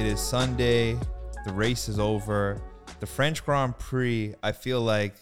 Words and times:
What 0.00 0.06
up, 0.06 0.08
everybody? 0.08 0.10
It 0.10 0.14
is 0.14 0.20
Sunday. 0.20 0.98
The 1.44 1.52
race 1.52 1.88
is 1.88 1.98
over. 1.98 2.62
The 3.00 3.06
French 3.06 3.44
Grand 3.44 3.78
Prix, 3.78 4.34
I 4.42 4.52
feel 4.52 4.80
like 4.80 5.14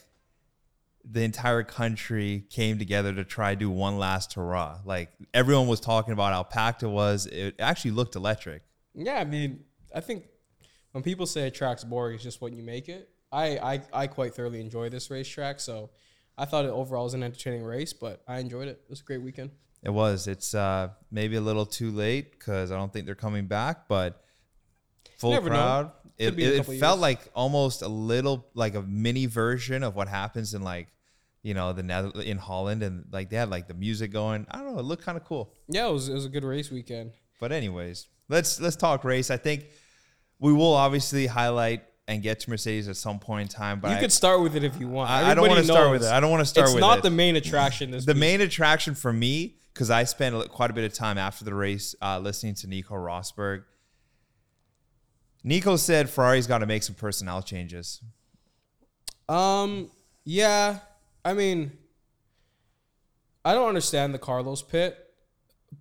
the 1.04 1.22
entire 1.22 1.64
country 1.64 2.44
came 2.48 2.78
together 2.78 3.12
to 3.12 3.24
try 3.24 3.54
to 3.54 3.58
do 3.58 3.70
one 3.70 3.98
last 3.98 4.34
hurrah. 4.34 4.78
Like 4.84 5.10
everyone 5.34 5.66
was 5.66 5.80
talking 5.80 6.12
about 6.12 6.32
how 6.32 6.44
packed 6.44 6.84
it 6.84 6.88
was. 6.88 7.26
It 7.26 7.56
actually 7.58 7.90
looked 7.90 8.14
electric. 8.14 8.62
Yeah, 8.94 9.18
I 9.18 9.24
mean, 9.24 9.64
I 9.92 10.00
think 10.00 10.26
when 10.92 11.02
people 11.02 11.26
say 11.26 11.48
a 11.48 11.50
track's 11.50 11.82
boring, 11.82 12.14
it's 12.14 12.22
just 12.22 12.40
what 12.40 12.52
you 12.52 12.62
make 12.62 12.88
it. 12.88 13.08
I, 13.32 13.58
I, 13.58 13.82
I 13.92 14.06
quite 14.06 14.34
thoroughly 14.34 14.60
enjoy 14.60 14.90
this 14.90 15.10
racetrack, 15.10 15.58
so 15.58 15.90
I 16.36 16.44
thought 16.44 16.64
it 16.64 16.70
overall 16.70 17.04
was 17.04 17.14
an 17.14 17.24
entertaining 17.24 17.64
race, 17.64 17.92
but 17.92 18.22
I 18.28 18.38
enjoyed 18.38 18.68
it. 18.68 18.80
It 18.84 18.90
was 18.90 19.00
a 19.00 19.04
great 19.04 19.22
weekend. 19.22 19.50
It 19.82 19.90
was. 19.90 20.28
It's 20.28 20.54
uh, 20.54 20.90
maybe 21.10 21.34
a 21.36 21.40
little 21.40 21.66
too 21.66 21.90
late 21.90 22.30
because 22.32 22.70
I 22.70 22.76
don't 22.76 22.92
think 22.92 23.06
they're 23.06 23.16
coming 23.16 23.46
back, 23.46 23.88
but 23.88 24.22
full 25.18 25.32
Never 25.32 25.50
crowd. 25.50 25.92
Could 26.18 26.28
It, 26.28 26.36
be 26.36 26.44
in 26.44 26.50
a 26.50 26.54
it, 26.54 26.68
it 26.68 26.80
felt 26.80 26.98
like 26.98 27.20
almost 27.34 27.82
a 27.82 27.88
little 27.88 28.46
like 28.54 28.74
a 28.74 28.82
mini 28.82 29.26
version 29.26 29.82
of 29.84 29.94
what 29.94 30.08
happens 30.08 30.54
in 30.54 30.62
like, 30.62 30.88
you 31.42 31.54
know, 31.54 31.72
the 31.72 31.82
Nether- 31.82 32.20
in 32.22 32.38
Holland, 32.38 32.82
and 32.82 33.04
like 33.12 33.30
they 33.30 33.36
had 33.36 33.50
like 33.50 33.68
the 33.68 33.74
music 33.74 34.10
going. 34.12 34.46
I 34.50 34.58
don't 34.58 34.74
know. 34.74 34.80
It 34.80 34.84
looked 34.84 35.04
kind 35.04 35.16
of 35.16 35.24
cool. 35.24 35.52
Yeah, 35.68 35.86
it 35.88 35.92
was, 35.92 36.08
it 36.08 36.14
was 36.14 36.24
a 36.24 36.28
good 36.28 36.44
race 36.44 36.70
weekend. 36.70 37.12
But 37.40 37.52
anyways, 37.52 38.08
let's 38.28 38.60
let's 38.60 38.74
talk 38.76 39.04
race. 39.04 39.30
I 39.30 39.36
think 39.36 39.66
we 40.40 40.52
will 40.52 40.74
obviously 40.74 41.26
highlight 41.28 41.84
and 42.08 42.22
get 42.22 42.40
to 42.40 42.50
Mercedes 42.50 42.88
at 42.88 42.96
some 42.96 43.18
point 43.20 43.42
in 43.42 43.56
time. 43.56 43.78
But 43.80 43.90
you 43.90 43.96
I, 43.98 44.00
could 44.00 44.12
start 44.12 44.40
with 44.42 44.56
it 44.56 44.64
if 44.64 44.80
you 44.80 44.88
want. 44.88 45.10
I, 45.10 45.30
I 45.30 45.34
don't 45.34 45.46
want 45.46 45.58
to 45.60 45.64
start 45.64 45.90
with 45.92 46.02
it. 46.02 46.10
I 46.10 46.18
don't 46.20 46.30
want 46.30 46.40
to 46.40 46.46
start 46.46 46.66
It's 46.68 46.74
with 46.74 46.80
not 46.80 46.98
it. 46.98 47.02
the 47.02 47.10
main 47.10 47.36
attraction 47.36 47.90
this 47.92 48.04
the 48.06 48.14
week. 48.14 48.20
main 48.20 48.40
attraction 48.40 48.94
for 48.96 49.12
me 49.12 49.56
because 49.72 49.90
I 49.90 50.02
spent 50.04 50.48
quite 50.50 50.70
a 50.70 50.72
bit 50.72 50.84
of 50.84 50.92
time 50.94 51.18
after 51.18 51.44
the 51.44 51.54
race 51.54 51.94
uh, 52.02 52.18
listening 52.18 52.54
to 52.56 52.66
Nico 52.66 52.94
Rosberg. 52.94 53.64
Nico 55.44 55.76
said 55.76 56.10
Ferrari's 56.10 56.46
got 56.46 56.58
to 56.58 56.66
make 56.66 56.82
some 56.82 56.94
personnel 56.94 57.42
changes. 57.42 58.02
Um, 59.28 59.90
yeah, 60.24 60.78
I 61.24 61.34
mean, 61.34 61.72
I 63.44 63.54
don't 63.54 63.68
understand 63.68 64.14
the 64.14 64.18
Carlos 64.18 64.62
pit, 64.62 64.98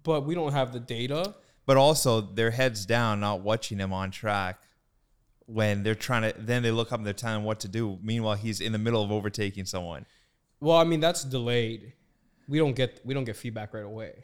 but 0.03 0.25
we 0.25 0.35
don't 0.35 0.53
have 0.53 0.73
the 0.73 0.79
data. 0.79 1.35
But 1.65 1.77
also, 1.77 2.21
their 2.21 2.51
heads 2.51 2.85
down, 2.85 3.19
not 3.19 3.41
watching 3.41 3.77
him 3.79 3.91
on 3.91 4.11
track 4.11 4.61
when 5.47 5.83
they're 5.83 5.95
trying 5.95 6.31
to. 6.31 6.39
Then 6.39 6.63
they 6.63 6.71
look 6.71 6.91
up 6.91 6.99
and 6.99 7.05
they're 7.05 7.13
telling 7.13 7.39
him 7.39 7.43
what 7.43 7.59
to 7.61 7.67
do. 7.67 7.99
Meanwhile, 8.01 8.35
he's 8.35 8.61
in 8.61 8.71
the 8.71 8.77
middle 8.77 9.03
of 9.03 9.11
overtaking 9.11 9.65
someone. 9.65 10.05
Well, 10.59 10.77
I 10.77 10.85
mean, 10.85 10.99
that's 10.99 11.23
delayed. 11.23 11.93
We 12.47 12.57
don't 12.57 12.75
get 12.75 13.01
we 13.03 13.13
don't 13.13 13.25
get 13.25 13.35
feedback 13.35 13.73
right 13.73 13.83
away. 13.83 14.23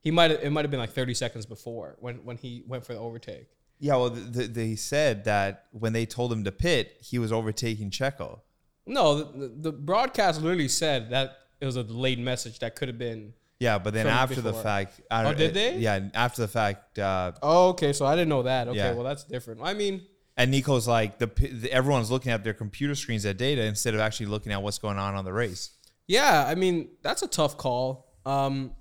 He 0.00 0.10
might 0.10 0.30
it 0.30 0.50
might 0.50 0.64
have 0.64 0.70
been 0.70 0.80
like 0.80 0.92
30 0.92 1.12
seconds 1.14 1.44
before 1.44 1.96
when 2.00 2.24
when 2.24 2.36
he 2.38 2.62
went 2.66 2.86
for 2.86 2.94
the 2.94 3.00
overtake. 3.00 3.48
Yeah, 3.80 3.96
well, 3.96 4.10
th 4.10 4.32
th 4.34 4.50
they 4.52 4.74
said 4.76 5.24
that 5.24 5.66
when 5.72 5.92
they 5.92 6.04
told 6.06 6.32
him 6.32 6.42
to 6.44 6.52
pit, 6.52 6.96
he 7.00 7.18
was 7.18 7.30
overtaking 7.32 7.90
Checo. 7.90 8.40
No, 8.86 9.22
the, 9.22 9.48
the 9.48 9.72
broadcast 9.72 10.40
literally 10.42 10.68
said 10.68 11.10
that 11.10 11.36
it 11.60 11.66
was 11.66 11.76
a 11.76 11.84
delayed 11.84 12.18
message 12.18 12.58
that 12.60 12.74
could 12.76 12.88
have 12.88 12.98
been. 12.98 13.34
Yeah, 13.60 13.78
but 13.78 13.92
then 13.92 14.04
From 14.06 14.14
after 14.14 14.36
the 14.36 14.50
before. 14.50 14.62
fact, 14.62 15.00
I 15.10 15.24
Oh, 15.26 15.34
did 15.34 15.52
they? 15.54 15.76
Yeah, 15.78 16.08
after 16.14 16.42
the 16.42 16.48
fact, 16.48 16.98
uh, 16.98 17.32
Oh, 17.42 17.68
okay. 17.70 17.92
So 17.92 18.06
I 18.06 18.14
didn't 18.14 18.28
know 18.28 18.44
that. 18.44 18.68
Okay, 18.68 18.78
Yeah. 18.78 18.94
well 18.94 19.02
that's 19.04 19.24
different. 19.24 19.60
I 19.62 19.74
mean, 19.74 20.02
And 20.36 20.50
Nico's 20.52 20.86
like 20.86 21.18
the, 21.18 21.26
the 21.26 21.70
everyone's 21.72 22.10
looking 22.10 22.30
at 22.32 22.44
their 22.44 22.54
computer 22.54 22.94
screens 22.94 23.26
at 23.26 23.36
data 23.36 23.62
instead 23.64 23.94
of 23.94 24.00
actually 24.00 24.26
looking 24.26 24.52
at 24.52 24.62
what's 24.62 24.78
going 24.78 24.96
on 24.98 25.14
on 25.16 25.24
the 25.24 25.32
race. 25.32 25.70
yeah, 26.06 26.44
I 26.46 26.54
mean 26.54 26.88
that's 27.02 27.22
a 27.22 27.28
tough 27.28 27.56
call. 27.56 28.06
Um, 28.24 28.72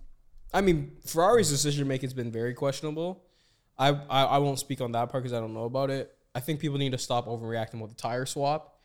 I 0.53 0.61
mean 0.61 0.91
Ferrari's 1.05 1.49
decision 1.49 1.87
making 1.87 2.07
has 2.09 2.13
been 2.13 2.31
very 2.31 2.53
questionable. 2.53 3.23
I, 3.79 3.89
I 3.89 4.23
I 4.23 4.37
won't 4.39 4.59
speak 4.59 4.81
on 4.81 4.91
that 4.93 5.09
part 5.09 5.23
because 5.23 5.33
I 5.37 5.39
don't 5.39 5.53
know 5.53 5.65
about 5.65 5.89
it. 5.89 6.13
I 6.33 6.39
think 6.39 6.59
people 6.59 6.77
need 6.77 6.91
to 6.91 6.97
stop 6.97 7.27
overreacting 7.27 7.79
with 7.81 7.91
the 7.91 7.95
tire 7.95 8.25
swap. 8.25 8.79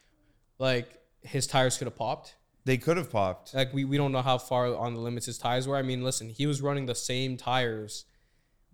Like 0.58 0.88
his 1.22 1.46
tires 1.46 1.76
could 1.78 1.86
have 1.86 1.96
popped. 1.96 2.36
They 2.64 2.76
could 2.78 2.96
have 2.96 3.10
popped. 3.10 3.54
Like 3.54 3.72
we, 3.72 3.84
we 3.84 3.96
don't 3.96 4.12
know 4.12 4.22
how 4.22 4.38
far 4.38 4.74
on 4.76 4.94
the 4.94 5.00
limits 5.00 5.26
his 5.26 5.38
tires 5.38 5.66
were. 5.66 5.76
I 5.76 5.82
mean, 5.82 6.02
listen, 6.04 6.28
he 6.28 6.46
was 6.46 6.62
running 6.62 6.86
the 6.86 6.94
same 6.94 7.36
tires 7.36 8.04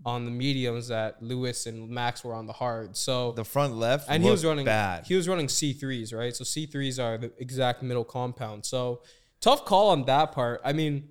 on 0.05 0.25
the 0.25 0.31
mediums 0.31 0.89
that 0.89 1.23
Lewis 1.23 1.67
and 1.67 1.89
Max 1.89 2.23
were 2.23 2.35
on 2.35 2.47
the 2.47 2.53
hard. 2.53 2.97
So 2.97 3.33
The 3.33 3.45
front 3.45 3.75
left 3.75 4.09
and 4.09 4.23
he 4.23 4.31
was 4.31 4.45
running 4.45 4.65
bad. 4.67 5.07
He 5.07 5.15
was 5.15 5.27
running 5.29 5.49
C 5.49 5.73
threes, 5.73 6.13
right? 6.13 6.37
So 6.37 6.45
C 6.45 6.67
threes 6.67 6.99
are 7.01 7.19
the 7.19 7.33
exact 7.39 7.83
middle 7.83 8.05
compound. 8.05 8.65
So 8.65 9.03
tough 9.41 9.65
call 9.65 9.89
on 9.89 10.05
that 10.05 10.33
part. 10.33 10.61
I 10.65 10.73
mean, 10.73 11.09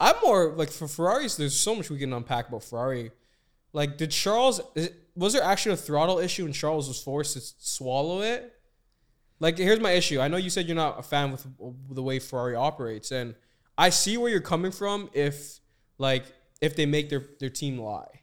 I'm 0.00 0.16
more 0.24 0.54
like 0.56 0.70
for 0.70 0.88
Ferraris. 0.88 1.36
There's 1.36 1.54
so 1.54 1.74
much 1.74 1.90
we 1.90 1.98
can 1.98 2.12
unpack 2.12 2.48
about 2.48 2.64
Ferrari. 2.64 3.12
Like, 3.74 3.98
did 3.98 4.10
Charles? 4.12 4.62
Was 5.14 5.34
there 5.34 5.42
actually 5.42 5.74
a 5.74 5.76
throttle 5.76 6.18
issue 6.18 6.46
and 6.46 6.54
Charles 6.54 6.88
was 6.88 7.02
forced 7.02 7.34
to 7.34 7.40
swallow 7.58 8.22
it? 8.22 8.54
Like, 9.40 9.58
here's 9.58 9.80
my 9.80 9.90
issue. 9.90 10.20
I 10.20 10.28
know 10.28 10.38
you 10.38 10.48
said 10.48 10.66
you're 10.66 10.76
not 10.76 10.98
a 10.98 11.02
fan 11.02 11.32
with 11.32 11.44
the 11.90 12.02
way 12.02 12.20
Ferrari 12.20 12.54
operates, 12.54 13.10
and 13.10 13.34
I 13.76 13.90
see 13.90 14.16
where 14.16 14.30
you're 14.30 14.40
coming 14.40 14.70
from. 14.70 15.10
If 15.12 15.58
like 15.98 16.24
if 16.62 16.76
they 16.76 16.86
make 16.86 17.10
their 17.10 17.24
their 17.40 17.50
team 17.50 17.78
lie, 17.78 18.22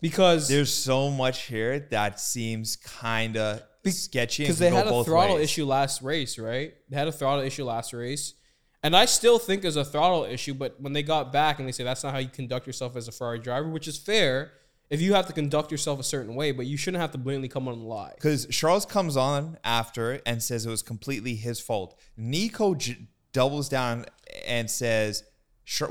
because 0.00 0.48
There's 0.48 0.72
so 0.72 1.10
much 1.10 1.42
here 1.42 1.78
that 1.90 2.18
seems 2.18 2.76
kind 2.76 3.36
of 3.36 3.62
sketchy 3.86 4.42
because 4.42 4.58
they 4.58 4.70
had 4.70 4.88
a 4.88 5.04
throttle 5.04 5.36
ways. 5.36 5.44
issue 5.44 5.64
last 5.64 6.02
race, 6.02 6.38
right? 6.38 6.74
They 6.88 6.96
had 6.96 7.08
a 7.08 7.12
throttle 7.12 7.44
issue 7.44 7.64
last 7.64 7.92
race, 7.92 8.34
and 8.82 8.96
I 8.96 9.04
still 9.04 9.38
think 9.38 9.62
there's 9.62 9.76
a 9.76 9.84
throttle 9.84 10.24
issue. 10.24 10.54
But 10.54 10.80
when 10.80 10.92
they 10.92 11.02
got 11.02 11.32
back 11.32 11.58
and 11.58 11.68
they 11.68 11.72
say 11.72 11.84
that's 11.84 12.02
not 12.02 12.12
how 12.12 12.18
you 12.18 12.28
conduct 12.28 12.66
yourself 12.66 12.96
as 12.96 13.08
a 13.08 13.12
Ferrari 13.12 13.38
driver, 13.38 13.68
which 13.68 13.88
is 13.88 13.98
fair 13.98 14.52
if 14.90 15.00
you 15.00 15.14
have 15.14 15.26
to 15.28 15.32
conduct 15.32 15.70
yourself 15.70 16.00
a 16.00 16.02
certain 16.02 16.34
way, 16.34 16.50
but 16.50 16.66
you 16.66 16.76
shouldn't 16.76 17.00
have 17.00 17.12
to 17.12 17.18
blatantly 17.18 17.48
come 17.48 17.68
on 17.68 17.74
and 17.74 17.84
lie. 17.84 18.12
Because 18.16 18.46
Charles 18.46 18.84
comes 18.84 19.16
on 19.16 19.56
after 19.62 20.20
and 20.26 20.42
says 20.42 20.66
it 20.66 20.70
was 20.70 20.82
completely 20.82 21.36
his 21.36 21.60
fault. 21.60 21.98
Nico 22.16 22.74
j- 22.74 23.06
doubles 23.32 23.68
down 23.68 24.06
and 24.46 24.68
says, 24.68 25.22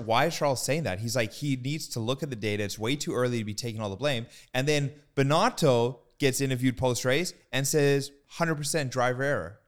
"Why 0.03 0.25
is 0.25 0.37
Charles 0.37 0.61
saying 0.61 0.83
that?" 0.83 0.99
He's 0.99 1.15
like, 1.15 1.31
he 1.31 1.55
needs 1.55 1.87
to 1.89 2.01
look 2.01 2.23
at 2.23 2.29
the 2.29 2.35
data. 2.35 2.63
It's 2.63 2.77
way 2.77 2.97
too 2.97 3.13
early 3.15 3.39
to 3.39 3.45
be 3.45 3.53
taking 3.53 3.79
all 3.79 3.89
the 3.89 3.95
blame. 3.95 4.27
And 4.53 4.67
then 4.67 4.91
Binotto 5.15 5.99
gets 6.19 6.41
interviewed 6.41 6.75
post 6.75 7.05
race 7.05 7.33
and 7.53 7.65
says, 7.65 8.11
"100% 8.37 8.91
driver 8.91 9.23
error." 9.23 9.59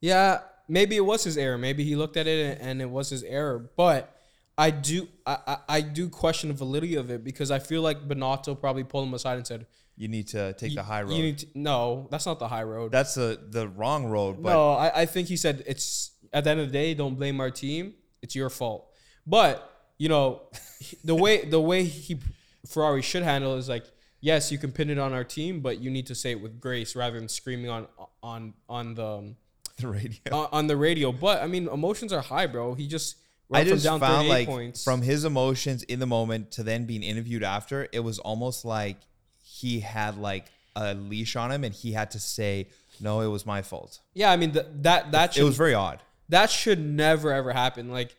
Yeah, 0.00 0.42
maybe 0.68 0.96
it 0.96 1.04
was 1.04 1.24
his 1.24 1.36
error. 1.36 1.58
Maybe 1.58 1.84
he 1.84 1.96
looked 1.96 2.16
at 2.16 2.26
it 2.26 2.58
and 2.60 2.80
it 2.80 2.90
was 2.90 3.10
his 3.10 3.22
error. 3.22 3.70
But 3.76 4.14
I 4.56 4.70
do 4.70 5.08
I, 5.26 5.38
I, 5.46 5.56
I 5.68 5.80
do 5.80 6.08
question 6.08 6.48
the 6.48 6.54
validity 6.54 6.96
of 6.96 7.10
it 7.10 7.24
because 7.24 7.50
I 7.50 7.58
feel 7.58 7.82
like 7.82 8.06
Binotto 8.06 8.58
probably 8.58 8.84
pulled 8.84 9.06
him 9.06 9.14
aside 9.14 9.36
and 9.36 9.46
said, 9.46 9.66
You 9.96 10.08
need 10.08 10.28
to 10.28 10.52
take 10.54 10.74
the 10.74 10.82
high 10.82 11.02
road. 11.02 11.12
You 11.12 11.22
need 11.22 11.38
to, 11.38 11.46
no, 11.54 12.08
that's 12.10 12.26
not 12.26 12.38
the 12.38 12.48
high 12.48 12.64
road. 12.64 12.92
That's 12.92 13.14
the 13.14 13.40
the 13.48 13.68
wrong 13.68 14.06
road. 14.06 14.42
But 14.42 14.50
no, 14.50 14.72
I, 14.72 15.02
I 15.02 15.06
think 15.06 15.28
he 15.28 15.36
said 15.36 15.64
it's 15.66 16.12
at 16.32 16.44
the 16.44 16.50
end 16.50 16.60
of 16.60 16.66
the 16.66 16.72
day, 16.72 16.94
don't 16.94 17.14
blame 17.14 17.40
our 17.40 17.50
team. 17.50 17.94
It's 18.20 18.34
your 18.34 18.50
fault. 18.50 18.90
But 19.26 19.64
you 19.96 20.08
know, 20.08 20.42
the 21.04 21.14
way 21.14 21.44
the 21.44 21.60
way 21.60 21.84
he 21.84 22.18
Ferrari 22.66 23.02
should 23.02 23.22
handle 23.22 23.54
it 23.54 23.58
is 23.58 23.68
like, 23.68 23.84
yes, 24.20 24.50
you 24.50 24.58
can 24.58 24.72
pin 24.72 24.90
it 24.90 24.98
on 24.98 25.12
our 25.12 25.24
team, 25.24 25.60
but 25.60 25.80
you 25.80 25.88
need 25.90 26.06
to 26.08 26.14
say 26.14 26.32
it 26.32 26.40
with 26.40 26.60
grace 26.60 26.96
rather 26.96 27.18
than 27.18 27.28
screaming 27.28 27.70
on 27.70 27.86
on 28.22 28.54
on 28.68 28.94
the 28.94 29.34
the 29.78 29.88
radio. 29.88 30.18
on, 30.32 30.48
on 30.52 30.66
the 30.66 30.76
radio. 30.76 31.12
But 31.12 31.42
I 31.42 31.46
mean, 31.46 31.68
emotions 31.68 32.12
are 32.12 32.20
high, 32.20 32.46
bro. 32.46 32.74
He 32.74 32.86
just 32.86 33.16
I 33.52 33.64
just 33.64 33.84
down 33.84 34.00
found 34.00 34.28
like 34.28 34.46
points. 34.46 34.84
from 34.84 35.02
his 35.02 35.24
emotions 35.24 35.82
in 35.84 36.00
the 36.00 36.06
moment 36.06 36.50
to 36.52 36.62
then 36.62 36.84
being 36.84 37.02
interviewed 37.02 37.42
after, 37.42 37.88
it 37.92 38.00
was 38.00 38.18
almost 38.18 38.64
like 38.64 38.96
he 39.42 39.80
had 39.80 40.18
like 40.18 40.46
a 40.76 40.94
leash 40.94 41.34
on 41.34 41.50
him 41.50 41.64
and 41.64 41.74
he 41.74 41.92
had 41.92 42.10
to 42.12 42.20
say, 42.20 42.68
"No, 43.00 43.20
it 43.22 43.28
was 43.28 43.46
my 43.46 43.62
fault." 43.62 44.00
yeah, 44.14 44.30
I 44.30 44.36
mean 44.36 44.52
th- 44.52 44.66
that 44.82 45.12
that 45.12 45.30
It 45.30 45.34
should 45.36 45.44
was 45.44 45.56
very 45.56 45.74
odd. 45.74 46.00
that 46.28 46.50
should 46.50 46.78
never 46.78 47.32
ever 47.32 47.52
happen. 47.52 47.90
Like, 47.90 48.14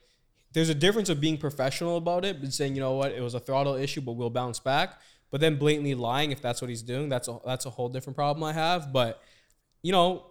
there's 0.53 0.69
a 0.69 0.75
difference 0.75 1.09
of 1.09 1.21
being 1.21 1.38
professional 1.38 1.95
about 1.97 2.25
it 2.25 2.38
and 2.38 2.51
saying, 2.51 2.73
you 2.73 2.81
know 2.81 2.94
what, 2.94 3.12
it 3.12 3.21
was 3.21 3.35
a 3.35 3.39
throttle 3.39 3.75
issue, 3.75 4.01
but 4.01 4.13
we'll 4.13 4.31
bounce 4.31 4.59
back. 4.59 5.00
But 5.31 5.41
then 5.41 5.57
blatantly 5.57 5.94
lying, 5.94 6.31
if 6.31 6.41
that's 6.41 6.59
what 6.59 6.69
he's 6.71 6.81
doing, 6.81 7.07
that's 7.07 7.27
a 7.27 7.38
that's 7.45 7.67
a 7.67 7.69
whole 7.69 7.88
different 7.89 8.17
problem 8.17 8.44
I 8.44 8.53
have. 8.53 8.91
But 8.91 9.21
you 9.83 9.91
know, 9.91 10.25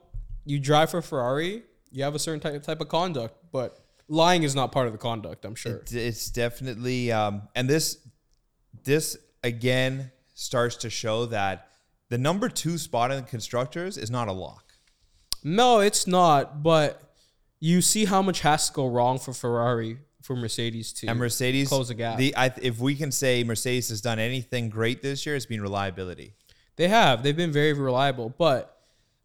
you 0.49 0.59
drive 0.59 0.91
for 0.91 1.03
Ferrari, 1.03 1.63
you 1.91 2.03
have 2.05 2.15
a 2.15 2.19
certain 2.19 2.41
type 2.41 2.63
type 2.63 2.81
of 2.81 2.89
conduct, 2.89 3.35
but 3.53 3.79
lying 4.09 4.43
is 4.43 4.55
not 4.55 4.73
part 4.73 4.87
of 4.87 4.93
the 4.93 4.99
conduct. 4.99 5.45
I'm 5.45 5.55
sure. 5.55 5.77
It- 5.77 5.95
it's 5.95 6.31
definitely 6.31 7.13
um 7.13 7.43
and 7.55 7.69
this 7.69 7.99
this 8.85 9.17
again 9.45 10.11
starts 10.35 10.77
to 10.77 10.91
show 10.91 11.27
that 11.27 11.69
the 12.09 12.19
number 12.19 12.49
2 12.49 12.79
spot 12.79 13.11
in 13.11 13.19
the 13.23 13.29
constructors 13.29 13.99
is 13.99 14.11
not 14.11 14.29
a 14.29 14.33
lock. 14.33 14.65
No, 15.45 15.81
it's 15.81 16.07
not. 16.07 16.63
But 16.63 17.03
you 17.61 17.83
see 17.83 18.05
how 18.07 18.23
much 18.23 18.41
has 18.41 18.69
to 18.69 18.73
go 18.73 18.87
wrong 18.89 19.19
for 19.19 19.33
Ferrari 19.35 19.99
for 20.23 20.35
Mercedes 20.37 20.93
to 20.95 21.07
And 21.09 21.19
Mercedes 21.19 21.69
close 21.69 21.89
the 21.89 21.95
gap. 21.95 22.19
The 22.19 22.35
I, 22.37 22.53
if 22.63 22.79
we 22.79 22.95
can 22.95 23.13
say 23.13 23.45
Mercedes 23.45 23.89
has 23.91 24.01
done 24.01 24.19
anything 24.19 24.69
great 24.71 25.03
this 25.03 25.27
year, 25.27 25.37
it's 25.37 25.47
been 25.47 25.61
reliability. 25.61 26.35
They 26.77 26.89
have. 26.89 27.23
They've 27.23 27.37
been 27.37 27.53
very 27.53 27.73
reliable. 27.73 28.31
But 28.37 28.75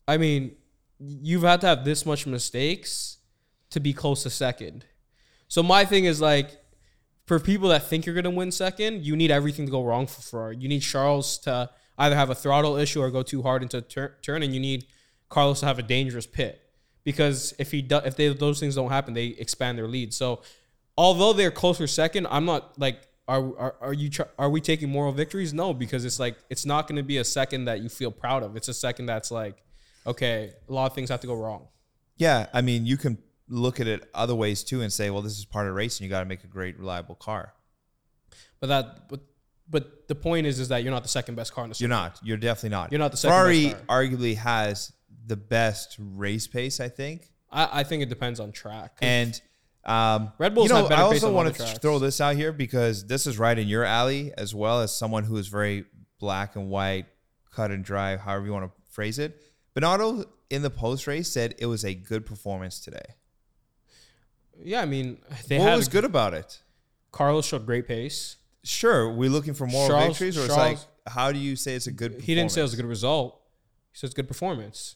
I 0.07 0.17
mean, 0.17 0.55
you've 1.03 1.44
had 1.44 1.61
to 1.61 1.67
have 1.67 1.85
this 1.85 2.05
much 2.05 2.25
mistakes 2.25 3.17
to 3.71 3.79
be 3.79 3.94
close 3.94 4.23
to 4.23 4.29
second. 4.29 4.85
So 5.47 5.61
my 5.61 5.85
thing 5.85 6.05
is 6.05 6.21
like 6.21 6.51
for 7.25 7.39
people 7.39 7.69
that 7.69 7.83
think 7.83 8.05
you're 8.05 8.15
going 8.15 8.23
to 8.23 8.29
win 8.29 8.51
second, 8.51 9.05
you 9.05 9.15
need 9.15 9.31
everything 9.31 9.65
to 9.65 9.71
go 9.71 9.83
wrong 9.83 10.07
for 10.07 10.21
Ferrari. 10.21 10.57
You 10.57 10.67
need 10.67 10.81
Charles 10.81 11.38
to 11.39 11.69
either 11.97 12.15
have 12.15 12.29
a 12.29 12.35
throttle 12.35 12.75
issue 12.75 13.01
or 13.01 13.11
go 13.11 13.23
too 13.23 13.41
hard 13.41 13.63
into 13.63 13.81
tur- 13.81 14.17
turn, 14.21 14.44
and 14.44 14.53
you 14.53 14.59
need 14.59 14.85
Carlos 15.29 15.59
to 15.61 15.65
have 15.65 15.79
a 15.79 15.83
dangerous 15.83 16.25
pit 16.25 16.61
because 17.03 17.53
if 17.59 17.71
he 17.71 17.81
do, 17.81 17.97
if 17.97 18.15
they, 18.15 18.29
those 18.29 18.59
things 18.59 18.75
don't 18.75 18.89
happen, 18.89 19.13
they 19.13 19.27
expand 19.27 19.77
their 19.77 19.88
lead. 19.88 20.13
So 20.13 20.41
although 20.97 21.33
they're 21.33 21.51
closer 21.51 21.88
second, 21.88 22.27
I'm 22.29 22.45
not 22.45 22.79
like 22.79 23.07
are 23.27 23.57
are, 23.57 23.75
are 23.81 23.94
you 23.94 24.09
tr- 24.09 24.33
are 24.38 24.49
we 24.49 24.61
taking 24.61 24.89
moral 24.89 25.11
victories? 25.11 25.53
No, 25.53 25.73
because 25.73 26.06
it's 26.06 26.19
like 26.19 26.38
it's 26.49 26.65
not 26.65 26.88
going 26.88 26.97
to 26.97 27.03
be 27.03 27.17
a 27.17 27.23
second 27.23 27.65
that 27.65 27.81
you 27.81 27.89
feel 27.89 28.11
proud 28.11 28.44
of. 28.44 28.56
It's 28.56 28.67
a 28.67 28.73
second 28.73 29.06
that's 29.06 29.31
like 29.31 29.63
okay, 30.05 30.53
a 30.67 30.73
lot 30.73 30.85
of 30.85 30.94
things 30.94 31.09
have 31.09 31.21
to 31.21 31.27
go 31.27 31.35
wrong. 31.35 31.67
Yeah, 32.17 32.47
I 32.53 32.61
mean, 32.61 32.85
you 32.85 32.97
can 32.97 33.17
look 33.50 33.79
at 33.79 33.88
it 33.88 34.09
other 34.13 34.35
ways 34.35 34.63
too 34.63 34.81
and 34.81 34.91
say, 34.91 35.09
well, 35.09 35.21
this 35.21 35.38
is 35.38 35.45
part 35.45 35.67
of 35.67 35.75
racing. 35.75 36.03
You 36.03 36.09
got 36.09 36.19
to 36.19 36.25
make 36.25 36.44
a 36.44 36.47
great, 36.47 36.77
reliable 36.77 37.15
car. 37.15 37.53
But 38.59 38.67
that 38.67 39.09
but 39.09 39.21
but 39.69 40.07
the 40.07 40.15
point 40.15 40.45
is 40.45 40.59
is 40.59 40.69
that 40.69 40.83
you're 40.83 40.94
not 40.94 41.03
the 41.03 41.09
second 41.09 41.35
best 41.35 41.53
car 41.53 41.63
in 41.63 41.69
the 41.69 41.75
You're 41.79 41.89
not. 41.89 42.19
You're 42.23 42.38
definitely 42.38 42.69
not. 42.69 42.91
You're 42.91 43.00
not 43.00 43.11
the 43.11 43.17
second 43.17 43.35
Ferrari 43.35 43.65
best 43.65 43.88
car. 43.88 44.03
arguably 44.03 44.38
has 44.38 44.94
the 45.25 45.35
best 45.35 45.97
race 46.00 46.47
pace, 46.47 46.79
I 46.79 46.89
think. 46.89 47.29
I, 47.51 47.81
I 47.81 47.83
think 47.83 48.03
it 48.03 48.09
depends 48.09 48.39
on 48.39 48.51
track. 48.51 48.97
And 49.01 49.39
um, 49.85 50.31
Red 50.38 50.56
Bulls 50.56 50.69
you 50.69 50.75
know, 50.75 50.88
I 50.88 51.01
also 51.01 51.31
want 51.31 51.53
to 51.56 51.63
throw 51.79 51.99
this 51.99 52.21
out 52.21 52.35
here 52.35 52.51
because 52.51 53.06
this 53.06 53.27
is 53.27 53.38
right 53.38 53.57
in 53.57 53.67
your 53.67 53.83
alley 53.83 54.33
as 54.38 54.56
well 54.56 54.81
as 54.81 54.95
someone 54.95 55.23
who 55.23 55.38
is 55.38 55.47
very 55.47 55.85
black 56.19 56.56
and 56.56 56.69
white, 56.69 57.06
cut 57.51 57.71
and 57.71 57.83
dry, 57.83 58.15
however 58.17 58.45
you 58.45 58.53
want 58.53 58.65
to 58.65 58.71
phrase 58.91 59.19
it. 59.19 59.41
Binotto 59.75 60.25
in 60.49 60.61
the 60.61 60.69
post 60.69 61.07
race 61.07 61.29
said 61.29 61.55
it 61.57 61.65
was 61.65 61.83
a 61.83 61.93
good 61.93 62.25
performance 62.25 62.79
today. 62.79 63.15
yeah, 64.63 64.81
I 64.81 64.85
mean 64.85 65.17
they 65.47 65.57
what 65.59 65.75
was 65.75 65.87
good 65.87 66.05
about 66.05 66.33
it? 66.33 66.61
Carlos 67.11 67.45
showed 67.45 67.65
great 67.65 67.87
pace. 67.87 68.37
Sure, 68.63 69.11
we're 69.11 69.29
looking 69.29 69.53
for 69.53 69.67
more 69.67 69.87
Charles- 69.87 70.09
victories, 70.09 70.37
or 70.37 70.45
it's 70.45 70.55
like, 70.55 70.77
how 71.07 71.31
do 71.31 71.39
you 71.39 71.55
say 71.55 71.75
it's 71.75 71.87
a 71.87 71.91
good? 71.91 72.21
He 72.21 72.33
didn't 72.35 72.51
say 72.51 72.61
it 72.61 72.63
was 72.63 72.73
a 72.73 72.77
good 72.77 72.85
result. 72.85 73.41
He 73.91 73.97
said 73.97 74.07
it's 74.07 74.13
a 74.13 74.21
good 74.21 74.27
performance. 74.27 74.95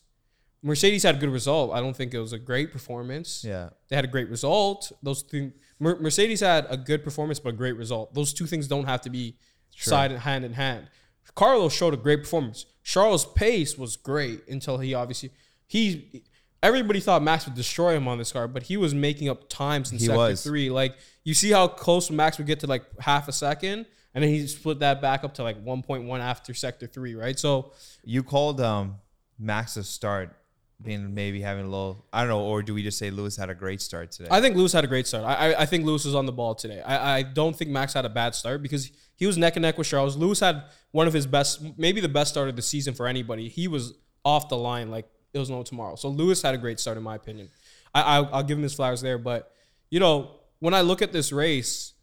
Mercedes 0.63 1.03
had 1.03 1.15
a 1.15 1.17
good 1.19 1.29
result. 1.29 1.71
I 1.71 1.79
don't 1.81 1.95
think 1.95 2.13
it 2.13 2.19
was 2.19 2.33
a 2.33 2.39
great 2.39 2.71
performance. 2.71 3.43
Yeah, 3.43 3.69
They 3.89 3.95
had 3.95 4.05
a 4.05 4.07
great 4.07 4.29
result. 4.29 4.91
Those 5.03 5.21
things. 5.21 5.53
Mer- 5.79 5.99
Mercedes 5.99 6.39
had 6.39 6.65
a 6.69 6.77
good 6.77 7.03
performance, 7.03 7.39
but 7.39 7.49
a 7.49 7.57
great 7.57 7.77
result. 7.77 8.13
Those 8.15 8.33
two 8.33 8.47
things 8.47 8.67
don't 8.67 8.85
have 8.85 9.01
to 9.01 9.09
be 9.11 9.37
side 9.75 10.11
and 10.11 10.19
hand 10.21 10.43
in 10.45 10.53
hand. 10.53 10.89
Carlos 11.35 11.73
showed 11.73 11.93
a 11.93 11.97
great 11.97 12.21
performance. 12.23 12.65
Charles' 12.83 13.25
pace 13.25 13.77
was 13.77 13.95
great 13.97 14.47
until 14.47 14.77
he 14.77 14.93
obviously 14.93 15.31
he. 15.67 16.23
Everybody 16.63 16.99
thought 16.99 17.21
Max 17.21 17.45
would 17.45 17.53
destroy 17.53 17.95
him 17.95 18.07
on 18.07 18.17
this 18.17 18.31
car, 18.31 18.47
but 18.47 18.63
he 18.63 18.77
was 18.77 18.95
making 18.95 19.29
up 19.29 19.47
times 19.47 19.91
in 19.91 19.99
He 19.99 20.05
sector 20.05 20.17
was. 20.17 20.43
three. 20.43 20.69
Like 20.71 20.95
you 21.23 21.33
see 21.33 21.51
how 21.51 21.67
close 21.67 22.09
Max 22.09 22.37
would 22.39 22.47
get 22.47 22.61
to 22.61 22.67
like 22.67 22.83
half 22.99 23.27
a 23.27 23.31
second, 23.31 23.85
and 24.15 24.23
then 24.23 24.31
he 24.31 24.47
split 24.47 24.79
that 24.79 25.01
back 25.01 25.23
up 25.23 25.35
to 25.35 25.43
like 25.43 25.61
one 25.61 25.83
point 25.83 26.05
one 26.05 26.21
after 26.21 26.53
sector 26.53 26.87
three, 26.87 27.13
right? 27.13 27.37
So 27.37 27.73
you 28.03 28.23
called 28.23 28.59
um 28.59 28.95
Max's 29.37 29.87
start 29.87 30.35
being 30.81 31.13
maybe 31.13 31.41
having 31.41 31.65
a 31.65 31.69
little. 31.69 32.05
I 32.13 32.21
don't 32.21 32.29
know, 32.29 32.41
or 32.41 32.63
do 32.63 32.73
we 32.73 32.83
just 32.83 32.97
say 32.97 33.11
Lewis 33.11 33.35
had 33.35 33.49
a 33.49 33.55
great 33.55 33.81
start 33.81 34.11
today? 34.11 34.29
I 34.31 34.41
think 34.41 34.55
Lewis 34.55 34.73
had 34.73 34.83
a 34.83 34.87
great 34.87 35.07
start. 35.07 35.25
I, 35.25 35.51
I, 35.53 35.61
I 35.61 35.65
think 35.65 35.85
Lewis 35.85 36.05
was 36.05 36.15
on 36.15 36.25
the 36.25 36.31
ball 36.31 36.55
today. 36.55 36.81
I, 36.81 37.17
I 37.19 37.23
don't 37.23 37.55
think 37.55 37.69
Max 37.69 37.93
had 37.93 38.05
a 38.05 38.09
bad 38.09 38.33
start 38.35 38.61
because 38.61 38.91
he 39.17 39.27
was 39.27 39.37
neck 39.37 39.55
and 39.57 39.63
neck 39.63 39.77
with 39.77 39.87
Charles. 39.87 40.15
Lewis 40.15 40.39
had 40.39 40.63
one 40.91 41.07
of 41.07 41.13
his 41.13 41.27
best, 41.27 41.61
maybe 41.77 41.99
the 41.99 42.07
best 42.09 42.31
start 42.31 42.47
of 42.47 42.55
the 42.55 42.61
season 42.61 42.93
for 42.93 43.07
anybody. 43.07 43.49
He 43.49 43.67
was 43.67 43.93
off 44.23 44.47
the 44.47 44.57
line 44.57 44.89
like 44.89 45.07
it 45.33 45.39
was 45.39 45.49
no 45.49 45.61
tomorrow. 45.63 45.95
So 45.95 46.07
Lewis 46.07 46.41
had 46.41 46.55
a 46.55 46.57
great 46.57 46.79
start 46.79 46.97
in 46.97 47.03
my 47.03 47.15
opinion. 47.15 47.49
I, 47.93 48.01
I 48.01 48.17
I'll 48.23 48.43
give 48.43 48.57
him 48.57 48.63
his 48.63 48.73
flowers 48.73 49.01
there. 49.01 49.17
But 49.17 49.51
you 49.89 49.99
know 49.99 50.31
when 50.59 50.73
I 50.73 50.81
look 50.81 51.01
at 51.01 51.11
this 51.11 51.31
race, 51.31 51.93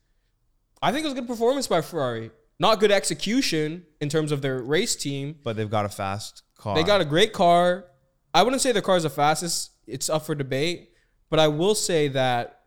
I 0.82 0.92
think 0.92 1.04
it 1.04 1.08
was 1.08 1.16
a 1.16 1.20
good 1.20 1.28
performance 1.28 1.66
by 1.66 1.80
Ferrari. 1.80 2.30
Not 2.58 2.78
good 2.78 2.92
execution 2.92 3.84
in 4.00 4.08
terms 4.08 4.30
of 4.30 4.42
their 4.42 4.62
race 4.62 4.94
team. 4.94 5.36
but 5.42 5.56
they've 5.56 5.70
got 5.70 5.84
a 5.84 5.88
fast 5.88 6.42
car. 6.58 6.74
They 6.76 6.84
got 6.84 7.00
a 7.00 7.04
great 7.04 7.32
car. 7.32 7.86
I 8.32 8.42
wouldn't 8.42 8.62
say 8.62 8.72
their 8.72 8.82
car 8.82 8.96
is 8.96 9.02
the 9.02 9.10
fastest. 9.10 9.70
It's 9.86 10.08
up 10.08 10.24
for 10.26 10.34
debate. 10.34 10.90
But 11.30 11.40
I 11.40 11.48
will 11.48 11.74
say 11.74 12.08
that 12.08 12.60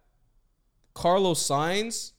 Carlos 0.94 1.42
Sainz 1.46 2.12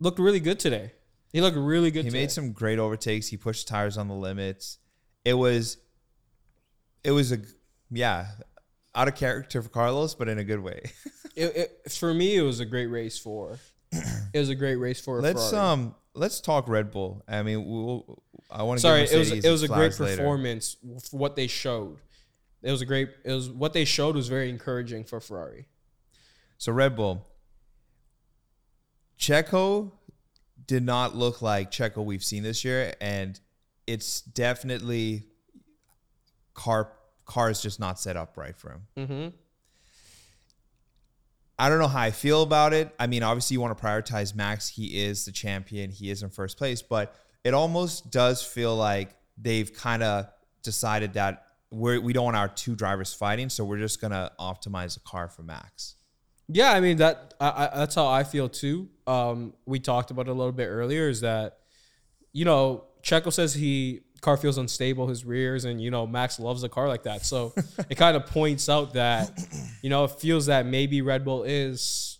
looked 0.00 0.18
really 0.18 0.40
good 0.40 0.58
today. 0.58 0.92
He 1.32 1.40
looked 1.40 1.56
really 1.56 1.90
good 1.90 2.04
He 2.04 2.10
today. 2.10 2.22
made 2.22 2.30
some 2.30 2.52
great 2.52 2.78
overtakes. 2.78 3.28
He 3.28 3.36
pushed 3.36 3.68
tires 3.68 3.98
on 3.98 4.08
the 4.08 4.14
limits. 4.14 4.78
It 5.24 5.34
was, 5.34 5.76
it 7.04 7.10
was 7.10 7.32
a 7.32 7.38
yeah, 7.90 8.26
out 8.94 9.08
of 9.08 9.14
character 9.14 9.60
for 9.62 9.68
Carlos, 9.68 10.14
but 10.14 10.28
in 10.28 10.38
a 10.38 10.44
good 10.44 10.60
way. 10.60 10.82
It- 11.36 11.56
it- 11.84 11.92
for 11.92 12.14
me, 12.14 12.34
it 12.36 12.40
was 12.42 12.60
a 12.60 12.64
great 12.64 12.86
race 12.86 13.18
for. 13.18 13.58
It 14.32 14.38
was 14.38 14.48
a 14.48 14.54
great 14.54 14.76
race 14.76 15.00
for. 15.00 15.20
let's 15.20 15.50
Ferrari. 15.50 15.68
um 15.72 15.94
let's 16.14 16.40
talk 16.40 16.66
Red 16.68 16.90
Bull. 16.90 17.22
I 17.28 17.42
mean, 17.42 17.64
we'll, 17.66 18.22
I 18.50 18.62
want 18.62 18.78
to 18.78 18.82
Sorry, 18.82 19.02
it 19.02 19.18
was 19.18 19.30
it 19.30 19.50
was 19.50 19.62
a 19.62 19.68
great 19.68 19.94
performance 19.96 20.76
for 21.10 21.16
what 21.18 21.36
they 21.36 21.46
showed. 21.46 21.98
It 22.62 22.70
was 22.70 22.80
a 22.80 22.86
great. 22.86 23.10
It 23.24 23.32
was 23.32 23.50
what 23.50 23.72
they 23.74 23.84
showed 23.84 24.14
was 24.16 24.28
very 24.28 24.48
encouraging 24.50 25.04
for 25.04 25.20
Ferrari. 25.20 25.66
So 26.58 26.72
Red 26.72 26.96
Bull, 26.96 27.26
Checo 29.18 29.92
did 30.66 30.84
not 30.84 31.14
look 31.14 31.42
like 31.42 31.70
Checo 31.70 32.04
we've 32.04 32.24
seen 32.24 32.42
this 32.42 32.64
year, 32.64 32.92
and 33.00 33.38
it's 33.86 34.20
definitely 34.20 35.24
car 36.54 36.92
car 37.24 37.50
is 37.50 37.60
just 37.60 37.80
not 37.80 37.98
set 37.98 38.16
up 38.16 38.36
right 38.36 38.56
for 38.56 38.70
him. 38.70 38.82
Mm-hmm. 38.96 39.28
I 41.58 41.68
don't 41.68 41.78
know 41.78 41.88
how 41.88 42.00
I 42.00 42.10
feel 42.10 42.42
about 42.42 42.72
it. 42.72 42.94
I 42.98 43.06
mean, 43.06 43.22
obviously 43.22 43.54
you 43.54 43.60
want 43.60 43.76
to 43.76 43.82
prioritize 43.82 44.34
Max. 44.34 44.68
He 44.68 45.04
is 45.04 45.24
the 45.24 45.32
champion. 45.32 45.90
He 45.90 46.10
is 46.10 46.22
in 46.22 46.28
first 46.28 46.58
place, 46.58 46.82
but 46.82 47.14
it 47.44 47.54
almost 47.54 48.10
does 48.10 48.42
feel 48.42 48.76
like 48.76 49.16
they've 49.38 49.72
kind 49.72 50.02
of 50.02 50.26
decided 50.62 51.14
that 51.14 51.46
we're, 51.70 52.00
we 52.00 52.12
don't 52.12 52.26
want 52.26 52.36
our 52.36 52.48
two 52.48 52.74
drivers 52.74 53.14
fighting, 53.14 53.48
so 53.48 53.64
we're 53.64 53.78
just 53.78 54.00
gonna 54.00 54.30
optimize 54.38 54.94
the 54.94 55.00
car 55.00 55.28
for 55.28 55.42
Max. 55.42 55.94
Yeah, 56.48 56.72
I 56.72 56.80
mean 56.80 56.98
that. 56.98 57.34
I, 57.40 57.48
I, 57.48 57.78
that's 57.78 57.94
how 57.94 58.06
I 58.06 58.24
feel 58.24 58.48
too. 58.48 58.88
Um, 59.06 59.54
we 59.66 59.78
talked 59.78 60.10
about 60.10 60.28
it 60.28 60.30
a 60.30 60.34
little 60.34 60.52
bit 60.52 60.66
earlier. 60.66 61.08
Is 61.08 61.20
that 61.20 61.58
you 62.32 62.44
know 62.44 62.84
Checo 63.02 63.32
says 63.32 63.54
he 63.54 64.00
car 64.20 64.36
feels 64.36 64.58
unstable, 64.58 65.08
his 65.08 65.24
rears, 65.24 65.64
and 65.64 65.80
you 65.80 65.90
know 65.90 66.06
Max 66.06 66.38
loves 66.38 66.62
a 66.62 66.68
car 66.68 66.88
like 66.88 67.02
that. 67.04 67.24
So 67.24 67.52
it 67.90 67.96
kind 67.96 68.16
of 68.16 68.26
points 68.26 68.68
out 68.68 68.94
that 68.94 69.30
you 69.82 69.90
know 69.90 70.04
it 70.04 70.12
feels 70.12 70.46
that 70.46 70.66
maybe 70.66 71.02
Red 71.02 71.24
Bull 71.24 71.42
is 71.44 72.18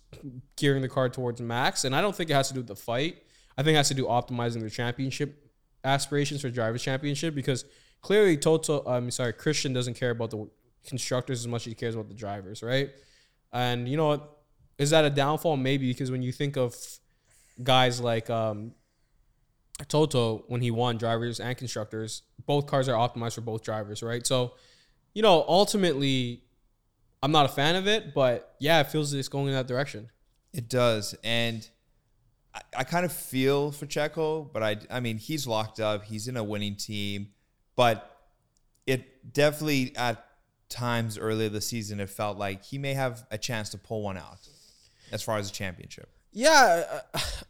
gearing 0.55 0.81
the 0.81 0.89
car 0.89 1.09
towards 1.09 1.41
Max, 1.41 1.85
and 1.85 1.95
I 1.95 2.01
don't 2.01 2.15
think 2.15 2.29
it 2.29 2.33
has 2.33 2.49
to 2.49 2.53
do 2.53 2.59
with 2.59 2.67
the 2.67 2.75
fight. 2.75 3.23
I 3.57 3.63
think 3.63 3.73
it 3.73 3.77
has 3.77 3.87
to 3.87 3.93
do 3.93 4.05
optimizing 4.05 4.61
the 4.61 4.69
championship 4.69 5.51
aspirations 5.83 6.41
for 6.41 6.49
drivers 6.49 6.83
championship 6.83 7.33
because 7.33 7.65
clearly 8.01 8.37
Toto, 8.37 8.83
I'm 8.85 9.09
sorry, 9.09 9.33
Christian 9.33 9.73
doesn't 9.73 9.95
care 9.95 10.11
about 10.11 10.31
the 10.31 10.49
constructors 10.85 11.39
as 11.39 11.47
much 11.47 11.61
as 11.61 11.71
he 11.71 11.75
cares 11.75 11.95
about 11.95 12.07
the 12.07 12.13
drivers, 12.13 12.61
right? 12.61 12.91
And 13.51 13.87
you 13.87 13.97
know 13.97 14.29
is 14.77 14.91
that 14.91 15.05
a 15.05 15.09
downfall? 15.09 15.57
Maybe 15.57 15.87
because 15.87 16.11
when 16.11 16.21
you 16.21 16.31
think 16.31 16.55
of 16.55 16.75
guys 17.63 17.99
like 17.99 18.29
um, 18.29 18.73
Toto, 19.87 20.45
when 20.47 20.61
he 20.61 20.71
won 20.71 20.97
drivers 20.97 21.39
and 21.39 21.57
constructors, 21.57 22.23
both 22.45 22.67
cars 22.67 22.87
are 22.87 22.95
optimized 22.95 23.35
for 23.35 23.41
both 23.41 23.63
drivers, 23.63 24.03
right? 24.03 24.25
So, 24.25 24.53
you 25.13 25.21
know, 25.21 25.43
ultimately, 25.47 26.43
I'm 27.23 27.31
not 27.31 27.45
a 27.45 27.49
fan 27.49 27.75
of 27.75 27.87
it, 27.87 28.13
but 28.13 28.55
yeah, 28.59 28.79
it 28.79 28.91
feels 28.91 29.13
like 29.13 29.19
it's 29.19 29.29
going 29.29 29.47
in 29.47 29.53
that 29.53 29.67
direction. 29.67 30.09
It 30.53 30.69
does, 30.69 31.15
and 31.23 31.67
I, 32.53 32.61
I 32.77 32.83
kind 32.83 33.05
of 33.05 33.11
feel 33.11 33.71
for 33.71 33.85
Checo, 33.85 34.51
but 34.51 34.63
I, 34.63 34.77
I 34.89 34.99
mean, 34.99 35.17
he's 35.17 35.45
locked 35.45 35.79
up. 35.79 36.05
He's 36.05 36.27
in 36.27 36.37
a 36.37 36.43
winning 36.43 36.75
team, 36.75 37.29
but 37.75 38.17
it 38.85 39.33
definitely 39.33 39.93
at 39.95 40.23
times 40.69 41.17
earlier 41.17 41.49
this 41.49 41.67
season 41.67 41.99
it 41.99 42.09
felt 42.09 42.37
like 42.37 42.63
he 42.63 42.77
may 42.77 42.93
have 42.93 43.25
a 43.31 43.37
chance 43.37 43.69
to 43.69 43.77
pull 43.77 44.01
one 44.01 44.17
out 44.17 44.39
as 45.11 45.23
far 45.23 45.37
as 45.37 45.49
a 45.49 45.53
championship. 45.53 46.09
Yeah, 46.33 47.01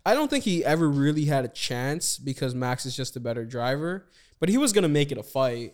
I- 0.06 0.14
don't 0.14 0.30
think 0.30 0.44
he 0.46 0.64
ever 0.64 0.88
really 0.88 1.26
had 1.26 1.44
a 1.44 1.48
chance 1.50 2.18
because 2.18 2.54
Max 2.56 2.86
is 2.86 2.96
just 2.96 3.16
a 3.16 3.20
better 3.20 3.44
driver. 3.46 4.06
But 4.40 4.50
he 4.50 4.58
was 4.58 4.72
gonna 4.72 4.88
make 4.88 5.12
it 5.12 5.18
a 5.18 5.24
fight. 5.24 5.74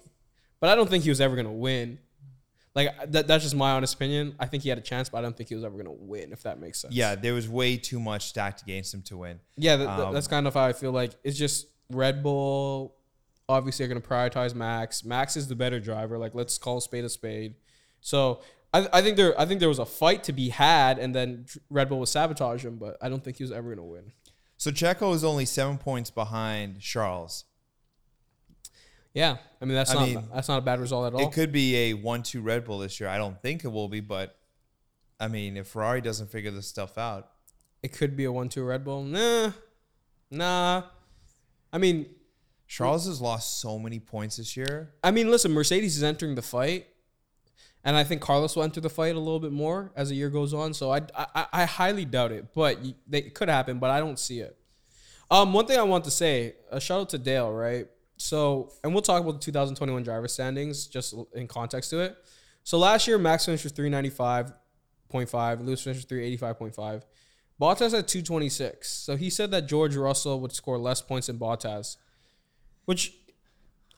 But 0.62 0.70
I 0.70 0.76
don't 0.76 0.90
think 0.90 1.04
he 1.04 1.10
was 1.10 1.20
ever 1.22 1.36
gonna 1.36 1.52
win. 1.52 2.00
Like 2.76 3.12
that, 3.12 3.28
that's 3.28 3.44
just 3.44 3.56
my 3.56 3.72
honest 3.74 3.94
opinion. 3.96 4.36
I 4.40 4.46
think 4.48 4.64
he 4.64 4.70
had 4.70 4.78
a 4.78 4.82
chance, 4.82 5.10
but 5.10 5.18
I 5.20 5.22
don't 5.22 5.36
think 5.38 5.50
he 5.50 5.56
was 5.56 5.64
ever 5.64 5.78
gonna 5.78 5.92
win. 5.92 6.32
If 6.32 6.44
that 6.44 6.60
makes 6.60 6.80
sense. 6.82 6.94
Yeah, 6.96 7.14
there 7.16 7.34
was 7.34 7.48
way 7.50 7.78
too 7.78 8.00
much 8.00 8.28
stacked 8.30 8.62
against 8.64 8.94
him 8.94 9.02
to 9.04 9.18
win. 9.18 9.40
Yeah, 9.58 9.76
th- 9.76 9.88
th- 9.90 10.00
Um, 10.00 10.14
that's 10.14 10.28
kind 10.28 10.48
of 10.48 10.54
how 10.56 10.64
I 10.64 10.74
feel 10.74 10.92
like 10.92 11.12
it's 11.24 11.38
just 11.38 11.68
Red 11.90 12.24
Bull. 12.24 12.96
Obviously, 13.50 13.86
are 13.86 13.88
going 13.88 14.02
to 14.02 14.08
prioritize 14.08 14.56
Max. 14.56 15.04
Max 15.04 15.36
is 15.36 15.48
the 15.48 15.56
better 15.56 15.80
driver. 15.80 16.18
Like, 16.18 16.34
let's 16.34 16.58
call 16.58 16.80
spade 16.80 17.04
a 17.04 17.10
spade. 17.10 17.56
So, 18.02 18.42
I, 18.74 18.88
I 18.94 19.02
think 19.02 19.18
there, 19.18 19.40
I 19.40 19.46
think 19.46 19.60
there 19.60 19.70
was 19.70 19.80
a 19.80 19.86
fight 19.86 20.24
to 20.26 20.34
be 20.34 20.50
had, 20.50 20.98
and 20.98 21.14
then 21.14 21.46
Red 21.70 21.90
Bull 21.90 22.00
was 22.00 22.10
sabotage 22.10 22.66
him. 22.66 22.78
But 22.78 22.98
I 23.02 23.10
don't 23.10 23.24
think 23.24 23.38
he 23.38 23.44
was 23.44 23.52
ever 23.52 23.76
going 23.76 23.78
to 23.78 23.84
win. 23.84 24.12
So 24.58 24.72
Checo 24.72 25.14
is 25.14 25.24
only 25.24 25.46
seven 25.46 25.78
points 25.78 26.10
behind 26.10 26.80
Charles. 26.80 27.44
Yeah, 29.14 29.38
I 29.62 29.66
mean 29.66 29.76
that's 29.76 29.92
I 29.92 29.94
not 29.94 30.08
mean, 30.08 30.24
that's 30.34 30.48
not 30.48 30.58
a 30.58 30.62
bad 30.62 30.80
result 30.80 31.08
at 31.08 31.14
all. 31.14 31.28
It 31.28 31.34
could 31.34 31.52
be 31.52 31.76
a 31.76 31.94
one-two 31.94 32.42
Red 32.42 32.66
Bull 32.66 32.80
this 32.80 33.00
year. 33.00 33.10
I 33.10 33.18
don't 33.18 33.40
think 33.42 33.64
it 33.64 33.68
will 33.68 33.90
be, 33.90 34.00
but 34.00 34.36
I 35.20 35.28
mean, 35.28 35.58
if 35.58 35.68
Ferrari 35.68 36.02
doesn't 36.02 36.32
figure 36.32 36.50
this 36.50 36.68
stuff 36.68 36.98
out, 36.98 37.30
it 37.84 37.90
could 37.90 38.16
be 38.16 38.24
a 38.24 38.32
one-two 38.32 38.64
Red 38.64 38.84
Bull. 38.84 39.04
Nah, 39.04 39.52
nah. 40.32 40.84
I 41.72 41.78
mean, 41.78 42.08
Charles 42.74 43.06
has 43.06 43.22
lost 43.22 43.62
so 43.62 43.78
many 43.78 44.00
points 44.00 44.38
this 44.38 44.58
year. 44.58 44.96
I 45.04 45.12
mean, 45.12 45.30
listen, 45.30 45.52
Mercedes 45.52 45.96
is 45.96 46.02
entering 46.02 46.34
the 46.34 46.42
fight, 46.42 46.88
and 47.84 47.96
I 47.96 48.04
think 48.04 48.20
Carlos 48.20 48.56
will 48.56 48.64
enter 48.64 48.82
the 48.82 48.90
fight 48.90 49.16
a 49.16 49.20
little 49.20 49.40
bit 49.40 49.52
more 49.52 49.92
as 49.96 50.10
the 50.10 50.16
year 50.16 50.32
goes 50.32 50.56
on. 50.56 50.74
So 50.74 50.92
I, 50.92 51.02
I, 51.16 51.46
I 51.54 51.66
highly 51.66 52.04
doubt 52.04 52.32
it, 52.32 52.52
but 52.52 52.80
it 53.12 53.36
could 53.36 53.48
happen, 53.48 53.78
but 53.78 53.92
I 53.92 54.00
don't 54.00 54.18
see 54.18 54.40
it. 54.40 54.58
Um, 55.30 55.54
one 55.54 55.68
thing 55.68 55.78
I 55.78 55.84
want 55.84 56.04
to 56.06 56.10
say, 56.10 56.56
a 56.72 56.82
shout 56.82 57.02
out 57.02 57.10
to 57.10 57.20
Dale, 57.20 57.54
right? 57.54 57.86
So, 58.18 58.72
and 58.84 58.92
we'll 58.92 59.04
talk 59.04 59.22
about 59.22 59.34
the 59.34 59.40
2021 59.40 60.02
driver 60.02 60.28
standings 60.28 60.88
just 60.88 61.14
in 61.36 61.48
context 61.48 61.92
to 61.92 62.00
it. 62.00 62.18
So 62.64 62.80
last 62.80 63.08
year, 63.08 63.20
Max 63.20 63.46
finished 63.46 63.66
with 63.66 63.76
395.5, 63.76 65.64
Lewis 65.64 65.84
finished 65.84 66.10
with 66.10 66.20
385.5. 66.20 67.04
Bottas 67.62 67.94
at 67.96 68.08
226. 68.08 68.90
So 68.90 69.16
he 69.16 69.30
said 69.30 69.52
that 69.52 69.68
George 69.68 69.96
Russell 69.96 70.40
would 70.40 70.54
score 70.54 70.80
less 70.80 71.04
points 71.04 71.28
than 71.28 71.38
Bottas, 71.38 71.98
which 72.86 73.14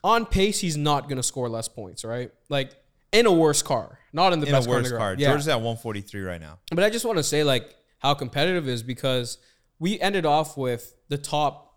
on 0.03 0.25
pace, 0.25 0.59
he's 0.59 0.77
not 0.77 1.03
going 1.09 1.17
to 1.17 1.23
score 1.23 1.49
less 1.49 1.67
points, 1.67 2.03
right? 2.05 2.31
Like 2.49 2.71
in 3.11 3.25
a 3.25 3.31
worse 3.31 3.61
car, 3.61 3.99
not 4.13 4.33
in 4.33 4.39
the 4.39 4.45
In 4.47 4.51
best 4.51 4.67
car 4.67 4.77
in 4.77 4.83
worse 4.83 4.91
car. 4.91 4.99
garage. 4.99 5.19
Yeah. 5.19 5.29
George 5.29 5.41
is 5.41 5.47
at 5.47 5.55
143 5.55 6.21
right 6.21 6.41
now. 6.41 6.59
But 6.71 6.83
I 6.83 6.89
just 6.89 7.05
want 7.05 7.17
to 7.17 7.23
say 7.23 7.43
like 7.43 7.73
how 7.99 8.13
competitive 8.13 8.67
it 8.67 8.71
is 8.71 8.83
because 8.83 9.37
we 9.79 9.99
ended 9.99 10.25
off 10.25 10.57
with 10.57 10.95
the 11.09 11.17
top 11.17 11.73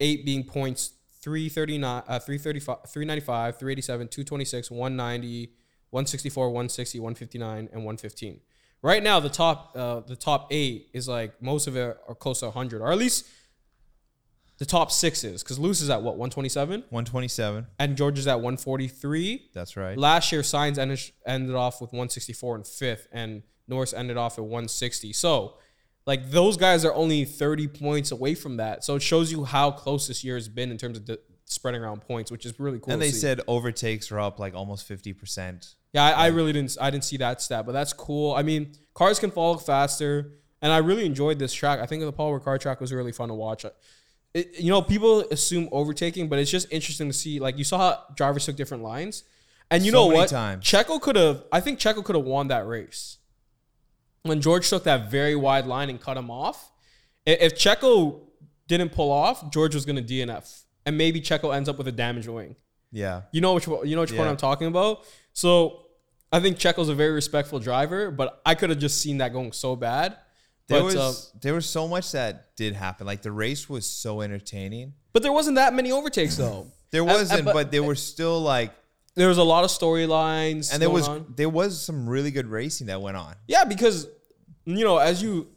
eight 0.00 0.24
being 0.24 0.44
points 0.44 0.92
339, 1.22 2.02
uh, 2.08 2.18
335, 2.18 2.78
395, 2.90 3.58
387, 3.58 4.08
226, 4.08 4.70
190, 4.70 5.46
164, 5.90 6.46
160, 6.48 6.98
159, 7.00 7.58
and 7.58 7.68
115. 7.84 8.40
Right 8.82 9.02
now, 9.02 9.20
the 9.20 9.28
top 9.28 9.72
uh, 9.76 10.00
the 10.00 10.16
top 10.16 10.48
eight 10.50 10.88
is 10.92 11.06
like 11.06 11.40
most 11.40 11.68
of 11.68 11.76
it 11.76 11.96
are 12.08 12.14
close 12.16 12.40
to 12.40 12.46
100, 12.46 12.80
or 12.82 12.90
at 12.90 12.98
least 12.98 13.26
the 14.62 14.66
top 14.66 14.92
six 14.92 15.24
is 15.24 15.42
because 15.42 15.58
Lewis 15.58 15.80
is 15.80 15.90
at 15.90 16.02
what 16.02 16.14
127 16.14 16.84
127. 16.88 17.66
and 17.80 17.96
George 17.96 18.16
is 18.16 18.28
at 18.28 18.36
143. 18.36 19.48
That's 19.52 19.76
right. 19.76 19.98
Last 19.98 20.30
year, 20.30 20.42
Sainz 20.42 20.78
ended, 20.78 21.00
ended 21.26 21.56
off 21.56 21.80
with 21.80 21.90
164 21.90 22.54
and 22.54 22.64
fifth, 22.64 23.08
and 23.10 23.42
Norris 23.66 23.92
ended 23.92 24.16
off 24.16 24.38
at 24.38 24.44
160. 24.44 25.12
So, 25.14 25.54
like, 26.06 26.30
those 26.30 26.56
guys 26.56 26.84
are 26.84 26.94
only 26.94 27.24
30 27.24 27.66
points 27.66 28.12
away 28.12 28.36
from 28.36 28.58
that. 28.58 28.84
So, 28.84 28.94
it 28.94 29.02
shows 29.02 29.32
you 29.32 29.42
how 29.42 29.72
close 29.72 30.06
this 30.06 30.22
year 30.22 30.36
has 30.36 30.48
been 30.48 30.70
in 30.70 30.78
terms 30.78 30.96
of 30.96 31.06
the 31.06 31.18
spreading 31.44 31.82
around 31.82 32.02
points, 32.02 32.30
which 32.30 32.46
is 32.46 32.60
really 32.60 32.78
cool. 32.78 32.92
and 32.92 33.02
to 33.02 33.06
they 33.08 33.10
see. 33.12 33.18
said 33.18 33.40
overtakes 33.48 34.12
are 34.12 34.20
up 34.20 34.38
like 34.38 34.54
almost 34.54 34.88
50%. 34.88 35.74
yeah, 35.92 36.04
I, 36.04 36.10
I 36.10 36.26
really 36.28 36.52
didn't, 36.52 36.76
I 36.80 36.90
didn't 36.90 37.02
see 37.02 37.16
that 37.16 37.42
stat, 37.42 37.66
but 37.66 37.72
that's 37.72 37.92
cool. 37.92 38.32
I 38.32 38.44
mean, 38.44 38.74
cars 38.94 39.18
can 39.18 39.32
fall 39.32 39.56
faster, 39.56 40.34
and 40.62 40.70
I 40.70 40.78
really 40.78 41.04
enjoyed 41.04 41.40
this 41.40 41.52
track. 41.52 41.80
I 41.80 41.86
think 41.86 42.00
the 42.04 42.12
Paul 42.12 42.38
Ricard 42.38 42.60
track 42.60 42.80
was 42.80 42.92
really 42.92 43.10
fun 43.10 43.28
to 43.28 43.34
watch. 43.34 43.66
It, 44.34 44.58
you 44.60 44.70
know, 44.70 44.80
people 44.80 45.20
assume 45.30 45.68
overtaking, 45.72 46.28
but 46.28 46.38
it's 46.38 46.50
just 46.50 46.66
interesting 46.72 47.08
to 47.08 47.12
see. 47.12 47.38
Like, 47.38 47.58
you 47.58 47.64
saw 47.64 47.78
how 47.78 48.04
drivers 48.14 48.46
took 48.46 48.56
different 48.56 48.82
lines. 48.82 49.24
And 49.70 49.84
you 49.84 49.92
So 49.92 49.98
know 50.08 50.14
what? 50.14 50.28
times. 50.28 50.64
Checo 50.64 51.00
could 51.00 51.16
have. 51.16 51.44
I 51.52 51.60
think 51.60 51.78
Checo 51.78 52.04
could 52.04 52.14
have 52.16 52.24
won 52.24 52.48
that 52.48 52.66
race 52.66 53.18
when 54.22 54.40
George 54.40 54.68
took 54.68 54.84
that 54.84 55.10
very 55.10 55.34
wide 55.34 55.66
line 55.66 55.90
and 55.90 56.00
cut 56.00 56.16
him 56.16 56.30
off. 56.30 56.70
If 57.26 57.54
Checo 57.54 58.20
didn't 58.68 58.92
pull 58.92 59.10
off, 59.10 59.50
George 59.50 59.74
was 59.74 59.84
going 59.84 59.96
to 59.96 60.02
DNF, 60.02 60.62
and 60.86 60.96
maybe 60.98 61.20
Checo 61.20 61.54
ends 61.54 61.68
up 61.68 61.78
with 61.78 61.88
a 61.88 61.92
damaged 61.92 62.28
wing. 62.28 62.56
Yeah. 62.90 63.22
You 63.32 63.40
know 63.40 63.54
which 63.54 63.66
one- 63.66 63.86
you 63.88 63.94
know 63.96 64.02
which 64.02 64.14
point 64.14 64.28
I'm 64.28 64.36
talking 64.36 64.66
about. 64.66 65.04
So 65.32 65.86
I 66.30 66.40
think 66.40 66.58
Checo's 66.58 66.88
a 66.88 66.94
very 66.94 67.12
respectful 67.12 67.58
driver, 67.58 68.10
but 68.10 68.40
I 68.44 68.54
could 68.54 68.70
have 68.70 68.78
just 68.78 69.00
seen 69.00 69.18
that 69.18 69.32
going 69.32 69.52
so 69.52 69.76
bad. 69.76 70.16
There 70.72 70.80
But 70.80 70.84
was 70.84 70.96
uh, 70.96 71.38
there 71.40 71.54
was 71.54 71.68
so 71.68 71.86
much 71.88 72.12
that 72.12 72.56
did 72.56 72.74
happen. 72.74 73.06
Like 73.06 73.22
the 73.22 73.32
race 73.32 73.68
was 73.68 73.84
so 73.88 74.20
entertaining. 74.22 74.94
but 75.12 75.22
there 75.22 75.32
wasn't 75.32 75.56
that 75.56 75.74
many 75.74 75.92
overtakes 75.92 76.36
though. 76.36 76.66
There 76.92 77.04
wasn't, 77.04 77.46
but- 77.46 77.54
but, 77.54 77.70
there 77.70 77.82
were 77.82 77.94
still 77.94 78.38
like, 78.42 78.70
There 79.14 79.28
was 79.28 79.38
a 79.38 79.42
lot 79.42 79.64
of 79.64 79.70
storylines, 79.70 80.70
and 80.72 80.80
there 80.82 80.90
was 80.90 81.08
on. 81.08 81.24
there 81.36 81.48
was 81.48 81.80
some 81.80 82.06
really 82.06 82.30
good 82.30 82.46
racing 82.46 82.88
that 82.88 83.00
went 83.00 83.16
on. 83.16 83.34
Yeah, 83.48 83.64
because 83.64 84.08
you 84.66 84.84
know, 84.84 84.98
as 84.98 85.22
you 85.22 85.48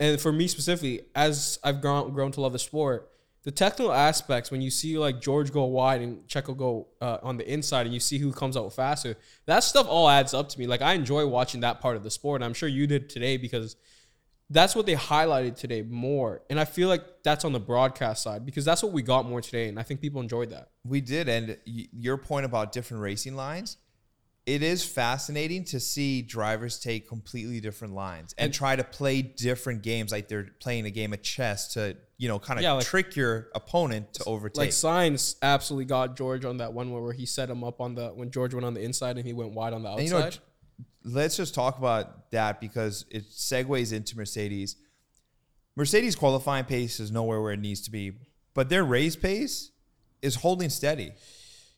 and 0.00 0.18
for 0.20 0.32
me 0.32 0.48
specifically, 0.48 1.02
as 1.14 1.58
I've 1.62 1.80
grown 1.82 2.12
grown 2.14 2.32
to 2.32 2.40
love 2.40 2.52
the 2.54 2.58
sport, 2.58 3.10
the 3.42 3.50
technical 3.50 3.92
aspects 3.92 4.50
when 4.50 4.62
you 4.62 4.70
see 4.70 4.96
like 4.98 5.20
George 5.20 5.52
go 5.52 5.64
wide 5.64 6.00
and 6.00 6.26
Checo 6.26 6.56
go 6.56 6.88
uh, 7.02 7.18
on 7.22 7.36
the 7.36 7.50
inside, 7.52 7.84
and 7.86 7.92
you 7.92 8.00
see 8.00 8.16
who 8.18 8.32
comes 8.32 8.56
out 8.56 8.72
faster, 8.72 9.16
that 9.46 9.60
stuff 9.64 9.86
all 9.88 10.08
adds 10.08 10.32
up 10.32 10.48
to 10.48 10.58
me. 10.58 10.66
Like 10.66 10.80
I 10.80 10.94
enjoy 10.94 11.26
watching 11.26 11.60
that 11.60 11.80
part 11.82 11.96
of 11.96 12.02
the 12.02 12.10
sport, 12.10 12.36
and 12.40 12.44
I'm 12.46 12.54
sure 12.54 12.68
you 12.68 12.86
did 12.86 13.10
today 13.10 13.36
because 13.36 13.76
that's 14.50 14.74
what 14.74 14.86
they 14.86 14.94
highlighted 14.94 15.56
today 15.56 15.82
more. 15.82 16.42
And 16.48 16.58
I 16.58 16.64
feel 16.64 16.88
like 16.88 17.02
that's 17.22 17.44
on 17.44 17.52
the 17.52 17.60
broadcast 17.60 18.22
side 18.22 18.46
because 18.46 18.64
that's 18.64 18.82
what 18.82 18.92
we 18.92 19.02
got 19.02 19.26
more 19.26 19.40
today, 19.42 19.68
and 19.68 19.78
I 19.78 19.82
think 19.82 20.00
people 20.00 20.20
enjoyed 20.20 20.50
that. 20.50 20.70
We 20.84 21.00
did, 21.00 21.28
and 21.28 21.56
y- 21.66 21.88
your 21.92 22.16
point 22.16 22.46
about 22.46 22.72
different 22.72 23.02
racing 23.02 23.36
lines, 23.36 23.76
it 24.46 24.62
is 24.62 24.82
fascinating 24.82 25.64
to 25.64 25.78
see 25.78 26.22
drivers 26.22 26.78
take 26.80 27.06
completely 27.06 27.60
different 27.60 27.92
lines 27.94 28.34
and, 28.38 28.54
try 28.54 28.74
to 28.76 28.84
play 28.84 29.20
different 29.20 29.82
games, 29.82 30.10
like 30.10 30.28
they're 30.28 30.48
playing 30.60 30.86
a 30.86 30.90
game 30.90 31.12
of 31.12 31.20
chess 31.20 31.74
to 31.74 31.96
you 32.16 32.28
know 32.28 32.38
kind 32.38 32.58
of 32.58 32.62
Yeah, 32.64 32.72
like- 32.72 32.86
trick 32.86 33.14
your 33.14 33.48
opponent 33.54 34.14
to 34.14 34.24
overtake. 34.24 34.56
Like 34.56 34.70
Sainz 34.70 35.36
absolutely 35.42 35.84
got 35.84 36.16
George 36.16 36.46
on 36.46 36.56
that 36.56 36.72
one 36.72 36.90
where 36.90 37.02
where 37.02 37.12
he 37.12 37.26
set 37.26 37.50
him 37.50 37.62
up 37.62 37.82
on 37.82 37.94
the 37.94 38.08
when 38.08 38.30
George 38.30 38.54
went 38.54 38.64
on 38.64 38.72
the 38.72 38.80
inside 38.82 39.18
and 39.18 39.26
he 39.26 39.34
went 39.34 39.52
wide 39.52 39.74
on 39.74 39.82
the 39.82 39.90
outside. 39.90 40.00
And 40.00 40.08
you 40.08 40.18
know, 40.18 40.30
let's 41.04 41.36
just 41.36 41.54
talk 41.54 41.78
about 41.78 42.30
that 42.30 42.60
because 42.60 43.04
it 43.10 43.30
segues 43.30 43.92
into 43.92 44.16
Mercedes. 44.16 44.76
Mercedes 45.76 46.16
qualifying 46.16 46.64
pace 46.64 47.00
is 47.00 47.10
nowhere 47.10 47.40
where 47.40 47.52
it 47.52 47.60
needs 47.60 47.80
to 47.82 47.90
be, 47.90 48.12
but 48.54 48.68
their 48.68 48.84
race 48.84 49.16
pace 49.16 49.70
is 50.22 50.36
holding 50.36 50.70
steady. 50.70 51.12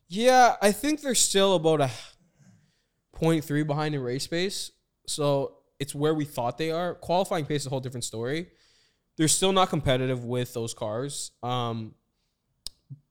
Yeah, 0.09 0.57
I 0.61 0.73
think 0.73 1.03
they're 1.03 1.15
still 1.15 1.55
about 1.55 1.81
a 1.81 1.91
point 3.13 3.45
three 3.45 3.63
behind 3.63 3.95
in 3.95 4.01
race 4.01 4.27
pace. 4.27 4.73
So 5.07 5.59
it's 5.79 5.95
where 5.95 6.15
we 6.15 6.25
thought 6.25 6.59
they 6.59 6.71
are. 6.71 6.95
Qualifying 6.95 7.45
pace 7.45 7.63
is 7.63 7.67
a 7.67 7.71
whole 7.71 7.81
different 7.81 8.05
story. 8.05 8.49
They're 9.17 9.29
still 9.29 9.53
not 9.53 9.69
competitive 9.69 10.25
with 10.25 10.55
those 10.55 10.73
cars. 10.73 11.33
Um, 11.43 11.95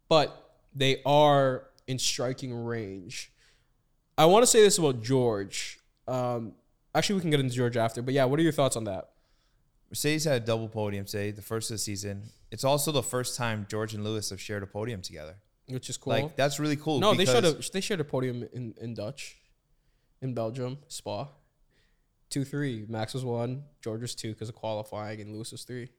but 0.07 0.35
they 0.73 1.01
are 1.05 1.67
in 1.87 1.99
striking 1.99 2.53
range. 2.53 3.31
I 4.17 4.25
want 4.25 4.43
to 4.43 4.47
say 4.47 4.61
this 4.61 4.77
about 4.77 5.01
George. 5.01 5.78
Um, 6.09 6.53
actually, 6.93 7.15
we 7.15 7.21
can 7.21 7.29
get 7.29 7.39
into 7.39 7.55
George 7.55 7.77
after. 7.77 8.01
But 8.01 8.13
yeah, 8.13 8.25
what 8.25 8.39
are 8.39 8.43
your 8.43 8.51
thoughts 8.51 8.75
on 8.75 8.85
that? 8.85 9.09
Mercedes 9.89 10.25
had 10.25 10.41
a 10.41 10.45
double 10.45 10.67
podium 10.67 11.05
today, 11.05 11.31
the 11.31 11.41
first 11.41 11.71
of 11.71 11.75
the 11.75 11.79
season. 11.79 12.23
It's 12.51 12.63
also 12.63 12.91
the 12.91 13.03
first 13.03 13.37
time 13.37 13.65
George 13.69 13.93
and 13.93 14.03
Lewis 14.03 14.29
have 14.29 14.39
shared 14.39 14.63
a 14.63 14.67
podium 14.67 15.01
together. 15.01 15.35
Which 15.67 15.89
is 15.89 15.97
cool. 15.97 16.13
Like 16.13 16.35
that's 16.35 16.59
really 16.59 16.75
cool. 16.75 16.99
no, 16.99 17.13
they 17.13 17.25
shared 17.25 17.45
a 17.45 17.53
they 17.71 17.81
shared 17.81 17.99
a 17.99 18.03
podium 18.03 18.47
in, 18.53 18.73
in 18.81 18.95
Dutch, 18.95 19.37
in 20.21 20.33
Belgium, 20.33 20.79
Spa. 20.87 21.27
Two 22.29 22.43
three. 22.43 22.85
Max 22.87 23.13
was 23.13 23.23
one. 23.23 23.63
George 23.83 24.01
was 24.01 24.15
two 24.15 24.33
because 24.33 24.49
of 24.49 24.55
qualifying, 24.55 25.21
and 25.21 25.33
Lewis 25.33 25.51
was 25.51 25.63
three. 25.63 25.89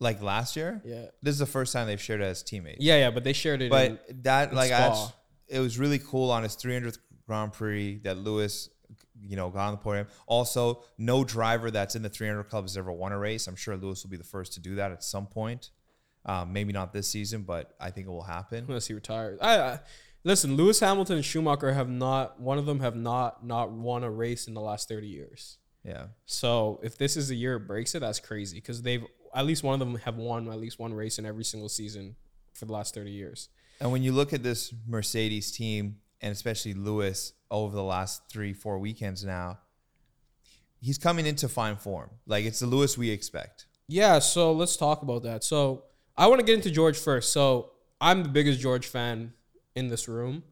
like 0.00 0.22
last 0.22 0.56
year. 0.56 0.80
Yeah. 0.84 1.06
This 1.22 1.32
is 1.32 1.38
the 1.38 1.46
first 1.46 1.72
time 1.72 1.86
they've 1.86 2.00
shared 2.00 2.20
it 2.20 2.24
as 2.24 2.42
teammates. 2.42 2.82
Yeah, 2.82 2.98
yeah, 2.98 3.10
but 3.10 3.24
they 3.24 3.32
shared 3.34 3.62
it. 3.62 3.70
But 3.70 4.04
in, 4.08 4.22
that 4.22 4.50
in 4.50 4.56
like 4.56 4.72
I, 4.72 4.92
Spa. 4.92 5.12
it 5.48 5.60
was 5.60 5.78
really 5.78 5.98
cool 5.98 6.30
on 6.30 6.42
his 6.42 6.56
300th 6.56 6.98
Grand 7.26 7.52
Prix 7.52 8.00
that 8.04 8.18
Lewis, 8.18 8.68
you 9.20 9.36
know, 9.36 9.50
got 9.50 9.66
on 9.66 9.72
the 9.72 9.78
podium. 9.78 10.06
Also, 10.26 10.84
no 10.98 11.24
driver 11.24 11.70
that's 11.70 11.96
in 11.96 12.02
the 12.02 12.08
300 12.08 12.44
club 12.44 12.64
has 12.64 12.76
ever 12.76 12.92
won 12.92 13.12
a 13.12 13.18
race. 13.18 13.46
I'm 13.46 13.56
sure 13.56 13.76
Lewis 13.76 14.02
will 14.02 14.10
be 14.10 14.16
the 14.16 14.24
first 14.24 14.52
to 14.54 14.60
do 14.60 14.74
that 14.76 14.92
at 14.92 15.02
some 15.02 15.26
point. 15.26 15.70
Um, 16.24 16.52
maybe 16.52 16.72
not 16.72 16.92
this 16.92 17.08
season, 17.08 17.42
but 17.42 17.74
I 17.80 17.90
think 17.90 18.06
it 18.08 18.10
will 18.10 18.22
happen. 18.22 18.64
unless 18.66 18.86
he 18.86 18.94
retires. 18.94 19.38
I, 19.40 19.58
I 19.58 19.78
listen. 20.24 20.56
Lewis 20.56 20.80
Hamilton 20.80 21.16
and 21.16 21.24
Schumacher 21.24 21.72
have 21.72 21.88
not. 21.88 22.40
One 22.40 22.58
of 22.58 22.66
them 22.66 22.80
have 22.80 22.96
not 22.96 23.46
not 23.46 23.70
won 23.70 24.02
a 24.02 24.10
race 24.10 24.48
in 24.48 24.54
the 24.54 24.60
last 24.60 24.88
thirty 24.88 25.06
years. 25.06 25.58
Yeah. 25.84 26.06
So 26.26 26.80
if 26.82 26.98
this 26.98 27.16
is 27.16 27.28
the 27.28 27.36
year 27.36 27.56
it 27.56 27.68
breaks 27.68 27.94
it, 27.94 28.00
that's 28.00 28.18
crazy 28.18 28.56
because 28.58 28.82
they've 28.82 29.04
at 29.32 29.46
least 29.46 29.62
one 29.62 29.74
of 29.74 29.78
them 29.78 29.96
have 29.98 30.16
won 30.16 30.48
at 30.48 30.58
least 30.58 30.80
one 30.80 30.92
race 30.92 31.18
in 31.20 31.26
every 31.26 31.44
single 31.44 31.68
season 31.68 32.16
for 32.54 32.64
the 32.64 32.72
last 32.72 32.92
thirty 32.92 33.12
years. 33.12 33.48
And 33.80 33.92
when 33.92 34.02
you 34.02 34.10
look 34.10 34.32
at 34.32 34.42
this 34.42 34.74
Mercedes 34.88 35.52
team, 35.52 35.98
and 36.20 36.32
especially 36.32 36.74
Lewis 36.74 37.32
over 37.50 37.74
the 37.74 37.82
last 37.82 38.22
three, 38.30 38.52
four 38.52 38.78
weekends 38.78 39.24
now, 39.24 39.58
he's 40.80 40.98
coming 40.98 41.26
into 41.26 41.48
fine 41.48 41.76
form. 41.76 42.10
Like 42.26 42.44
it's 42.44 42.60
the 42.60 42.66
Lewis 42.66 42.96
we 42.96 43.10
expect. 43.10 43.66
Yeah, 43.88 44.18
so 44.18 44.52
let's 44.52 44.76
talk 44.76 45.02
about 45.02 45.22
that. 45.22 45.44
So 45.44 45.84
I 46.16 46.26
want 46.26 46.40
to 46.40 46.46
get 46.46 46.56
into 46.56 46.70
George 46.70 46.98
first. 46.98 47.32
So 47.32 47.72
I'm 48.00 48.22
the 48.22 48.28
biggest 48.28 48.60
George 48.60 48.86
fan 48.86 49.32
in 49.74 49.88
this 49.88 50.08
room. 50.08 50.42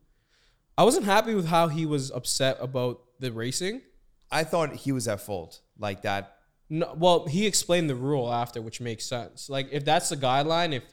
I 0.77 0.85
wasn't 0.85 1.05
happy 1.05 1.35
with 1.35 1.47
how 1.47 1.69
he 1.69 1.87
was 1.87 2.11
upset 2.11 2.59
about 2.61 3.01
the 3.21 3.33
racing. 3.33 3.83
I 4.31 4.45
thought 4.45 4.75
he 4.75 4.93
was 4.93 5.09
at 5.09 5.21
fault. 5.21 5.61
Like 5.79 6.03
that. 6.03 6.39
No, 6.71 6.95
well, 6.97 7.27
he 7.27 7.47
explained 7.47 7.91
the 7.91 7.95
rule 7.95 8.33
after, 8.33 8.63
which 8.63 8.81
makes 8.81 9.05
sense. 9.05 9.51
Like 9.51 9.69
if 9.71 9.85
that's 9.85 10.09
the 10.09 10.17
guideline, 10.17 10.73
if 10.73 10.85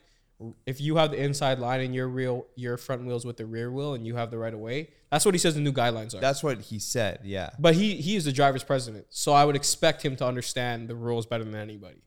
if 0.66 0.80
you 0.80 0.96
have 0.96 1.10
the 1.10 1.22
inside 1.22 1.58
line 1.58 1.80
and 1.80 1.94
your 1.94 2.08
real 2.08 2.46
your 2.54 2.76
front 2.76 3.04
wheels 3.04 3.24
with 3.24 3.36
the 3.36 3.46
rear 3.46 3.70
wheel 3.70 3.94
and 3.94 4.06
you 4.06 4.16
have 4.16 4.30
the 4.30 4.38
right 4.38 4.52
of 4.52 4.60
way, 4.60 4.90
that's 5.10 5.24
what 5.24 5.34
he 5.34 5.38
says 5.38 5.54
the 5.54 5.60
new 5.60 5.72
guidelines 5.72 6.14
are. 6.14 6.20
That's 6.20 6.42
what 6.42 6.60
he 6.60 6.78
said. 6.78 7.20
Yeah. 7.24 7.50
but 7.58 7.74
he 7.74 7.96
he 7.96 8.16
is 8.16 8.24
the 8.24 8.32
driver's 8.32 8.64
president, 8.64 9.06
so 9.10 9.32
I 9.32 9.44
would 9.44 9.56
expect 9.56 10.04
him 10.04 10.16
to 10.16 10.26
understand 10.26 10.88
the 10.88 10.94
rules 10.94 11.26
better 11.26 11.44
than 11.44 11.54
anybody. 11.54 12.02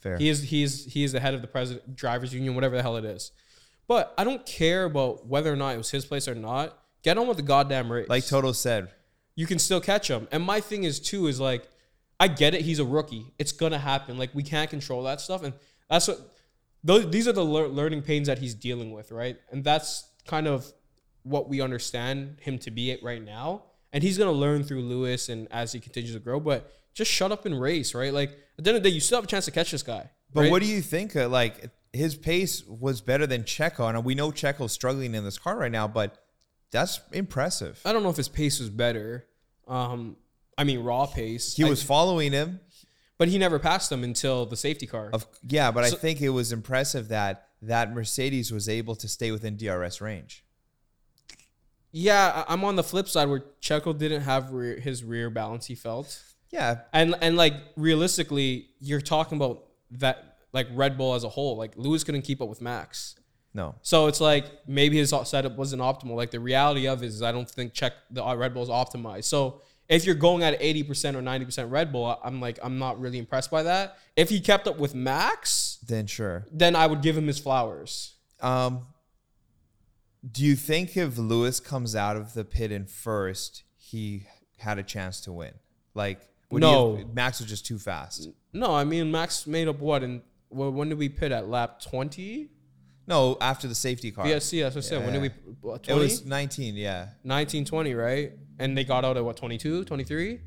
Fair. 0.00 0.18
He 0.18 0.28
is 0.28 0.42
he 0.42 0.62
is 0.62 0.84
he 0.84 1.04
is 1.04 1.12
the 1.12 1.20
head 1.20 1.34
of 1.34 1.40
the 1.40 1.48
president 1.48 1.96
drivers 1.96 2.34
union, 2.34 2.54
whatever 2.54 2.76
the 2.76 2.82
hell 2.82 2.96
it 2.96 3.04
is. 3.04 3.32
But 3.86 4.14
I 4.16 4.24
don't 4.24 4.44
care 4.46 4.84
about 4.84 5.26
whether 5.26 5.52
or 5.52 5.56
not 5.56 5.74
it 5.74 5.78
was 5.78 5.90
his 5.90 6.04
place 6.04 6.28
or 6.28 6.34
not. 6.34 6.78
Get 7.02 7.18
on 7.18 7.26
with 7.26 7.36
the 7.36 7.42
goddamn 7.42 7.92
race. 7.92 8.08
Like 8.08 8.26
Toto 8.26 8.52
said, 8.52 8.88
you 9.36 9.46
can 9.46 9.58
still 9.58 9.80
catch 9.80 10.08
him. 10.08 10.26
And 10.32 10.42
my 10.42 10.60
thing 10.60 10.84
is 10.84 11.00
too 11.00 11.26
is 11.26 11.38
like, 11.38 11.68
I 12.18 12.28
get 12.28 12.54
it. 12.54 12.62
He's 12.62 12.78
a 12.78 12.84
rookie. 12.84 13.32
It's 13.38 13.52
gonna 13.52 13.78
happen. 13.78 14.16
Like 14.18 14.34
we 14.34 14.42
can't 14.42 14.70
control 14.70 15.02
that 15.04 15.20
stuff, 15.20 15.42
and 15.42 15.54
that's 15.88 16.08
what. 16.08 16.30
Those, 16.84 17.10
these 17.10 17.26
are 17.26 17.32
the 17.32 17.44
lear- 17.44 17.68
learning 17.68 18.02
pains 18.02 18.26
that 18.28 18.38
he's 18.38 18.54
dealing 18.54 18.92
with, 18.92 19.10
right? 19.10 19.36
And 19.50 19.64
that's 19.64 20.06
kind 20.26 20.46
of 20.46 20.70
what 21.22 21.48
we 21.48 21.60
understand 21.62 22.36
him 22.40 22.58
to 22.58 22.70
be 22.70 22.92
at 22.92 23.02
right 23.02 23.22
now. 23.24 23.62
And 23.92 24.02
he's 24.02 24.18
gonna 24.18 24.32
learn 24.32 24.64
through 24.64 24.82
Lewis 24.82 25.28
and 25.28 25.48
as 25.50 25.72
he 25.72 25.80
continues 25.80 26.12
to 26.14 26.20
grow. 26.20 26.38
But 26.40 26.70
just 26.92 27.10
shut 27.10 27.32
up 27.32 27.46
and 27.46 27.60
race, 27.60 27.94
right? 27.94 28.12
Like 28.12 28.30
at 28.58 28.64
the 28.64 28.70
end 28.70 28.76
of 28.76 28.82
the 28.82 28.90
day, 28.90 28.94
you 28.94 29.00
still 29.00 29.16
have 29.18 29.24
a 29.24 29.28
chance 29.28 29.46
to 29.46 29.50
catch 29.50 29.70
this 29.70 29.82
guy. 29.82 30.10
but 30.32 30.42
right? 30.42 30.50
what 30.50 30.62
do 30.62 30.68
you 30.68 30.80
think? 30.82 31.16
Uh, 31.16 31.28
like 31.28 31.70
his 31.92 32.16
pace 32.16 32.64
was 32.66 33.00
better 33.00 33.26
than 33.26 33.44
Checo, 33.44 33.88
and 33.88 34.04
we 34.04 34.14
know 34.14 34.30
Checo's 34.30 34.72
struggling 34.72 35.14
in 35.14 35.24
this 35.24 35.38
car 35.38 35.56
right 35.56 35.72
now, 35.72 35.86
but 35.88 36.18
that's 36.70 37.00
impressive. 37.12 37.80
I 37.84 37.92
don't 37.92 38.02
know 38.02 38.10
if 38.10 38.16
his 38.16 38.28
pace 38.28 38.58
was 38.58 38.68
better. 38.68 39.26
Um, 39.68 40.16
I 40.58 40.64
mean, 40.64 40.80
raw 40.80 41.06
pace. 41.06 41.54
He 41.54 41.64
I- 41.64 41.68
was 41.70 41.82
following 41.82 42.32
him. 42.32 42.60
But 43.18 43.28
he 43.28 43.38
never 43.38 43.58
passed 43.58 43.90
them 43.90 44.02
until 44.04 44.46
the 44.46 44.56
safety 44.56 44.86
car. 44.86 45.10
Of 45.12 45.26
yeah, 45.46 45.70
but 45.70 45.86
So- 45.86 45.96
I 45.96 45.98
think 45.98 46.20
it 46.20 46.30
was 46.30 46.52
impressive 46.52 47.08
that 47.08 47.48
that 47.62 47.92
Mercedes 47.94 48.52
was 48.52 48.68
able 48.68 48.94
to 48.96 49.08
stay 49.08 49.30
within 49.30 49.56
DRS 49.56 50.00
range. 50.00 50.44
Yeah, 51.92 52.44
I'm 52.48 52.64
on 52.64 52.74
the 52.76 52.82
flip 52.82 53.08
side 53.08 53.28
where 53.28 53.44
Checo 53.62 53.96
didn't 53.96 54.22
have 54.22 54.50
rear, 54.50 54.78
his 54.80 55.04
rear 55.04 55.30
balance. 55.30 55.66
He 55.66 55.74
felt, 55.76 56.20
Yeah, 56.50 56.80
and 56.92 57.14
and 57.20 57.36
like 57.36 57.54
realistically, 57.76 58.70
you're 58.80 59.00
talking 59.00 59.36
about 59.36 59.64
that 59.92 60.38
like 60.52 60.66
Red 60.72 60.98
Bull 60.98 61.14
as 61.14 61.22
a 61.24 61.28
whole. 61.28 61.56
Like 61.56 61.72
Lewis 61.76 62.02
couldn't 62.02 62.22
keep 62.22 62.42
up 62.42 62.48
with 62.48 62.60
Max, 62.60 63.14
no, 63.54 63.76
so 63.82 64.08
it's 64.08 64.20
like 64.20 64.46
maybe 64.66 64.96
his 64.98 65.14
setup 65.24 65.56
wasn't 65.56 65.82
optimal. 65.82 66.16
Like 66.16 66.32
the 66.32 66.40
reality 66.40 66.88
of 66.88 67.02
it 67.04 67.06
is, 67.06 67.22
I 67.22 67.30
don't 67.30 67.48
think 67.48 67.72
check 67.72 67.92
the 68.10 68.24
uh, 68.24 68.34
Red 68.34 68.54
Bull 68.54 68.64
is 68.64 68.68
optimized. 68.68 69.24
So 69.24 69.62
if 69.88 70.04
you're 70.06 70.14
going 70.14 70.42
at 70.42 70.56
80 70.60 70.82
percent 70.84 71.16
or 71.16 71.22
90 71.22 71.46
percent 71.46 71.70
Red 71.70 71.92
Bull, 71.92 72.18
I'm 72.22 72.40
like 72.40 72.58
I'm 72.62 72.78
not 72.78 73.00
really 73.00 73.18
impressed 73.18 73.50
by 73.50 73.62
that. 73.64 73.98
If 74.16 74.30
he 74.30 74.40
kept 74.40 74.66
up 74.66 74.78
with 74.78 74.94
Max, 74.94 75.78
then 75.86 76.06
sure. 76.06 76.46
then 76.50 76.76
I 76.76 76.86
would 76.86 77.02
give 77.02 77.16
him 77.16 77.26
his 77.26 77.38
flowers. 77.38 78.14
Um, 78.40 78.82
do 80.28 80.42
you 80.44 80.56
think 80.56 80.96
if 80.96 81.18
Lewis 81.18 81.60
comes 81.60 81.94
out 81.94 82.16
of 82.16 82.34
the 82.34 82.44
pit 82.44 82.72
in 82.72 82.86
first, 82.86 83.62
he 83.76 84.26
had 84.58 84.78
a 84.78 84.82
chance 84.82 85.20
to 85.22 85.32
win? 85.32 85.52
Like, 85.94 86.20
would 86.50 86.60
No. 86.60 86.96
have- 86.96 87.14
Max 87.14 87.40
was 87.40 87.48
just 87.48 87.66
too 87.66 87.78
fast. 87.78 88.28
No, 88.52 88.74
I 88.74 88.84
mean 88.84 89.10
Max 89.10 89.46
made 89.46 89.68
up 89.68 89.80
what 89.80 90.02
and 90.02 90.22
well, 90.50 90.70
when 90.70 90.88
did 90.88 90.98
we 90.98 91.08
pit 91.08 91.32
at 91.32 91.48
lap 91.48 91.80
20? 91.80 92.48
No, 93.06 93.36
after 93.40 93.68
the 93.68 93.74
safety 93.74 94.10
car, 94.12 94.26
that's 94.26 94.50
what 94.52 94.76
I 94.76 94.80
said. 94.80 95.04
When 95.04 95.12
did 95.12 95.22
we? 95.22 95.28
Yeah. 95.28 95.34
what, 95.60 95.88
it 95.88 95.94
was 95.94 96.24
19. 96.24 96.76
Yeah, 96.76 97.08
19, 97.22 97.64
20, 97.66 97.94
right? 97.94 98.32
And 98.58 98.76
they 98.78 98.84
got 98.84 99.04
out 99.04 99.16
at 99.16 99.24
what, 99.24 99.36
22, 99.36 99.84
23? 99.84 100.40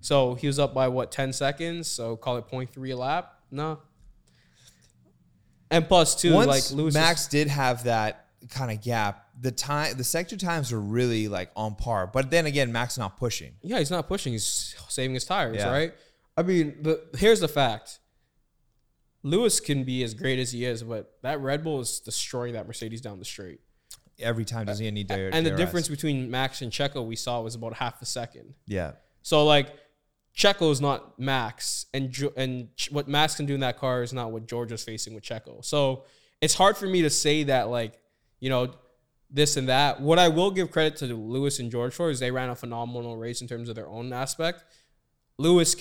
So 0.00 0.34
he 0.34 0.46
was 0.46 0.58
up 0.58 0.72
by 0.74 0.88
what, 0.88 1.10
10 1.12 1.32
seconds? 1.32 1.88
So 1.88 2.16
call 2.16 2.36
it 2.38 2.46
0.3 2.48 2.92
a 2.92 2.96
lap? 2.96 3.34
No. 3.50 3.80
And 5.70 5.86
two, 5.88 6.32
once 6.32 6.46
like 6.46 6.70
Lewis. 6.72 6.94
is- 6.94 7.00
Max 7.00 7.26
did 7.28 7.48
have 7.48 7.84
that 7.84 8.26
kind 8.50 8.70
of 8.70 8.80
gap, 8.82 9.26
the 9.40 9.50
time, 9.50 9.96
the 9.96 10.04
sector 10.04 10.36
times 10.36 10.72
were 10.72 10.80
really 10.80 11.28
like 11.28 11.50
on 11.54 11.74
par. 11.74 12.06
But 12.06 12.30
then 12.30 12.46
again, 12.46 12.72
Max 12.72 12.96
not 12.96 13.18
pushing. 13.18 13.54
yeah, 13.62 13.78
he's 13.78 13.90
not 13.90 14.08
pushing. 14.08 14.32
He's 14.32 14.74
saving 14.88 15.14
his 15.14 15.24
tires, 15.24 15.56
Yeah. 15.56 15.70
right? 15.70 15.92
I 16.36 16.42
mean, 16.42 16.82
the 16.82 17.04
here's 17.18 17.40
the 17.40 17.48
fact. 17.48 17.98
Lewis 19.24 19.58
can 19.60 19.82
be 19.84 20.02
as 20.04 20.14
great 20.14 20.38
as 20.38 20.52
he 20.52 20.64
is, 20.64 20.82
but 20.84 21.18
that 21.22 21.40
Red 21.40 21.64
Bull 21.64 21.80
is 21.80 21.98
destroying 22.00 22.52
that 22.54 22.66
Mercedes 22.68 23.00
down 23.00 23.18
the 23.18 23.24
straight. 23.24 23.60
Every 24.18 24.44
time 24.44 24.66
does 24.66 24.78
he 24.78 24.90
need 24.90 25.08
to? 25.08 25.30
and 25.32 25.46
the 25.46 25.50
difference 25.52 25.88
between 25.88 26.30
Max 26.30 26.62
and 26.62 26.72
Checo 26.72 27.06
we 27.06 27.16
saw 27.16 27.40
was 27.40 27.54
about 27.54 27.74
half 27.74 28.02
a 28.02 28.06
second. 28.06 28.54
yeah, 28.66 28.92
So 29.22 29.44
like 29.44 29.68
Checo 30.36 30.70
is 30.70 30.80
not 30.80 31.18
Max, 31.18 31.86
and 31.92 32.16
and 32.36 32.68
what 32.90 33.08
Max 33.08 33.34
can 33.36 33.46
do 33.46 33.54
in 33.54 33.60
that 33.60 33.78
car 33.78 34.02
is 34.02 34.12
not 34.12 34.30
what 34.30 34.46
George 34.46 34.70
was 34.72 34.84
facing 34.84 35.14
with 35.14 35.24
Checo. 35.24 35.64
So 35.64 36.04
it's 36.40 36.54
hard 36.54 36.76
for 36.76 36.86
me 36.86 37.02
to 37.02 37.10
say 37.10 37.44
that 37.44 37.68
like 37.68 38.00
you 38.40 38.48
know 38.50 38.74
this 39.30 39.56
and 39.56 39.68
that. 39.68 40.00
What 40.00 40.18
I 40.18 40.28
will 40.28 40.50
give 40.50 40.70
credit 40.70 40.96
to 40.98 41.06
Lewis 41.06 41.58
and 41.58 41.70
George 41.70 41.92
for 41.94 42.10
is 42.10 42.20
they 42.20 42.30
ran 42.30 42.50
a 42.50 42.54
phenomenal 42.54 43.16
race 43.16 43.40
in 43.42 43.48
terms 43.48 43.68
of 43.68 43.74
their 43.74 43.88
own 43.88 44.12
aspect. 44.12 44.64
Lewis 45.38 45.76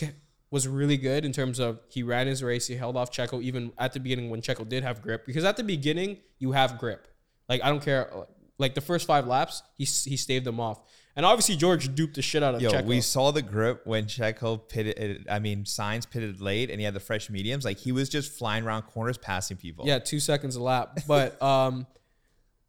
was 0.49 0.67
really 0.67 0.97
good 0.97 1.25
in 1.25 1.31
terms 1.31 1.59
of 1.59 1.79
he 1.89 2.03
ran 2.03 2.27
his 2.27 2.41
race, 2.43 2.67
he 2.67 2.75
held 2.75 2.95
off 2.97 3.11
Checo 3.11 3.41
even 3.41 3.71
at 3.77 3.93
the 3.93 3.99
beginning 3.99 4.29
when 4.29 4.41
Checo 4.41 4.67
did 4.67 4.83
have 4.83 5.01
grip 5.01 5.25
because 5.25 5.43
at 5.43 5.57
the 5.57 5.63
beginning 5.63 6.17
you 6.39 6.53
have 6.53 6.77
grip. 6.77 7.07
Like 7.49 7.61
I 7.63 7.69
don't 7.69 7.83
care. 7.83 8.11
Like 8.59 8.73
the 8.75 8.81
first 8.81 9.05
five 9.05 9.27
laps, 9.27 9.61
he 9.77 9.83
he 9.85 10.17
staved 10.17 10.43
them 10.45 10.59
off, 10.59 10.81
and 11.15 11.25
obviously 11.27 11.55
George 11.55 11.93
duped 11.93 12.15
the 12.15 12.23
shit 12.23 12.41
out 12.41 12.55
of 12.55 12.61
Yo, 12.61 12.71
Checo. 12.71 12.85
we 12.85 13.01
saw 13.01 13.29
the 13.31 13.43
grip 13.43 13.85
when 13.85 14.05
Checo 14.05 14.67
pitted. 14.67 15.27
I 15.29 15.37
mean, 15.37 15.63
Sainz 15.63 16.09
pitted 16.09 16.41
late, 16.41 16.71
and 16.71 16.79
he 16.79 16.83
had 16.85 16.95
the 16.95 16.99
fresh 16.99 17.29
mediums. 17.29 17.63
Like 17.65 17.77
he 17.77 17.91
was 17.91 18.09
just 18.09 18.31
flying 18.33 18.63
around 18.65 18.81
corners, 18.83 19.17
passing 19.19 19.57
people. 19.57 19.85
Yeah, 19.85 19.99
two 19.99 20.19
seconds 20.19 20.55
a 20.55 20.61
lap. 20.63 20.99
But 21.07 21.39
um, 21.53 21.85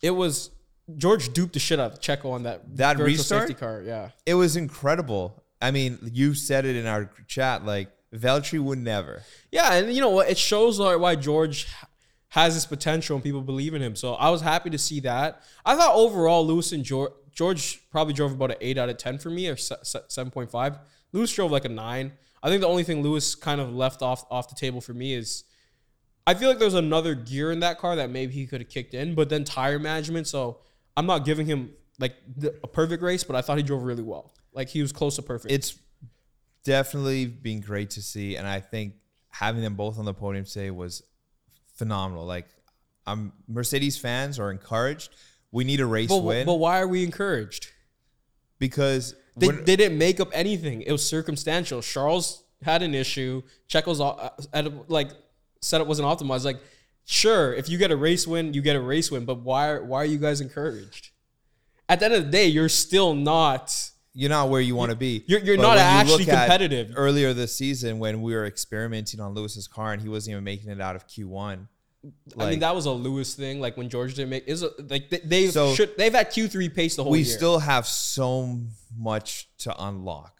it 0.03 0.11
was 0.11 0.51
George 0.99 1.33
duped 1.33 1.55
the 1.55 1.59
shit 1.59 1.81
out 1.81 1.93
of 1.93 2.01
Checo 2.01 2.33
on 2.33 2.43
that 2.43 2.77
That 2.77 2.99
virtual 2.99 3.07
restart? 3.17 3.49
safety 3.49 3.55
car. 3.59 3.83
Yeah, 3.83 4.11
it 4.27 4.35
was 4.35 4.57
incredible. 4.57 5.43
I 5.61 5.71
mean, 5.71 5.99
you 6.13 6.35
said 6.35 6.67
it 6.67 6.77
in 6.77 6.87
our 6.87 7.11
chat. 7.27 7.65
Like 7.65 7.89
Valtteri 8.15 8.61
would 8.61 8.79
never. 8.79 9.23
yeah, 9.51 9.73
and 9.73 9.91
you 9.93 10.03
know 10.03 10.11
what? 10.11 10.29
It 10.29 10.37
shows 10.37 10.79
like 10.79 10.99
why 11.01 11.15
George 11.17 11.67
has 12.29 12.55
this 12.55 12.67
potential 12.67 13.17
and 13.17 13.25
people 13.25 13.41
believe 13.41 13.75
in 13.75 13.81
him. 13.83 13.97
So 13.97 14.15
I 14.15 14.31
was 14.31 14.43
happy 14.43 14.71
to 14.71 14.79
see 14.79 15.01
that. 15.01 15.43
I 15.65 15.77
thought 15.77 15.95
overall 15.95 16.47
Lewis 16.47 16.73
and 16.73 16.85
George 16.85 17.13
George 17.33 17.89
probably 17.91 18.13
drove 18.13 18.33
about 18.33 18.51
an 18.51 18.57
eight 18.61 18.79
out 18.79 18.89
of 18.89 18.97
ten 18.97 19.17
for 19.19 19.31
me 19.31 19.49
or 19.49 19.57
seven 19.57 20.31
point 20.31 20.51
five. 20.51 20.79
Lewis 21.13 21.33
drove 21.33 21.51
like 21.51 21.65
a 21.65 21.71
nine. 21.71 22.13
I 22.43 22.49
think 22.49 22.61
the 22.61 22.69
only 22.69 22.85
thing 22.85 23.03
Lewis 23.03 23.35
kind 23.35 23.61
of 23.61 23.75
left 23.75 24.03
off 24.03 24.25
off 24.31 24.49
the 24.49 24.55
table 24.55 24.81
for 24.81 24.93
me 24.93 25.15
is 25.15 25.45
I 26.27 26.35
feel 26.35 26.49
like 26.51 26.59
there's 26.59 26.75
another 26.75 27.15
gear 27.15 27.51
in 27.51 27.61
that 27.61 27.79
car 27.79 27.97
that 27.97 28.11
maybe 28.11 28.33
he 28.33 28.47
could 28.47 28.61
have 28.61 28.69
kicked 28.69 28.93
in, 28.93 29.15
but 29.15 29.31
then 29.31 29.45
tire 29.45 29.79
management. 29.79 30.27
So 30.27 30.59
I'm 30.97 31.07
not 31.07 31.25
giving 31.25 31.47
him 31.47 31.71
like 31.99 32.17
the, 32.37 32.55
a 32.63 32.67
perfect 32.69 33.03
race, 33.03 33.25
but 33.25 33.37
I 33.37 33.41
thought 33.41 33.57
he 33.57 33.63
drove 33.63 33.83
really 33.83 34.03
well. 34.03 34.35
Like 34.53 34.69
he 34.69 34.83
was 34.83 34.93
close 34.93 35.17
to 35.17 35.23
perfect. 35.23 35.53
It's 35.53 35.79
definitely 36.65 37.25
been 37.25 37.61
great 37.61 37.91
to 37.91 38.03
see, 38.03 38.37
and 38.37 38.47
I 38.47 38.61
think 38.61 38.95
having 39.31 39.63
them 39.63 39.75
both 39.75 39.99
on 39.99 40.05
the 40.05 40.13
podium 40.13 40.45
today 40.45 40.71
was 40.71 41.03
phenomenal. 41.79 42.27
Like, 42.27 42.47
I'm 43.07 43.33
Mercedes 43.49 43.97
fans 43.97 44.39
are 44.39 44.51
encouraged. 44.51 45.15
We 45.51 45.65
need 45.65 45.81
a 45.81 45.87
race 45.87 46.11
but, 46.11 46.23
win 46.23 46.45
but 46.45 46.57
why 46.57 46.79
are 46.79 46.87
we 46.87 47.03
encouraged? 47.05 47.73
because 48.59 49.15
They, 49.37 49.49
they 49.49 49.77
didn't 49.77 49.99
make 49.99 50.21
up 50.21 50.31
anything. 50.33 50.83
It 50.83 50.93
was 50.93 51.07
circumstantial. 51.07 51.83
Charles 51.83 52.43
had 52.63 52.83
an 52.83 52.95
issue. 52.95 53.43
Checo's 53.69 54.01
uh, 54.01 54.31
at 54.53 54.91
like 54.91 55.11
setup 55.61 55.87
wasn't 55.87 56.09
optimized. 56.09 56.45
Like, 56.45 56.61
sure, 57.05 57.55
if 57.55 57.69
you 57.69 57.79
get 57.79 57.91
a 57.91 57.97
race 57.97 58.27
win, 58.27 58.55
you 58.55 58.63
get 58.63 58.77
a 58.77 58.81
race 58.81 59.11
win. 59.11 59.25
But 59.25 59.41
why? 59.41 59.79
Why 59.79 60.03
are 60.03 60.07
you 60.07 60.19
guys 60.19 60.41
encouraged? 60.41 61.11
At 61.89 62.01
the 62.01 62.07
end 62.07 62.15
of 62.15 62.25
the 62.27 62.31
day, 62.31 62.47
you're 62.47 62.69
still 62.69 63.15
not. 63.15 63.75
You're 64.21 64.31
not 64.31 64.49
where 64.49 64.61
you 64.61 64.75
want 64.75 64.91
to 64.91 64.97
be. 64.97 65.23
You're- 65.29 65.45
you're 65.47 65.57
not 65.57 65.77
when 65.77 65.79
you 65.79 65.83
actually 66.01 66.25
competitive. 66.25 66.93
Earlier 66.97 67.33
this 67.33 67.55
season, 67.55 68.01
when 68.01 68.21
we 68.21 68.35
were 68.35 68.47
experimenting 68.47 69.21
on 69.21 69.33
Lewis's 69.35 69.69
car 69.69 69.93
and 69.93 70.03
he 70.03 70.09
wasn't 70.09 70.33
even 70.33 70.43
making 70.45 70.71
it 70.71 70.81
out 70.81 70.97
of 70.97 71.07
Q1, 71.07 71.69
I 72.39 72.51
mean, 72.51 72.59
that 72.61 72.75
was 72.75 72.87
a 72.87 72.91
Lewis 72.91 73.35
thing. 73.35 73.61
Like 73.61 73.77
when 73.77 73.89
George 73.89 74.15
didn't 74.15 74.31
make 74.31 74.49
is 74.49 74.63
a, 74.63 74.71
like 74.89 75.09
they, 75.11 75.19
they 75.19 75.47
So- 75.51 75.73
should 75.75 75.97
they've 75.97 76.13
had 76.13 76.31
Q 76.31 76.49
three 76.49 76.69
pace 76.69 76.97
the 76.97 77.05
whole 77.05 77.13
we 77.13 77.21
year. 77.21 77.37
still 77.37 77.59
have 77.61 77.87
so 77.87 78.59
much 78.97 79.49
to 79.59 79.75
unlock. 79.85 80.35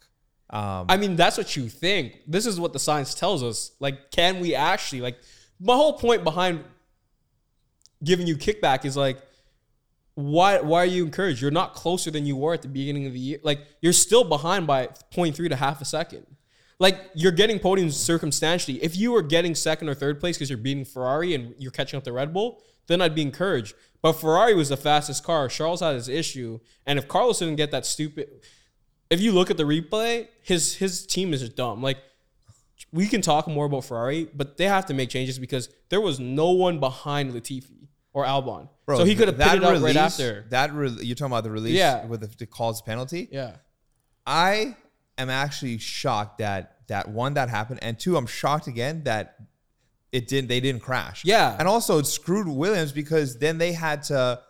Um, 0.49 0.87
I 0.89 0.97
mean, 0.97 1.15
that's 1.15 1.37
what 1.37 1.55
you 1.55 1.69
think. 1.69 2.19
This 2.27 2.45
is 2.45 2.59
what 2.59 2.73
the 2.73 2.79
science 2.79 3.13
tells 3.13 3.43
us. 3.43 3.71
Like, 3.79 4.11
can 4.11 4.39
we 4.41 4.55
actually 4.55 5.01
like? 5.01 5.17
My 5.59 5.75
whole 5.75 5.93
point 5.93 6.23
behind 6.25 6.63
giving 8.03 8.27
you 8.27 8.35
kickback 8.35 8.83
is 8.85 8.95
like, 8.97 9.19
why? 10.19 10.59
Why 10.59 10.83
are 10.83 10.85
you 10.85 11.05
encouraged? 11.05 11.41
You're 11.41 11.51
not 11.51 11.73
closer 11.73 12.11
than 12.11 12.25
you 12.25 12.35
were 12.35 12.53
at 12.53 12.61
the 12.61 12.67
beginning 12.67 13.05
of 13.07 13.13
the 13.13 13.19
year. 13.19 13.39
Like, 13.43 13.61
you're 13.81 13.93
still 13.93 14.23
behind 14.23 14.67
by 14.67 14.87
0.3 15.13 15.49
to 15.49 15.55
half 15.55 15.81
a 15.81 15.85
second. 15.85 16.25
Like, 16.79 16.97
you're 17.13 17.31
getting 17.31 17.59
podiums 17.59 17.93
circumstantially. 17.93 18.81
If 18.83 18.95
you 18.95 19.11
were 19.11 19.21
getting 19.21 19.55
second 19.55 19.89
or 19.89 19.93
third 19.93 20.19
place 20.19 20.37
because 20.37 20.49
you're 20.49 20.57
beating 20.57 20.85
Ferrari 20.85 21.33
and 21.33 21.53
you're 21.57 21.71
catching 21.71 21.97
up 21.97 22.03
to 22.05 22.11
Red 22.13 22.33
Bull, 22.33 22.63
then 22.87 23.01
I'd 23.01 23.15
be 23.15 23.21
encouraged. 23.21 23.75
But 24.01 24.13
Ferrari 24.13 24.55
was 24.55 24.69
the 24.69 24.77
fastest 24.77 25.23
car. 25.23 25.47
Charles 25.49 25.81
had 25.81 25.95
his 25.95 26.07
issue, 26.07 26.59
and 26.85 26.97
if 26.97 27.07
Carlos 27.07 27.39
didn't 27.39 27.57
get 27.57 27.71
that 27.71 27.85
stupid 27.85 28.29
if 29.09 29.21
you 29.21 29.31
look 29.31 29.49
at 29.49 29.57
the 29.57 29.63
replay, 29.63 30.27
his 30.43 30.75
his 30.75 31.05
team 31.05 31.33
is 31.33 31.47
dumb. 31.49 31.81
Like 31.81 31.97
we 32.91 33.07
can 33.07 33.21
talk 33.21 33.47
more 33.47 33.65
about 33.65 33.85
Ferrari, 33.85 34.29
but 34.33 34.57
they 34.57 34.65
have 34.65 34.85
to 34.87 34.93
make 34.93 35.09
changes 35.09 35.39
because 35.39 35.69
there 35.89 36.01
was 36.01 36.19
no 36.19 36.51
one 36.51 36.79
behind 36.79 37.33
Latifi 37.33 37.78
or 38.13 38.25
Albon. 38.25 38.69
Bro, 38.85 38.97
so 38.99 39.03
he 39.05 39.15
could 39.15 39.27
have 39.27 39.37
that 39.37 39.49
pitted 39.51 39.63
out 39.63 39.73
right 39.73 39.81
release- 39.81 39.95
after. 39.95 40.45
That 40.49 40.73
re- 40.73 40.89
you're 41.01 41.15
talking 41.15 41.31
about 41.31 41.43
the 41.43 41.51
release 41.51 41.75
Yeah. 41.75 42.05
with 42.05 42.21
the, 42.21 42.27
the 42.37 42.45
calls 42.45 42.81
penalty. 42.81 43.27
Yeah. 43.31 43.57
I 44.25 44.75
am 45.17 45.29
actually 45.29 45.77
shocked 45.77 46.39
that 46.39 46.77
that 46.87 47.09
one 47.09 47.35
that 47.35 47.49
happened, 47.49 47.79
and 47.83 47.99
two, 47.99 48.17
I'm 48.17 48.25
shocked 48.25 48.67
again 48.67 49.03
that 49.03 49.35
it 50.11 50.27
didn't. 50.27 50.47
They 50.47 50.59
didn't 50.59 50.81
crash. 50.81 51.23
Yeah. 51.23 51.55
and 51.59 51.67
also 51.67 51.99
it 51.99 52.05
screwed 52.07 52.47
Williams 52.47 52.91
because 52.91 53.37
then 53.37 53.57
they 53.57 53.73
had 53.73 54.03
to. 54.03 54.41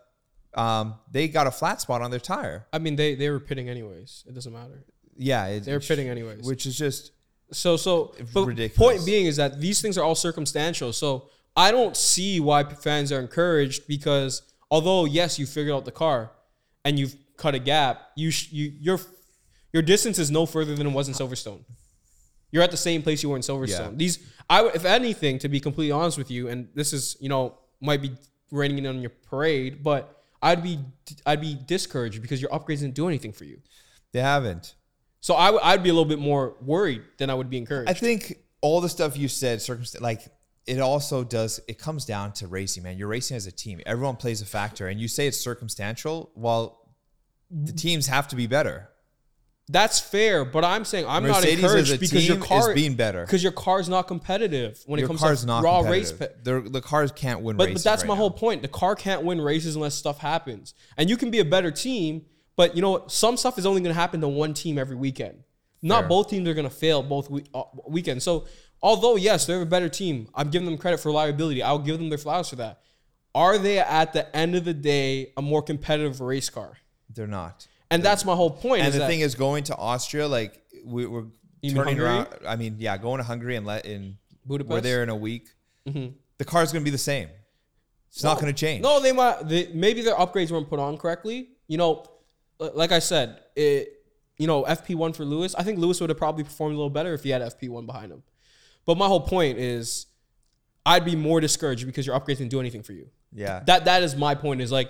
Um, 0.55 0.95
they 1.11 1.27
got 1.27 1.45
a 1.47 1.51
flat 1.51 1.79
spot 1.79 2.01
on 2.01 2.09
their 2.11 2.19
tire. 2.19 2.65
I 2.73 2.79
mean, 2.79 2.95
they 2.95 3.15
they 3.15 3.29
were 3.29 3.39
pitting 3.39 3.69
anyways. 3.69 4.23
It 4.27 4.33
doesn't 4.33 4.51
matter. 4.53 4.83
Yeah, 5.15 5.45
it, 5.47 5.65
They 5.65 5.73
were 5.73 5.79
pitting 5.81 6.07
anyways. 6.09 6.43
which 6.45 6.65
is 6.65 6.77
just 6.77 7.11
So 7.51 7.75
so 7.77 8.15
but 8.33 8.45
Ridiculous. 8.45 8.77
point 8.77 9.05
being 9.05 9.25
is 9.25 9.35
that 9.35 9.59
these 9.59 9.81
things 9.81 9.97
are 9.97 10.03
all 10.03 10.15
circumstantial. 10.15 10.91
So 10.93 11.29
I 11.55 11.71
don't 11.71 11.95
see 11.97 12.39
why 12.39 12.63
fans 12.63 13.11
are 13.11 13.19
encouraged 13.19 13.87
because 13.87 14.41
although 14.71 15.05
yes 15.05 15.37
you 15.39 15.45
figured 15.45 15.75
out 15.75 15.85
the 15.85 15.91
car 15.91 16.31
and 16.85 16.97
you've 16.97 17.15
cut 17.37 17.55
a 17.55 17.59
gap, 17.59 18.01
you 18.15 18.31
sh- 18.31 18.51
you 18.51 18.73
your 18.79 18.99
your 19.73 19.83
distance 19.83 20.17
is 20.19 20.31
no 20.31 20.45
further 20.45 20.75
than 20.75 20.87
it 20.87 20.91
was 20.91 21.07
in 21.07 21.13
Silverstone. 21.13 21.63
You're 22.51 22.63
at 22.63 22.71
the 22.71 22.77
same 22.77 23.01
place 23.03 23.21
you 23.21 23.29
were 23.29 23.35
in 23.35 23.41
Silverstone. 23.41 23.91
Yeah. 23.91 23.95
These 23.95 24.19
I 24.49 24.65
if 24.67 24.85
anything 24.85 25.39
to 25.39 25.49
be 25.49 25.59
completely 25.59 25.91
honest 25.91 26.17
with 26.17 26.31
you 26.31 26.47
and 26.47 26.69
this 26.73 26.93
is, 26.93 27.17
you 27.19 27.29
know, 27.29 27.57
might 27.81 28.01
be 28.01 28.11
raining 28.51 28.87
on 28.87 29.01
your 29.01 29.11
parade, 29.29 29.83
but 29.83 30.23
I'd 30.41 30.63
be 30.63 30.79
I'd 31.25 31.41
be 31.41 31.55
discouraged 31.65 32.21
because 32.21 32.41
your 32.41 32.51
upgrades 32.51 32.79
didn't 32.79 32.95
do 32.95 33.07
anything 33.07 33.33
for 33.33 33.43
you. 33.43 33.59
they 34.13 34.21
haven't. 34.21 34.75
So 35.21 35.33
I 35.35 35.51
would 35.51 35.61
I'd 35.61 35.83
be 35.83 35.89
a 35.89 35.93
little 35.93 36.05
bit 36.09 36.19
more 36.19 36.55
worried 36.61 37.01
than 37.17 37.29
I 37.29 37.33
would 37.33 37.49
be 37.49 37.57
encouraged. 37.57 37.89
I 37.89 37.93
think 37.93 38.37
all 38.61 38.79
the 38.81 38.89
stuff 38.89 39.17
you 39.17 39.27
said, 39.27 39.61
circumstance, 39.61 40.01
like 40.01 40.21
it 40.69 40.79
also 40.79 41.23
does. 41.23 41.59
It 41.67 41.79
comes 41.79 42.05
down 42.05 42.33
to 42.33 42.47
racing, 42.47 42.83
man. 42.83 42.97
You're 42.97 43.07
racing 43.07 43.35
as 43.37 43.47
a 43.47 43.51
team. 43.51 43.81
Everyone 43.85 44.15
plays 44.15 44.41
a 44.41 44.45
factor, 44.45 44.87
and 44.87 44.99
you 44.99 45.07
say 45.07 45.27
it's 45.27 45.39
circumstantial. 45.39 46.31
Well, 46.35 46.79
the 47.49 47.73
teams 47.73 48.07
have 48.07 48.27
to 48.29 48.35
be 48.35 48.47
better. 48.47 48.89
That's 49.71 49.99
fair, 49.99 50.45
but 50.45 50.65
I'm 50.65 50.83
saying 50.83 51.05
I'm 51.07 51.23
Mercedes 51.23 51.61
not 51.61 51.69
encouraged 51.69 51.99
because 51.99 52.27
your 52.27 52.37
car 52.37 52.69
is 52.69 52.75
being 52.75 52.95
better. 52.95 53.23
because 53.23 53.43
your 53.43 53.51
car's 53.51 53.87
not 53.87 54.07
competitive 54.07 54.81
when 54.87 54.99
it 54.99 55.05
comes 55.05 55.19
car's 55.19 55.41
to 55.41 55.47
not 55.47 55.63
raw 55.63 55.81
race. 55.81 56.11
Pe- 56.11 56.27
the 56.43 56.81
cars 56.83 57.11
can't 57.11 57.41
win 57.41 57.55
but 57.55 57.67
races. 57.67 57.83
but 57.83 57.89
that's 57.91 58.01
right 58.01 58.07
my 58.07 58.13
now. 58.15 58.17
whole 58.19 58.31
point. 58.31 58.63
The 58.63 58.67
car 58.67 58.95
can't 58.95 59.23
win 59.23 59.39
races 59.39 59.75
unless 59.75 59.93
stuff 59.93 60.17
happens, 60.17 60.73
and 60.97 61.07
you 61.07 61.17
can 61.17 61.29
be 61.29 61.37
a 61.39 61.45
better 61.45 61.69
team. 61.69 62.25
But 62.55 62.75
you 62.75 62.81
know 62.81 62.91
what? 62.91 63.11
some 63.11 63.37
stuff 63.37 63.57
is 63.59 63.65
only 63.67 63.81
going 63.81 63.93
to 63.93 63.99
happen 63.99 64.21
to 64.21 64.27
one 64.27 64.53
team 64.55 64.77
every 64.79 64.95
weekend. 64.95 65.43
Not 65.81 66.01
Fair. 66.01 66.09
both 66.09 66.29
teams 66.29 66.47
are 66.49 66.53
going 66.53 66.67
to 66.67 66.75
fail 66.75 67.03
both 67.03 67.29
we- 67.29 67.45
uh, 67.53 67.63
weekends. 67.87 68.23
So 68.23 68.47
although 68.81 69.15
yes, 69.15 69.45
they're 69.45 69.61
a 69.61 69.65
better 69.65 69.89
team, 69.89 70.27
I'm 70.33 70.49
giving 70.49 70.65
them 70.65 70.77
credit 70.77 70.99
for 70.99 71.09
reliability. 71.09 71.63
I'll 71.63 71.79
give 71.79 71.97
them 71.97 72.09
their 72.09 72.17
flowers 72.17 72.49
for 72.49 72.55
that. 72.57 72.81
Are 73.35 73.57
they 73.57 73.79
at 73.79 74.13
the 74.13 74.35
end 74.35 74.55
of 74.55 74.65
the 74.65 74.73
day 74.73 75.33
a 75.37 75.41
more 75.41 75.61
competitive 75.61 76.19
race 76.19 76.49
car? 76.49 76.77
They're 77.13 77.27
not. 77.27 77.67
And 77.91 78.03
that's 78.03 78.25
my 78.25 78.35
whole 78.35 78.51
point. 78.51 78.83
And 78.83 78.93
the 78.93 79.07
thing 79.07 79.21
is, 79.21 79.35
going 79.35 79.63
to 79.65 79.75
Austria, 79.75 80.27
like 80.27 80.61
we, 80.85 81.05
we're 81.05 81.25
You 81.61 81.73
turning 81.73 81.99
around. 81.99 82.27
I 82.47 82.55
mean, 82.55 82.75
yeah, 82.79 82.97
going 82.97 83.17
to 83.17 83.23
Hungary 83.23 83.55
and 83.55 83.65
let 83.65 83.85
in 83.85 84.17
Budapest? 84.45 84.71
We're 84.71 84.81
there 84.81 85.03
in 85.03 85.09
a 85.09 85.15
week. 85.15 85.49
Mm-hmm. 85.87 86.13
The 86.37 86.45
car's 86.45 86.71
going 86.71 86.83
to 86.83 86.85
be 86.85 86.91
the 86.91 86.97
same. 86.97 87.29
It's 88.09 88.23
not 88.23 88.39
going 88.39 88.53
to 88.53 88.59
change. 88.59 88.81
No, 88.81 88.99
they 88.99 89.11
might. 89.11 89.47
They, 89.47 89.67
maybe 89.73 90.01
their 90.01 90.15
upgrades 90.15 90.51
weren't 90.51 90.69
put 90.69 90.79
on 90.79 90.97
correctly. 90.97 91.49
You 91.67 91.77
know, 91.77 92.05
like 92.59 92.91
I 92.91 92.99
said, 92.99 93.41
it. 93.55 93.95
You 94.37 94.47
know, 94.47 94.63
FP 94.63 94.95
one 94.95 95.11
for 95.11 95.25
Lewis. 95.25 95.53
I 95.53 95.63
think 95.63 95.79
Lewis 95.79 95.99
would 95.99 96.09
have 96.09 96.17
probably 96.17 96.45
performed 96.45 96.73
a 96.73 96.77
little 96.77 96.89
better 96.89 97.13
if 97.13 97.23
he 97.23 97.29
had 97.29 97.41
FP 97.41 97.67
one 97.67 97.85
behind 97.85 98.11
him. 98.11 98.23
But 98.89 98.97
my 98.97 99.05
whole 99.05 99.21
point 99.21 99.59
is, 99.59 100.07
I'd 100.83 101.05
be 101.05 101.15
more 101.15 101.39
discouraged 101.39 101.85
because 101.85 102.07
your 102.07 102.19
upgrades 102.19 102.37
didn't 102.37 102.49
do 102.49 102.59
anything 102.59 102.81
for 102.81 102.93
you. 102.93 103.11
Yeah. 103.31 103.61
That 103.67 103.85
that 103.85 104.01
is 104.01 104.15
my 104.15 104.33
point. 104.33 104.61
Is 104.61 104.71
like, 104.71 104.89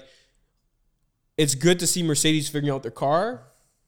it's 1.37 1.53
good 1.53 1.79
to 1.79 1.85
see 1.85 2.01
Mercedes 2.01 2.47
figuring 2.47 2.73
out 2.73 2.81
their 2.81 2.93
car, 2.93 3.43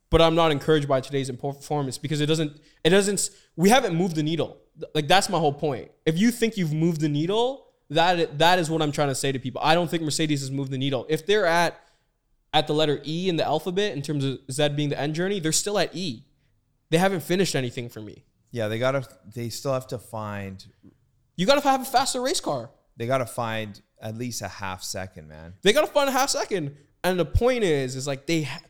but 0.10 0.22
I'm 0.22 0.36
not 0.36 0.52
encouraged 0.52 0.90
by 0.90 1.00
today's 1.00 1.32
performance 1.32 1.98
because 1.98 2.20
it 2.20 2.26
doesn't. 2.26 2.60
It 2.84 2.90
doesn't. 2.90 3.30
We 3.56 3.70
haven't 3.70 3.96
moved 3.96 4.18
the 4.18 4.24
needle. 4.24 4.58
Like 4.94 5.08
that's 5.08 5.30
my 5.30 5.40
whole 5.40 5.54
point. 5.54 5.90
If 6.06 6.20
you 6.20 6.30
think 6.30 6.58
you've 6.58 6.74
moved 6.74 7.00
the 7.00 7.08
needle, 7.08 7.68
that 7.90 8.38
that 8.40 8.60
is 8.60 8.70
what 8.70 8.82
I'm 8.82 8.92
trying 8.92 9.08
to 9.08 9.16
say 9.16 9.32
to 9.32 9.40
people. 9.40 9.62
I 9.64 9.76
don't 9.76 9.90
think 9.90 10.04
Mercedes 10.04 10.42
has 10.42 10.52
moved 10.52 10.72
the 10.72 10.78
needle. 10.78 11.06
If 11.08 11.26
they're 11.26 11.46
at 11.46 11.80
at 12.54 12.68
the 12.68 12.74
letter 12.74 13.02
E 13.06 13.30
in 13.30 13.38
the 13.38 13.46
alphabet 13.46 13.94
in 13.94 14.02
terms 14.02 14.26
of 14.26 14.40
Z 14.52 14.68
being 14.76 14.90
the 14.90 15.00
end 15.00 15.16
journey, 15.16 15.40
they're 15.40 15.54
still 15.54 15.80
at 15.80 15.96
E. 15.96 16.26
They 16.90 16.98
haven't 16.98 17.22
finished 17.22 17.56
anything 17.56 17.88
for 17.88 18.02
me. 18.02 18.26
Yeah, 18.52 18.68
they 18.68 18.80
got 18.80 18.92
to 18.92 19.08
they 19.34 19.50
still 19.50 19.74
have 19.74 19.88
to 19.88 19.98
find 19.98 20.66
You 21.36 21.46
got 21.46 21.56
to 21.62 21.68
have 21.68 21.82
a 21.82 21.86
faster 21.86 22.22
race 22.22 22.40
car. 22.42 22.70
they 22.98 23.08
got 23.08 23.20
to 23.20 23.26
find 23.26 23.82
at 24.02 24.18
least 24.18 24.42
a 24.42 24.48
half 24.48 24.82
second, 24.84 25.28
man. 25.28 25.54
They 25.62 25.74
got 25.74 25.82
to 25.82 25.88
find 25.92 26.10
a 26.10 26.12
half 26.12 26.30
second. 26.30 26.76
And 27.04 27.20
the 27.20 27.26
point 27.26 27.64
is, 27.64 27.96
is 27.96 28.06
like 28.08 28.26
they. 28.28 28.44
Ha- 28.44 28.62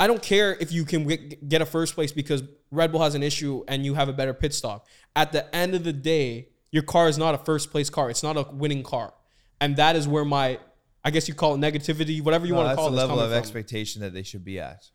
I 0.00 0.06
don't 0.06 0.22
care 0.22 0.56
if 0.60 0.70
you 0.72 0.84
can 0.84 1.06
get 1.06 1.48
get 1.48 1.60
a 1.62 1.66
first 1.66 1.94
place 1.94 2.12
because 2.12 2.42
Red 2.70 2.92
Bull 2.92 3.02
has 3.02 3.14
an 3.16 3.22
issue 3.22 3.64
and 3.68 3.84
you 3.84 3.94
have 3.94 4.08
a 4.08 4.12
better 4.12 4.32
pit 4.32 4.54
stop. 4.54 4.86
At 5.16 5.32
the 5.32 5.52
end 5.54 5.74
of 5.74 5.82
the 5.84 5.92
day, 5.92 6.48
your 6.70 6.84
car 6.84 7.08
is 7.08 7.18
not 7.18 7.34
a 7.34 7.38
first 7.38 7.70
place 7.72 7.90
car. 7.90 8.08
It's 8.10 8.22
not 8.22 8.36
a 8.36 8.42
winning 8.52 8.82
car, 8.84 9.12
and 9.60 9.76
that 9.76 9.96
is 9.96 10.06
where 10.06 10.24
my, 10.24 10.58
I 11.04 11.10
guess 11.10 11.26
you 11.28 11.34
call 11.34 11.54
it 11.54 11.58
negativity, 11.58 12.22
whatever 12.22 12.46
you 12.46 12.52
No, 12.52 12.58
want 12.58 12.66
to 12.66 12.68
that's 12.70 12.78
call 12.80 12.90
the 12.90 12.96
level 12.96 13.18
of 13.20 13.30
from. 13.30 13.38
expectation 13.38 14.02
that 14.02 14.14
they 14.14 14.22
should 14.22 14.44
be 14.44 14.60
at. 14.60 14.88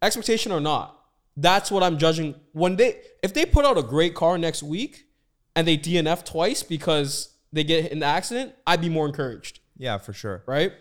expectation 0.00 0.50
or 0.50 0.60
not, 0.60 0.98
that's 1.36 1.70
what 1.70 1.82
I'm 1.82 1.98
judging. 1.98 2.34
When 2.52 2.76
they 2.76 3.00
if 3.22 3.32
they 3.34 3.46
put 3.46 3.64
out 3.64 3.78
a 3.78 3.82
great 3.82 4.14
car 4.14 4.36
next 4.38 4.62
week 4.62 5.06
and 5.56 5.66
they 5.66 5.76
DNF 5.78 6.24
twice 6.24 6.62
because 6.62 7.34
they 7.52 7.64
get 7.64 7.92
in 7.92 7.98
the 8.00 8.06
accident, 8.06 8.54
I'd 8.66 8.80
be 8.80 8.88
more 8.88 9.06
encouraged, 9.06 9.60
Yeah, 9.76 9.98
for 9.98 10.12
sure. 10.12 10.42
right? 10.46 10.72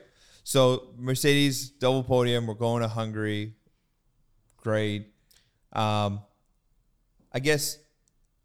So 0.44 0.94
Mercedes 0.98 1.70
double 1.70 2.04
podium. 2.04 2.48
We're 2.48 2.54
going 2.56 2.82
to 2.82 2.88
Hungary. 2.88 3.54
Great. 4.58 5.08
Um, 5.74 6.22
I 7.34 7.40
guess 7.40 7.78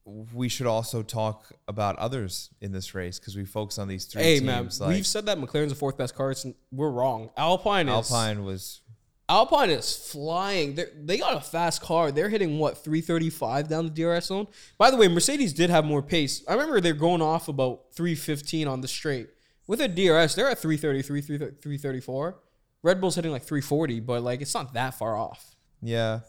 we 0.05 0.49
should 0.49 0.67
also 0.69 1.03
talk 1.03 1.53
about 1.67 1.97
others 1.99 2.51
in 2.61 2.71
this 2.71 2.95
race 2.95 3.19
because 3.19 3.35
we 3.37 3.45
focus 3.45 3.79
on 3.79 3.89
these 3.89 4.05
three 4.05 4.23
Hey 4.23 4.35
teams. 4.39 4.47
man, 4.47 4.69
like 4.81 4.89
we've 4.97 5.07
said 5.07 5.27
that 5.27 5.37
McLaren's 5.39 5.71
the 5.73 5.75
fourth 5.79 5.97
best 5.99 6.15
car. 6.15 6.31
It's, 6.31 6.47
we're 6.71 6.91
wrong. 6.91 7.31
Alpine 7.37 7.89
is 7.89 7.93
Alpine 8.13 8.45
was 8.45 8.83
Alpine 9.29 9.71
is 9.71 9.97
flying. 9.97 10.75
They're, 10.77 10.91
they 10.97 11.19
got 11.19 11.37
a 11.37 11.41
fast 11.41 11.83
car. 11.83 12.13
They're 12.13 12.29
hitting 12.29 12.59
what 12.59 12.79
335 12.79 13.69
down 13.69 13.87
the 13.87 13.91
DRS 13.91 14.27
zone. 14.27 14.47
By 14.79 14.91
the 14.91 14.97
way, 14.97 15.09
Mercedes 15.09 15.53
did 15.53 15.69
have 15.69 15.85
more 15.85 16.03
pace. 16.03 16.45
I 16.49 16.53
remember 16.53 16.81
they're 16.81 16.93
going 16.93 17.23
off 17.23 17.49
about 17.49 17.93
315 17.95 18.69
on 18.69 18.81
the 18.83 18.89
straight. 18.89 19.29
With 19.67 19.81
a 19.81 19.89
DRS, 19.89 20.37
they're 20.37 20.49
at 20.49 20.59
333, 20.59 21.21
334. 21.21 22.39
Red 22.83 23.01
Bull's 23.01 23.17
hitting 23.17 23.33
like 23.33 23.43
340, 23.43 23.99
but 24.01 24.23
like 24.23 24.41
it's 24.41 24.55
not 24.55 24.75
that 24.75 24.95
far 24.95 25.17
off. 25.17 25.57
yeah. 25.83 26.21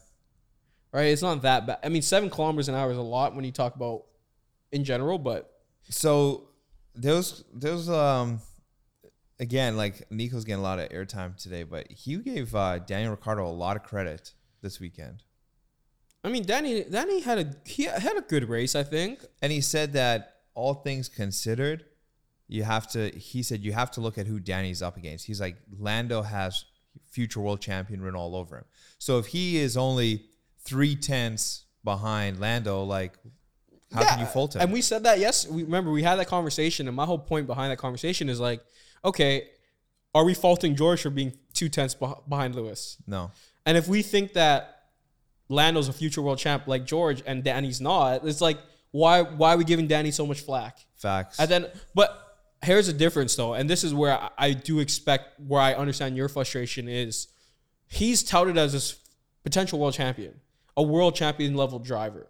right? 0.92 1.08
It's 1.08 1.22
not 1.22 1.44
that 1.44 1.68
bad. 1.68 1.78
I 1.84 1.90
mean, 1.90 2.02
seven 2.02 2.32
kilometers 2.32 2.68
an 2.68 2.74
hour 2.74 2.90
is 2.92 2.98
a 2.98 3.02
lot 3.02 3.36
when 3.36 3.46
you 3.46 3.52
talk 3.52 3.76
about 3.76 4.06
in 4.72 4.84
general, 4.84 5.20
but 5.20 5.52
So 5.90 6.50
those 6.96 7.44
those 7.54 7.90
um 7.90 8.42
again 9.40 9.78
like 9.78 10.10
Nico's 10.12 10.46
getting 10.46 10.60
a 10.60 10.64
lot 10.64 10.80
of 10.80 10.90
airtime 10.90 11.36
today, 11.36 11.64
but 11.64 11.92
he 11.92 12.18
gave 12.18 12.56
uh, 12.56 12.80
Daniel 12.80 13.12
Ricciardo 13.12 13.46
a 13.46 13.50
lot 13.50 13.76
of 13.76 13.84
credit 13.84 14.34
this 14.62 14.80
weekend, 14.80 15.24
I 16.24 16.30
mean, 16.30 16.44
Danny 16.44 16.84
Danny 16.84 17.22
had 17.22 17.40
a 17.40 17.56
he 17.66 17.84
had 17.84 18.18
a 18.18 18.22
good 18.22 18.50
race, 18.50 18.76
I 18.76 18.84
think. 18.84 19.24
and 19.42 19.52
he 19.52 19.62
said 19.62 19.94
that 19.94 20.36
all 20.54 20.74
things 20.74 21.08
considered, 21.08 21.86
you 22.48 22.64
have 22.64 22.88
to. 22.92 23.10
He 23.12 23.44
said 23.44 23.62
you 23.62 23.72
have 23.72 23.92
to 23.92 24.02
look 24.02 24.18
at 24.18 24.28
who 24.28 24.40
Danny's 24.40 24.82
up 24.82 24.98
against. 24.98 25.26
He's 25.26 25.40
like 25.40 25.56
Lando 25.80 26.22
has 26.24 26.66
future 27.10 27.40
world 27.40 27.62
champion 27.62 28.02
written 28.02 28.20
all 28.20 28.36
over 28.36 28.58
him. 28.58 28.66
So 28.98 29.20
if 29.20 29.28
he 29.28 29.58
is 29.58 29.78
only 29.78 30.26
three 30.60 30.96
tenths 30.96 31.64
behind 31.84 32.40
Lando, 32.40 32.84
like 32.84 33.14
how 33.94 34.04
can 34.04 34.20
you 34.20 34.26
fault 34.26 34.56
him? 34.56 34.64
And 34.64 34.74
we 34.74 34.82
said 34.82 35.04
that 35.04 35.20
yes. 35.20 35.48
We 35.48 35.64
remember 35.64 35.92
we 35.92 36.04
had 36.04 36.16
that 36.16 36.28
conversation, 36.28 36.88
and 36.88 36.96
my 36.96 37.06
whole 37.06 37.20
point 37.20 37.48
behind 37.48 37.72
that 37.72 37.78
conversation 37.78 38.28
is 38.28 38.40
like, 38.40 38.62
okay, 39.04 39.50
are 40.14 40.24
we 40.26 40.34
faulting 40.34 40.76
George 40.76 41.02
for 41.02 41.10
being 41.10 41.34
two 41.54 41.70
tenths 41.70 41.96
behind 42.28 42.56
Lewis? 42.56 42.98
no, 43.08 43.32
And 43.66 43.78
if 43.78 43.88
we 43.88 44.02
think 44.02 44.34
that 44.34 44.74
Lando's 45.50 45.88
a 45.88 45.94
future 45.94 46.22
world 46.22 46.40
champ 46.40 46.68
like 46.68 46.86
George 46.86 47.24
and 47.26 47.44
Danny's 47.44 47.80
not, 47.80 48.26
it's 48.26 48.42
like 48.42 48.58
why 48.92 49.22
why 49.22 49.54
are 49.54 49.58
we 49.58 49.64
giving 49.64 49.88
Danny 49.88 50.12
so 50.12 50.26
much 50.26 50.42
flack? 50.42 50.80
facts. 50.96 51.40
And 51.40 51.50
then, 51.50 51.68
but 51.94 52.40
here's 52.64 52.88
the 52.88 52.94
difference 52.94 53.36
though, 53.36 53.54
and 53.54 53.70
this 53.70 53.84
is 53.84 53.94
where 53.94 54.20
I, 54.20 54.30
I 54.38 54.54
do 54.54 54.80
expect, 54.80 55.40
where 55.40 55.62
I 55.62 55.74
understand 55.74 56.18
your 56.18 56.28
frustration 56.28 56.88
is, 56.88 57.28
he's 57.88 58.24
touted 58.24 58.58
as 58.58 58.74
this 58.74 59.00
potential 59.44 59.80
world 59.80 59.94
champion, 59.94 60.40
a 60.76 60.82
world 60.84 61.16
champion 61.16 61.56
level 61.56 61.80
driver. 61.80 62.28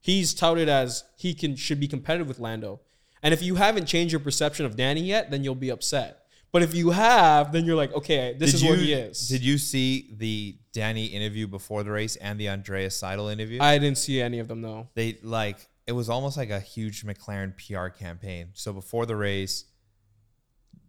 He's 0.00 0.34
touted 0.34 0.68
as 0.68 1.04
he 1.16 1.34
can 1.34 1.56
should 1.56 1.80
be 1.80 1.88
competitive 1.88 2.28
with 2.28 2.38
Lando, 2.38 2.80
and 3.22 3.32
if 3.34 3.42
you 3.42 3.56
haven't 3.56 3.86
changed 3.86 4.12
your 4.12 4.20
perception 4.20 4.66
of 4.66 4.76
Danny 4.76 5.00
yet, 5.02 5.30
then 5.30 5.44
you'll 5.44 5.54
be 5.54 5.70
upset. 5.70 6.24
But 6.50 6.62
if 6.62 6.74
you 6.74 6.90
have, 6.90 7.52
then 7.52 7.66
you're 7.66 7.76
like, 7.76 7.92
okay, 7.92 8.34
this 8.38 8.54
is 8.54 8.62
you, 8.62 8.70
what 8.70 8.78
he 8.78 8.92
is. 8.94 9.28
Did 9.28 9.42
you 9.42 9.58
see 9.58 10.14
the 10.16 10.56
Danny 10.72 11.04
interview 11.06 11.46
before 11.46 11.82
the 11.82 11.90
race 11.90 12.16
and 12.16 12.40
the 12.40 12.48
Andreas 12.48 13.00
Seidl 13.00 13.30
interview? 13.30 13.60
I 13.60 13.76
didn't 13.78 13.98
see 13.98 14.22
any 14.22 14.38
of 14.38 14.48
them 14.48 14.62
though. 14.62 14.88
they 14.94 15.18
like 15.22 15.58
it 15.86 15.92
was 15.92 16.08
almost 16.10 16.36
like 16.36 16.50
a 16.50 16.60
huge 16.60 17.04
McLaren 17.04 17.54
PR 17.56 17.88
campaign. 17.88 18.48
So 18.54 18.72
before 18.72 19.04
the 19.06 19.16
race, 19.16 19.64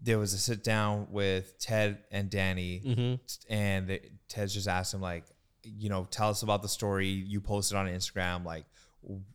there 0.01 0.17
was 0.17 0.33
a 0.33 0.37
sit 0.37 0.63
down 0.63 1.07
with 1.11 1.57
Ted 1.59 1.99
and 2.11 2.29
Danny, 2.29 2.81
Mm-hmm. 2.85 3.53
and 3.53 3.87
they, 3.87 3.99
Ted 4.29 4.49
just 4.49 4.67
asked 4.67 4.93
him 4.93 5.01
like, 5.01 5.25
you 5.63 5.89
know, 5.89 6.07
tell 6.09 6.29
us 6.29 6.41
about 6.43 6.61
the 6.61 6.69
story 6.69 7.07
you 7.07 7.41
posted 7.41 7.77
on 7.77 7.87
Instagram, 7.87 8.45
like 8.45 8.65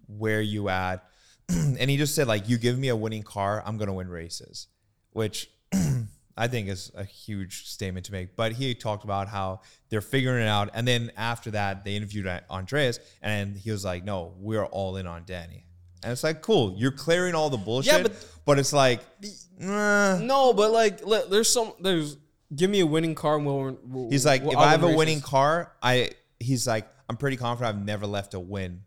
where 0.07 0.40
you 0.40 0.68
at. 0.70 1.04
and 1.48 1.90
he 1.90 1.96
just 1.96 2.14
said 2.14 2.26
like, 2.26 2.48
"You 2.48 2.59
give 2.59 2.78
me 2.78 2.88
a 2.88 2.96
winning 2.96 3.22
car, 3.22 3.62
I'm 3.64 3.76
gonna 3.76 3.92
win 3.94 4.09
races," 4.09 4.68
which 5.12 5.50
I 6.37 6.48
think 6.48 6.68
is 6.68 6.90
a 6.94 7.04
huge 7.04 7.66
statement 7.68 8.07
to 8.07 8.12
make. 8.12 8.35
But 8.37 8.52
he 8.52 8.74
talked 8.74 9.04
about 9.04 9.28
how 9.28 9.61
they're 9.88 10.00
figuring 10.00 10.42
it 10.42 10.48
out, 10.48 10.70
and 10.74 10.87
then 10.88 11.12
after 11.16 11.50
that, 11.52 11.85
they 11.85 11.94
interviewed 11.96 12.26
Andreas, 12.50 12.98
and 13.22 13.57
he 13.57 13.70
was 13.70 13.85
like, 13.85 14.04
"No, 14.04 14.35
we're 14.38 14.64
all 14.64 14.96
in 14.96 15.07
on 15.07 15.24
Danny." 15.26 15.66
And 16.02 16.12
it's 16.12 16.22
like, 16.22 16.42
cool, 16.42 16.74
you're 16.76 16.92
clearing 16.92 17.35
all 17.35 17.48
the 17.48 17.57
bullshit, 17.57 17.92
Yeah, 17.94 18.02
but- 18.02 18.28
but, 18.44 18.59
it's 18.59 18.74
like, 18.74 19.00
nah. 19.59 20.18
No, 20.18 20.52
but 20.52 20.70
like 20.70 21.00
there's 21.30 21.48
some 21.50 21.72
there's 21.80 22.18
give 22.54 22.68
me 22.68 22.80
a 22.80 22.87
winning 22.87 23.14
car 23.14 23.37
and 23.37 23.46
we'll, 23.46 23.78
we'll 23.85 24.11
He's 24.11 24.26
like, 24.26 24.42
we'll- 24.42 24.52
if 24.52 24.59
I'll 24.59 24.64
I 24.64 24.70
have 24.72 24.83
a 24.83 24.88
win 24.88 24.96
winning 24.96 25.20
car, 25.22 25.72
I 25.83 26.11
he's 26.38 26.66
like, 26.66 26.87
I'm 27.09 27.16
pretty 27.16 27.38
confident 27.38 27.74
I've 27.74 27.83
never 27.85 28.07
left 28.07 28.35
a 28.35 28.40
win 28.40 28.83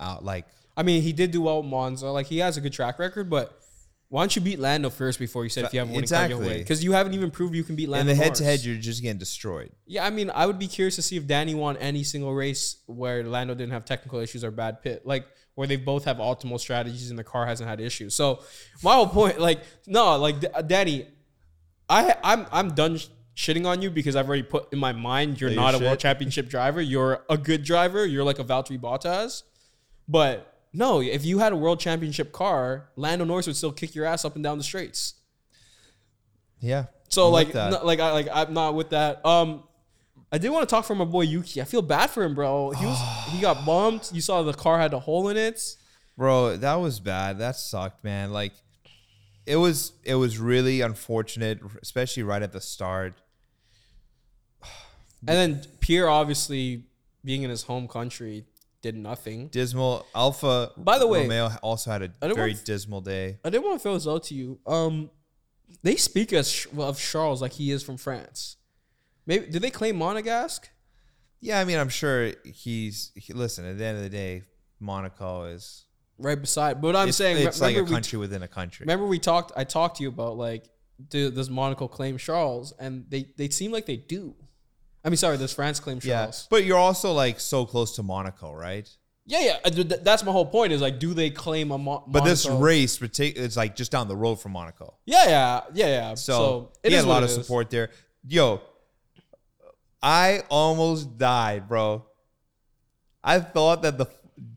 out. 0.00 0.24
Like, 0.24 0.46
I 0.76 0.82
mean, 0.82 1.02
he 1.02 1.12
did 1.12 1.30
do 1.30 1.42
well 1.42 1.62
with 1.62 1.70
Monza. 1.70 2.08
Like 2.08 2.26
he 2.26 2.38
has 2.38 2.56
a 2.56 2.60
good 2.60 2.72
track 2.72 2.98
record, 2.98 3.30
but 3.30 3.60
why 4.08 4.22
don't 4.22 4.36
you 4.36 4.42
beat 4.42 4.60
Lando 4.60 4.88
first 4.88 5.18
before 5.18 5.42
you 5.42 5.50
said 5.50 5.64
if 5.64 5.72
you 5.72 5.80
have 5.80 5.88
a 5.88 5.92
winning 5.92 6.08
you'll 6.08 6.42
Exactly. 6.42 6.58
Because 6.58 6.84
you 6.84 6.92
haven't 6.92 7.14
even 7.14 7.30
proved 7.30 7.54
you 7.54 7.64
can 7.64 7.74
beat 7.74 7.88
Lando. 7.88 8.10
in 8.10 8.16
the 8.16 8.22
head 8.22 8.36
to 8.36 8.44
head, 8.44 8.60
you're 8.60 8.76
just 8.76 9.02
getting 9.02 9.18
destroyed. 9.18 9.72
Yeah, 9.84 10.06
I 10.06 10.10
mean, 10.10 10.30
I 10.32 10.46
would 10.46 10.60
be 10.60 10.68
curious 10.68 10.94
to 10.96 11.02
see 11.02 11.16
if 11.16 11.26
Danny 11.26 11.54
won 11.54 11.76
any 11.78 12.04
single 12.04 12.32
race 12.32 12.82
where 12.86 13.24
Lando 13.24 13.54
didn't 13.54 13.72
have 13.72 13.84
technical 13.84 14.20
issues 14.20 14.44
or 14.44 14.52
bad 14.52 14.80
pit, 14.80 15.02
like 15.04 15.26
where 15.56 15.66
they 15.66 15.76
both 15.76 16.04
have 16.04 16.18
optimal 16.18 16.60
strategies 16.60 17.10
and 17.10 17.18
the 17.18 17.24
car 17.24 17.46
hasn't 17.46 17.68
had 17.68 17.80
issues. 17.80 18.14
So 18.14 18.42
my 18.82 18.94
whole 18.94 19.08
point, 19.08 19.40
like, 19.40 19.62
no, 19.88 20.16
like 20.18 20.36
Danny, 20.68 21.08
I 21.88 22.14
I'm 22.22 22.46
I'm 22.52 22.74
done 22.74 22.98
sh- 22.98 23.08
shitting 23.34 23.66
on 23.66 23.82
you 23.82 23.90
because 23.90 24.14
I've 24.14 24.28
already 24.28 24.44
put 24.44 24.72
in 24.72 24.78
my 24.78 24.92
mind 24.92 25.40
you're 25.40 25.50
not 25.50 25.74
a 25.74 25.78
world 25.78 25.98
championship 25.98 26.48
driver. 26.48 26.80
You're 26.80 27.24
a 27.28 27.36
good 27.36 27.64
driver. 27.64 28.06
You're 28.06 28.24
like 28.24 28.38
a 28.38 28.44
Valtteri 28.44 28.78
Bottas, 28.78 29.42
but. 30.06 30.52
No, 30.76 31.00
if 31.00 31.24
you 31.24 31.38
had 31.38 31.54
a 31.54 31.56
world 31.56 31.80
championship 31.80 32.32
car, 32.32 32.90
Lando 32.96 33.24
Norris 33.24 33.46
would 33.46 33.56
still 33.56 33.72
kick 33.72 33.94
your 33.94 34.04
ass 34.04 34.26
up 34.26 34.34
and 34.34 34.44
down 34.44 34.58
the 34.58 34.64
straights. 34.64 35.14
Yeah. 36.60 36.86
So 37.08 37.26
I'm 37.26 37.32
like, 37.32 37.54
no- 37.54 37.80
like 37.82 37.98
I 37.98 38.12
like 38.12 38.28
I'm 38.30 38.52
not 38.52 38.74
with 38.74 38.90
that. 38.90 39.24
Um, 39.24 39.62
I 40.30 40.36
did 40.36 40.50
want 40.50 40.68
to 40.68 40.70
talk 40.74 40.84
for 40.84 40.94
my 40.94 41.06
boy 41.06 41.22
Yuki. 41.22 41.62
I 41.62 41.64
feel 41.64 41.80
bad 41.80 42.10
for 42.10 42.22
him, 42.22 42.34
bro. 42.34 42.72
He 42.72 42.84
was 42.84 42.98
he 43.30 43.40
got 43.40 43.64
bumped. 43.64 44.12
You 44.12 44.20
saw 44.20 44.42
the 44.42 44.52
car 44.52 44.78
had 44.78 44.92
a 44.92 44.98
hole 45.00 45.30
in 45.30 45.38
it. 45.38 45.62
bro, 46.14 46.58
that 46.58 46.74
was 46.74 47.00
bad. 47.00 47.38
That 47.38 47.56
sucked, 47.56 48.04
man. 48.04 48.32
Like, 48.32 48.52
it 49.46 49.56
was 49.56 49.92
it 50.04 50.16
was 50.16 50.38
really 50.38 50.82
unfortunate, 50.82 51.60
especially 51.82 52.22
right 52.22 52.42
at 52.42 52.52
the 52.52 52.60
start. 52.60 53.14
And 55.28 55.36
then 55.36 55.62
Pierre, 55.80 56.08
obviously 56.08 56.84
being 57.24 57.42
in 57.42 57.50
his 57.50 57.62
home 57.64 57.88
country, 57.88 58.44
did 58.82 58.94
nothing. 58.96 59.48
Dismal 59.48 60.06
Alpha. 60.14 60.72
By 60.76 60.98
the 60.98 61.06
way, 61.06 61.22
Romeo 61.22 61.50
also 61.62 61.90
had 61.90 62.02
a 62.02 62.34
very 62.34 62.52
want- 62.52 62.64
dismal 62.64 63.00
day. 63.00 63.38
I 63.44 63.50
didn't 63.50 63.64
want 63.64 63.78
to 63.78 63.82
throw 63.82 63.94
this 63.94 64.06
out 64.06 64.24
to 64.24 64.34
you. 64.34 64.58
Um, 64.66 65.10
they 65.82 65.96
speak 65.96 66.32
as 66.32 66.66
of 66.76 66.98
Charles 66.98 67.42
like 67.42 67.52
he 67.52 67.70
is 67.70 67.82
from 67.82 67.96
France. 67.96 68.56
Maybe 69.26 69.46
did 69.46 69.62
they 69.62 69.70
claim 69.70 69.98
Monegasque? 69.98 70.66
Yeah, 71.40 71.60
I 71.60 71.64
mean, 71.64 71.78
I'm 71.78 71.88
sure 71.88 72.32
he's. 72.44 73.12
He, 73.14 73.32
listen, 73.32 73.64
at 73.66 73.78
the 73.78 73.84
end 73.84 73.98
of 73.98 74.02
the 74.04 74.10
day, 74.10 74.44
Monaco 74.80 75.44
is. 75.44 75.84
Right 76.18 76.40
beside, 76.40 76.80
but 76.80 76.96
I'm 76.96 77.08
it's, 77.08 77.18
saying 77.18 77.46
it's 77.46 77.60
like 77.60 77.74
a 77.74 77.80
remember 77.80 77.90
we- 77.90 77.94
country 77.94 78.18
within 78.18 78.42
a 78.42 78.48
country. 78.48 78.84
Remember 78.84 79.06
we 79.06 79.18
talked. 79.18 79.52
I 79.56 79.64
talked 79.64 79.98
to 79.98 80.02
you 80.02 80.08
about 80.08 80.38
like, 80.38 80.64
do, 81.10 81.30
does 81.30 81.50
Monaco 81.50 81.88
claim 81.88 82.16
Charles? 82.16 82.72
And 82.78 83.04
they 83.08 83.26
they 83.36 83.50
seem 83.50 83.70
like 83.70 83.84
they 83.84 83.96
do. 83.98 84.34
I 85.06 85.08
mean, 85.08 85.16
sorry, 85.16 85.38
does 85.38 85.52
France 85.54 85.78
claim 85.78 86.00
yeah, 86.02 86.22
Charles? 86.22 86.48
but 86.50 86.64
you're 86.64 86.76
also 86.78 87.12
like 87.12 87.38
so 87.38 87.64
close 87.64 87.94
to 87.94 88.02
Monaco, 88.02 88.52
right? 88.52 88.88
Yeah, 89.24 89.40
yeah. 89.40 89.58
th- 89.70 89.88
th- 89.88 90.00
That's 90.02 90.24
my 90.24 90.32
whole 90.32 90.46
point. 90.46 90.72
Is 90.72 90.80
like, 90.80 90.98
do 90.98 91.14
they 91.14 91.30
claim 91.30 91.70
a 91.70 91.78
But 91.78 92.24
this 92.24 92.46
race, 92.46 93.00
it's 93.00 93.56
like 93.56 93.76
just 93.76 93.92
down 93.92 94.08
the 94.08 94.16
road 94.16 94.36
from 94.36 94.52
Monaco. 94.52 94.94
Yeah, 95.06 95.28
yeah, 95.28 95.60
yeah, 95.74 95.86
yeah. 95.86 96.14
So, 96.14 96.32
So, 96.32 96.72
it 96.82 96.90
he 96.90 96.96
is 96.96 97.04
had 97.04 97.08
a 97.08 97.12
lot 97.12 97.22
of 97.22 97.30
is. 97.30 97.36
support 97.36 97.70
there. 97.70 97.90
Yo, 98.26 98.60
I 100.02 100.42
almost 100.48 101.16
died, 101.18 101.68
bro. 101.68 102.04
I 103.22 103.40
thought 103.40 103.82
that 103.82 103.98
the 103.98 104.06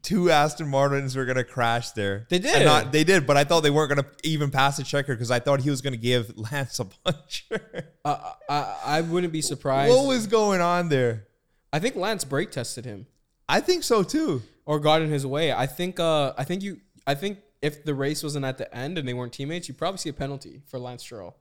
two 0.02 0.30
Aston 0.30 0.68
Martins 0.68 1.16
were 1.16 1.26
gonna 1.26 1.44
crash 1.44 1.92
there. 1.92 2.26
They 2.30 2.40
did. 2.40 2.66
not, 2.66 2.92
they 2.92 3.04
did, 3.04 3.26
but 3.26 3.38
I 3.38 3.44
thought 3.44 3.62
they 3.62 3.70
weren't 3.70 3.90
gonna 3.90 4.06
even 4.24 4.52
pass 4.52 4.78
the 4.78 4.84
checker 4.84 5.14
because 5.14 5.32
I 5.32 5.40
thought 5.40 5.62
he 5.62 5.70
was 5.70 5.82
gonna 5.82 5.98
give 5.98 6.38
Lance 6.52 6.80
a 6.80 6.86
puncher. 6.86 7.94
Uh, 8.04 8.34
I 8.50 8.76
I 8.86 9.02
wouldn't 9.02 9.34
be 9.34 9.42
surprised. 9.42 9.94
what 9.94 10.08
was 10.08 10.28
going 10.28 10.62
on 10.62 10.90
there? 10.90 11.28
I 11.72 11.80
think 11.80 11.96
Lance 11.96 12.24
brake 12.24 12.52
tested 12.52 12.86
him 12.86 13.06
I 13.48 13.60
think 13.62 13.84
so 13.84 14.04
too. 14.04 14.42
or 14.66 14.80
got 14.80 15.02
in 15.02 15.10
his 15.10 15.26
way. 15.26 15.52
I 15.52 15.66
think. 15.66 16.00
Uh, 16.00 16.34
I 16.38 16.44
think 16.44 16.62
you. 16.62 16.82
I 17.08 17.16
think 17.16 17.40
if 17.62 17.84
the 17.84 17.94
race 17.96 18.22
wasn't 18.24 18.46
at 18.46 18.58
the 18.58 18.74
end 18.76 18.98
and 18.98 19.08
they 19.08 19.14
weren't 19.14 19.34
teammates, 19.34 19.68
you'd 19.68 19.78
probably 19.78 19.98
see 19.98 20.10
a 20.10 20.14
penalty 20.14 20.62
for 20.68 20.80
Lance 20.80 21.02
Stroll 21.02 21.36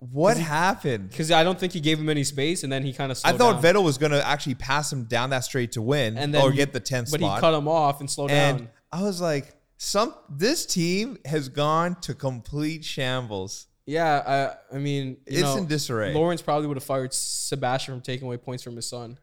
What 0.00 0.36
happened? 0.36 1.10
because 1.10 1.30
I 1.32 1.42
don't 1.42 1.58
think 1.58 1.72
he 1.72 1.80
gave 1.80 1.98
him 1.98 2.08
any 2.08 2.22
space 2.24 2.62
and 2.62 2.72
then 2.72 2.82
he 2.84 2.92
kind 2.92 3.10
of. 3.10 3.20
I 3.24 3.32
thought 3.32 3.62
Vettel 3.62 3.82
was 3.82 3.98
gonna 3.98 4.18
actually 4.18 4.54
pass 4.54 4.92
him 4.92 5.04
down 5.04 5.30
that 5.30 5.40
straight 5.44 5.72
to 5.72 5.82
win 5.82 6.16
and 6.16 6.32
then 6.32 6.42
or 6.42 6.50
he- 6.52 6.56
get 6.56 6.72
the 6.72 6.80
10th 6.80 7.10
but 7.10 7.20
spot. 7.20 7.36
he 7.36 7.40
cut 7.40 7.54
him 7.54 7.66
off 7.68 8.00
and 8.00 8.08
slowed 8.10 8.30
and 8.30 8.58
down. 8.58 8.68
I 8.92 9.02
was 9.02 9.20
like, 9.20 9.54
some 9.76 10.14
this 10.30 10.66
team 10.66 11.18
has 11.24 11.48
gone 11.48 11.96
to 12.02 12.14
complete 12.14 12.84
shambles. 12.84 13.66
Yeah, 13.86 14.56
I 14.72 14.76
I 14.76 14.78
mean, 14.78 15.16
you 15.26 15.38
It's 15.38 15.40
know, 15.42 15.56
in 15.56 15.66
disarray. 15.66 16.12
Lawrence 16.14 16.42
probably 16.42 16.66
would 16.68 16.76
have 16.76 16.84
fired 16.84 17.12
Sebastian 17.14 17.94
from 17.94 18.00
taking 18.02 18.26
away 18.26 18.36
points 18.36 18.62
from 18.62 18.76
his 18.76 18.88
son. 18.88 19.18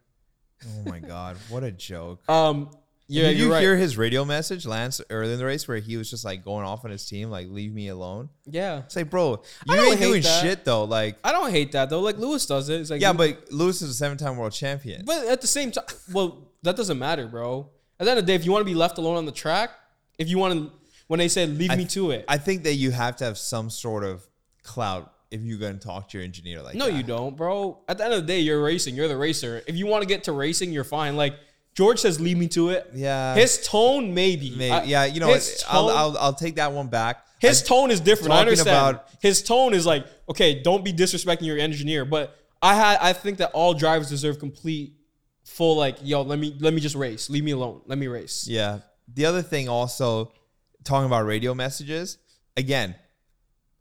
Oh 0.66 0.90
my 0.90 1.00
god, 1.00 1.38
what 1.50 1.64
a 1.64 1.72
joke! 1.72 2.22
Um, 2.30 2.70
yeah, 3.08 3.28
Did 3.30 3.38
you're 3.38 3.52
right. 3.52 3.62
hear 3.62 3.78
his 3.78 3.98
radio 3.98 4.26
message, 4.26 4.65
Lance, 4.65 5.00
early 5.10 5.34
in 5.34 5.38
the 5.39 5.46
race, 5.46 5.68
where 5.68 5.78
he 5.78 5.96
was 5.98 6.10
just 6.10 6.26
like 6.26 6.44
going 6.44 6.65
off 6.65 6.84
on 6.86 6.91
his 6.91 7.06
team, 7.06 7.30
like 7.30 7.48
"Leave 7.50 7.74
me 7.74 7.88
alone." 7.89 8.30
yeah, 8.46 8.80
It's 8.80 8.96
like, 8.96 9.10
bro, 9.10 9.41
you 9.68 9.76
ain't 9.76 10.00
doing 10.00 10.22
that. 10.24 10.41
shit 10.41 10.65
though. 10.65 10.84
Like, 10.86 11.18
I 11.24 11.32
don't 11.32 11.52
hate 11.52 11.72
that 11.74 11.89
though. 11.89 12.02
Like 12.02 12.18
Lewis 12.18 12.46
does 12.46 12.70
it. 12.70 12.82
It's 12.82 12.89
like 12.89 13.02
yeah, 13.02 13.13
but 13.13 13.52
Lewis 13.52 13.82
is 13.82 13.89
a 13.91 13.94
seven-time 13.94 14.38
world 14.38 14.54
champion. 14.54 15.04
but 15.06 15.26
at 15.28 15.41
the 15.41 15.48
same 15.48 15.72
time, 15.72 15.86
well, 16.12 16.50
that 16.63 16.76
doesn't 16.76 16.98
matter, 17.00 17.28
bro. 17.28 17.70
At 18.00 18.06
the 18.06 18.12
end 18.12 18.20
of 18.20 18.26
the 18.26 18.32
day, 18.32 18.36
if 18.36 18.44
you 18.46 18.52
want 18.52 18.62
to 18.62 18.65
be 18.65 18.76
left 18.76 18.98
alone 18.98 19.18
on 19.18 19.26
the 19.26 19.32
track, 19.32 19.70
if 20.18 20.28
you 20.28 20.38
want 20.38 20.54
to, 20.56 20.72
when 21.08 21.20
they 21.20 21.28
said 21.28 21.50
leave 21.58 21.72
I- 21.72 21.76
me 21.76 21.86
to 21.86 22.12
it, 22.12 22.26
I 22.28 22.38
think 22.38 22.63
that 22.63 22.74
you 22.74 22.91
have 22.91 23.15
to 23.18 23.26
have 23.26 23.38
some 23.38 23.70
sort 23.70 24.04
of 24.04 24.26
clout 24.63 25.12
if 25.32 25.41
you're 25.41 25.58
going 25.60 25.78
to 25.78 25.86
talk 25.86 26.10
to 26.10 26.18
your 26.18 26.24
engineer 26.26 26.62
like 26.62 26.74
that. 26.74 26.80
no, 26.80 26.86
that. 26.86 26.94
you 26.94 27.04
don't, 27.04 27.36
bro. 27.36 27.80
At 27.88 27.98
the 27.98 28.06
end 28.06 28.13
of 28.13 28.22
the 28.22 28.28
day, 28.28 28.39
you're 28.39 28.62
racing. 28.63 28.96
You're 28.96 29.08
the 29.08 29.18
racer. 29.18 29.62
If 29.68 29.76
you 29.76 29.86
want 29.86 30.02
to 30.04 30.08
get 30.08 30.24
to 30.26 30.32
racing, 30.32 30.72
you're 30.72 30.84
fine. 30.84 31.15
Like 31.15 31.36
George 31.76 32.00
says, 32.00 32.20
leave 32.22 32.38
me 32.38 32.48
to 32.50 32.70
it. 32.70 32.90
Yeah. 32.94 33.36
His 33.36 33.66
tone, 33.68 34.14
maybe. 34.14 34.52
Maybe. 34.52 34.72
I- 34.72 34.84
yeah, 34.84 35.06
you 35.06 35.20
know, 35.20 35.28
what? 35.28 35.64
I'll, 35.68 35.90
I'll 35.90 36.18
I'll 36.18 36.34
take 36.34 36.56
that 36.56 36.72
one 36.72 36.88
back. 36.88 37.26
His 37.40 37.62
I- 37.62 37.66
tone 37.68 37.92
is 37.92 38.00
different. 38.00 38.32
I 38.34 38.40
understand. 38.40 38.70
about- 38.96 39.10
His 39.22 39.44
tone 39.44 39.74
is 39.74 39.86
like, 39.86 40.06
okay, 40.30 40.62
don't 40.64 40.84
be 40.86 40.94
disrespecting 40.94 41.44
your 41.44 41.58
engineer. 41.60 42.06
But 42.06 42.36
I 42.62 42.76
had, 42.76 42.98
I 43.02 43.12
think 43.14 43.40
that 43.40 43.52
all 43.52 43.74
drivers 43.74 44.10
deserve 44.10 44.40
complete, 44.40 44.94
full 45.44 45.76
like, 45.76 45.98
yo, 46.02 46.22
let 46.22 46.40
me, 46.40 46.56
let 46.60 46.74
me 46.74 46.80
just 46.80 46.96
race. 46.96 47.30
Leave 47.30 47.44
me 47.44 47.52
alone. 47.52 47.82
Let 47.86 47.98
me 47.98 48.08
race. 48.08 48.48
Yeah. 48.48 48.80
The 49.14 49.26
other 49.26 49.42
thing 49.42 49.68
also, 49.70 50.32
talking 50.86 51.06
about 51.06 51.26
radio 51.26 51.54
messages, 51.54 52.18
again, 52.56 52.96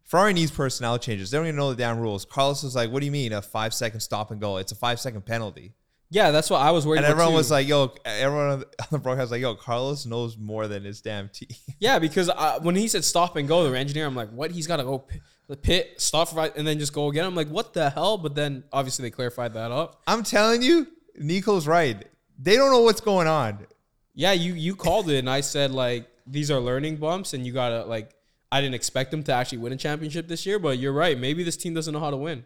Ferrari 0.03 0.35
needs 0.35 0.51
personnel 0.51 0.99
changes. 0.99 1.31
They 1.31 1.39
don't 1.39 1.47
even 1.47 1.57
know 1.57 1.71
the 1.71 1.77
damn 1.77 1.99
rules. 1.99 2.25
Carlos 2.27 2.63
was 2.63 2.75
like, 2.75 2.91
"What 2.91 3.01
do 3.01 3.07
you 3.07 3.13
mean 3.13 3.33
a 3.33 3.41
five 3.41 3.73
second 3.73 4.01
stop 4.01 4.31
and 4.31 4.41
go? 4.41 4.59
It's 4.59 4.71
a 4.73 4.75
five 4.75 5.01
second 5.01 5.25
penalty." 5.25 5.73
Yeah, 6.15 6.31
that's 6.31 6.49
what 6.49 6.61
I 6.61 6.71
was 6.71 6.87
worried 6.87 6.99
And 6.99 7.07
about. 7.07 7.11
everyone 7.15 7.33
too. 7.33 7.37
was 7.39 7.51
like, 7.51 7.67
"Yo," 7.67 7.93
everyone 8.05 8.49
on 8.53 8.65
the- 8.93 8.99
broadcast 9.01 9.23
was 9.25 9.31
like, 9.33 9.41
"Yo, 9.41 9.57
Carlos 9.57 10.07
knows 10.07 10.39
more 10.39 10.69
than 10.69 10.85
his 10.85 11.01
damn 11.01 11.29
team." 11.29 11.49
yeah, 11.81 11.99
because 11.99 12.31
I, 12.31 12.59
when 12.59 12.77
he 12.77 12.87
said 12.87 13.05
stop 13.05 13.35
and 13.35 13.49
go, 13.49 13.69
the 13.69 13.77
engineer, 13.77 14.07
I'm 14.07 14.15
like, 14.15 14.31
what? 14.31 14.53
He's 14.53 14.69
got 14.69 14.77
to 14.77 14.85
go 14.85 15.01
pit, 15.01 15.21
the 15.49 15.57
pit, 15.57 15.95
stop, 16.01 16.33
right, 16.37 16.53
and 16.57 16.65
then 16.65 16.79
just 16.79 16.93
go 16.93 17.09
again. 17.09 17.25
I'm 17.25 17.35
like, 17.35 17.49
what 17.49 17.75
the 17.75 17.91
hell? 17.91 18.17
But 18.17 18.37
then 18.37 18.63
obviously 18.73 19.03
they 19.03 19.11
clarified 19.11 19.55
that 19.55 19.73
up. 19.73 20.03
I'm 20.07 20.23
telling 20.23 20.63
you, 20.63 20.87
Nico's 21.19 21.67
right. 21.67 22.07
They 22.39 22.55
don't 22.55 22.71
know 22.71 22.83
what's 22.83 23.01
going 23.01 23.27
on. 23.27 23.67
Yeah, 24.15 24.31
you 24.35 24.55
you 24.55 24.77
called 24.77 25.11
it, 25.11 25.19
and 25.19 25.29
I 25.29 25.41
said 25.41 25.73
like 25.73 26.07
these 26.29 26.49
are 26.49 26.61
learning 26.61 26.99
bumps, 26.99 27.35
and 27.35 27.45
you 27.45 27.53
gotta 27.53 27.85
like. 27.87 28.11
I 28.53 28.61
didn't 28.61 28.77
expect 28.77 29.11
them 29.11 29.25
to 29.25 29.33
actually 29.33 29.59
win 29.59 29.73
a 29.73 29.77
championship 29.77 30.29
this 30.29 30.47
year, 30.47 30.61
but 30.61 30.79
you're 30.79 30.93
right. 30.93 31.19
Maybe 31.19 31.43
this 31.43 31.57
team 31.57 31.75
doesn't 31.75 31.93
know 31.93 31.99
how 31.99 32.11
to 32.11 32.17
win. 32.17 32.45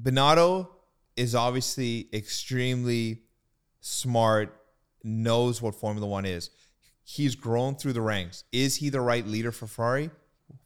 Binotto 0.00 0.68
is 1.16 1.34
obviously 1.34 2.08
extremely 2.12 3.22
smart, 3.80 4.60
knows 5.04 5.60
what 5.60 5.74
Formula 5.74 6.06
One 6.06 6.24
is. 6.24 6.50
He's 7.04 7.34
grown 7.34 7.74
through 7.74 7.94
the 7.94 8.00
ranks. 8.00 8.44
Is 8.52 8.76
he 8.76 8.88
the 8.88 9.00
right 9.00 9.26
leader 9.26 9.52
for 9.52 9.66
Ferrari? 9.66 10.10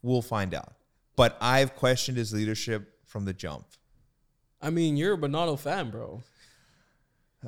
We'll 0.03 0.23
find 0.23 0.55
out. 0.55 0.75
But 1.17 1.37
I've 1.41 1.75
questioned 1.75 2.19
his 2.19 2.33
leadership 2.33 2.93
from 3.07 3.25
the 3.25 3.33
jump. 3.33 3.67
I 4.61 4.71
mean, 4.71 4.97
you're 4.97 5.15
a 5.15 5.19
Binotto 5.19 5.59
fan, 5.59 5.91
bro. 5.91 6.23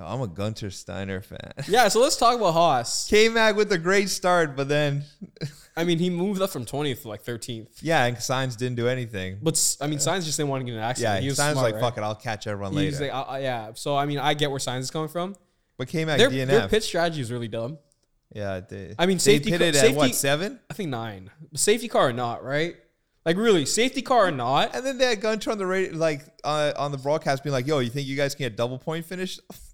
I'm 0.04 0.20
a 0.20 0.26
Gunter 0.28 0.70
Steiner 0.70 1.20
fan. 1.20 1.52
Yeah, 1.68 1.88
so 1.88 2.00
let's 2.00 2.16
talk 2.16 2.36
about 2.36 2.52
Haas. 2.52 3.08
K 3.08 3.28
Mag 3.28 3.56
with 3.56 3.70
a 3.72 3.78
great 3.78 4.08
start, 4.10 4.56
but 4.56 4.68
then, 4.68 5.04
I 5.76 5.84
mean, 5.84 5.98
he 5.98 6.10
moved 6.10 6.40
up 6.42 6.50
from 6.50 6.64
20th 6.64 7.02
to 7.02 7.08
like 7.08 7.24
13th. 7.24 7.68
yeah, 7.82 8.04
and 8.06 8.16
Sainz 8.16 8.56
didn't 8.56 8.76
do 8.76 8.88
anything. 8.88 9.38
But 9.42 9.54
s- 9.54 9.76
I 9.80 9.86
mean, 9.86 9.98
Sainz 9.98 10.24
just 10.24 10.36
didn't 10.36 10.50
want 10.50 10.60
to 10.60 10.64
get 10.64 10.72
in 10.72 10.78
an 10.78 10.84
accident. 10.84 11.16
Yeah, 11.16 11.20
he 11.20 11.28
was 11.28 11.38
Sainz 11.38 11.52
smart, 11.52 11.64
like, 11.64 11.74
right? 11.74 11.80
fuck 11.80 11.98
it, 11.98 12.02
I'll 12.02 12.14
catch 12.14 12.46
everyone 12.46 12.72
He's 12.74 13.00
later. 13.00 13.12
like, 13.12 13.28
uh, 13.28 13.32
uh, 13.32 13.36
yeah. 13.36 13.70
So 13.74 13.96
I 13.96 14.06
mean, 14.06 14.18
I 14.18 14.34
get 14.34 14.50
where 14.50 14.58
Sainz 14.60 14.80
is 14.80 14.90
coming 14.90 15.08
from. 15.08 15.36
but 15.76 15.88
K 15.88 16.04
Mag 16.04 16.18
Their, 16.18 16.30
DNF. 16.30 16.46
their 16.46 16.68
pit 16.68 16.82
strategy 16.84 17.20
is 17.20 17.30
really 17.32 17.48
dumb. 17.48 17.78
Yeah, 18.34 18.60
they, 18.60 18.94
I 18.98 19.06
mean, 19.06 19.16
they 19.16 19.20
safety 19.22 19.50
pitted 19.50 19.74
car- 19.74 19.84
at 19.86 19.94
what 19.96 20.02
safety- 20.04 20.16
seven, 20.16 20.60
I 20.70 20.74
think 20.74 20.90
nine. 20.90 21.30
Safety 21.54 21.88
car 21.88 22.08
or 22.08 22.12
not, 22.12 22.44
right? 22.44 22.76
Like 23.24 23.36
really, 23.36 23.66
safety 23.66 24.00
car 24.00 24.28
or 24.28 24.30
not? 24.30 24.74
and 24.74 24.84
then 24.86 24.96
they 24.96 25.04
had 25.06 25.20
Gunter 25.20 25.50
on 25.50 25.58
the 25.58 25.66
radio, 25.66 25.94
like 25.96 26.22
uh, 26.44 26.72
on 26.78 26.92
the 26.92 26.98
broadcast, 26.98 27.44
being 27.44 27.52
like, 27.52 27.66
"Yo, 27.66 27.78
you 27.80 27.90
think 27.90 28.06
you 28.08 28.16
guys 28.16 28.34
can 28.34 28.44
get 28.44 28.56
double 28.56 28.78
point 28.78 29.04
finish?" 29.04 29.38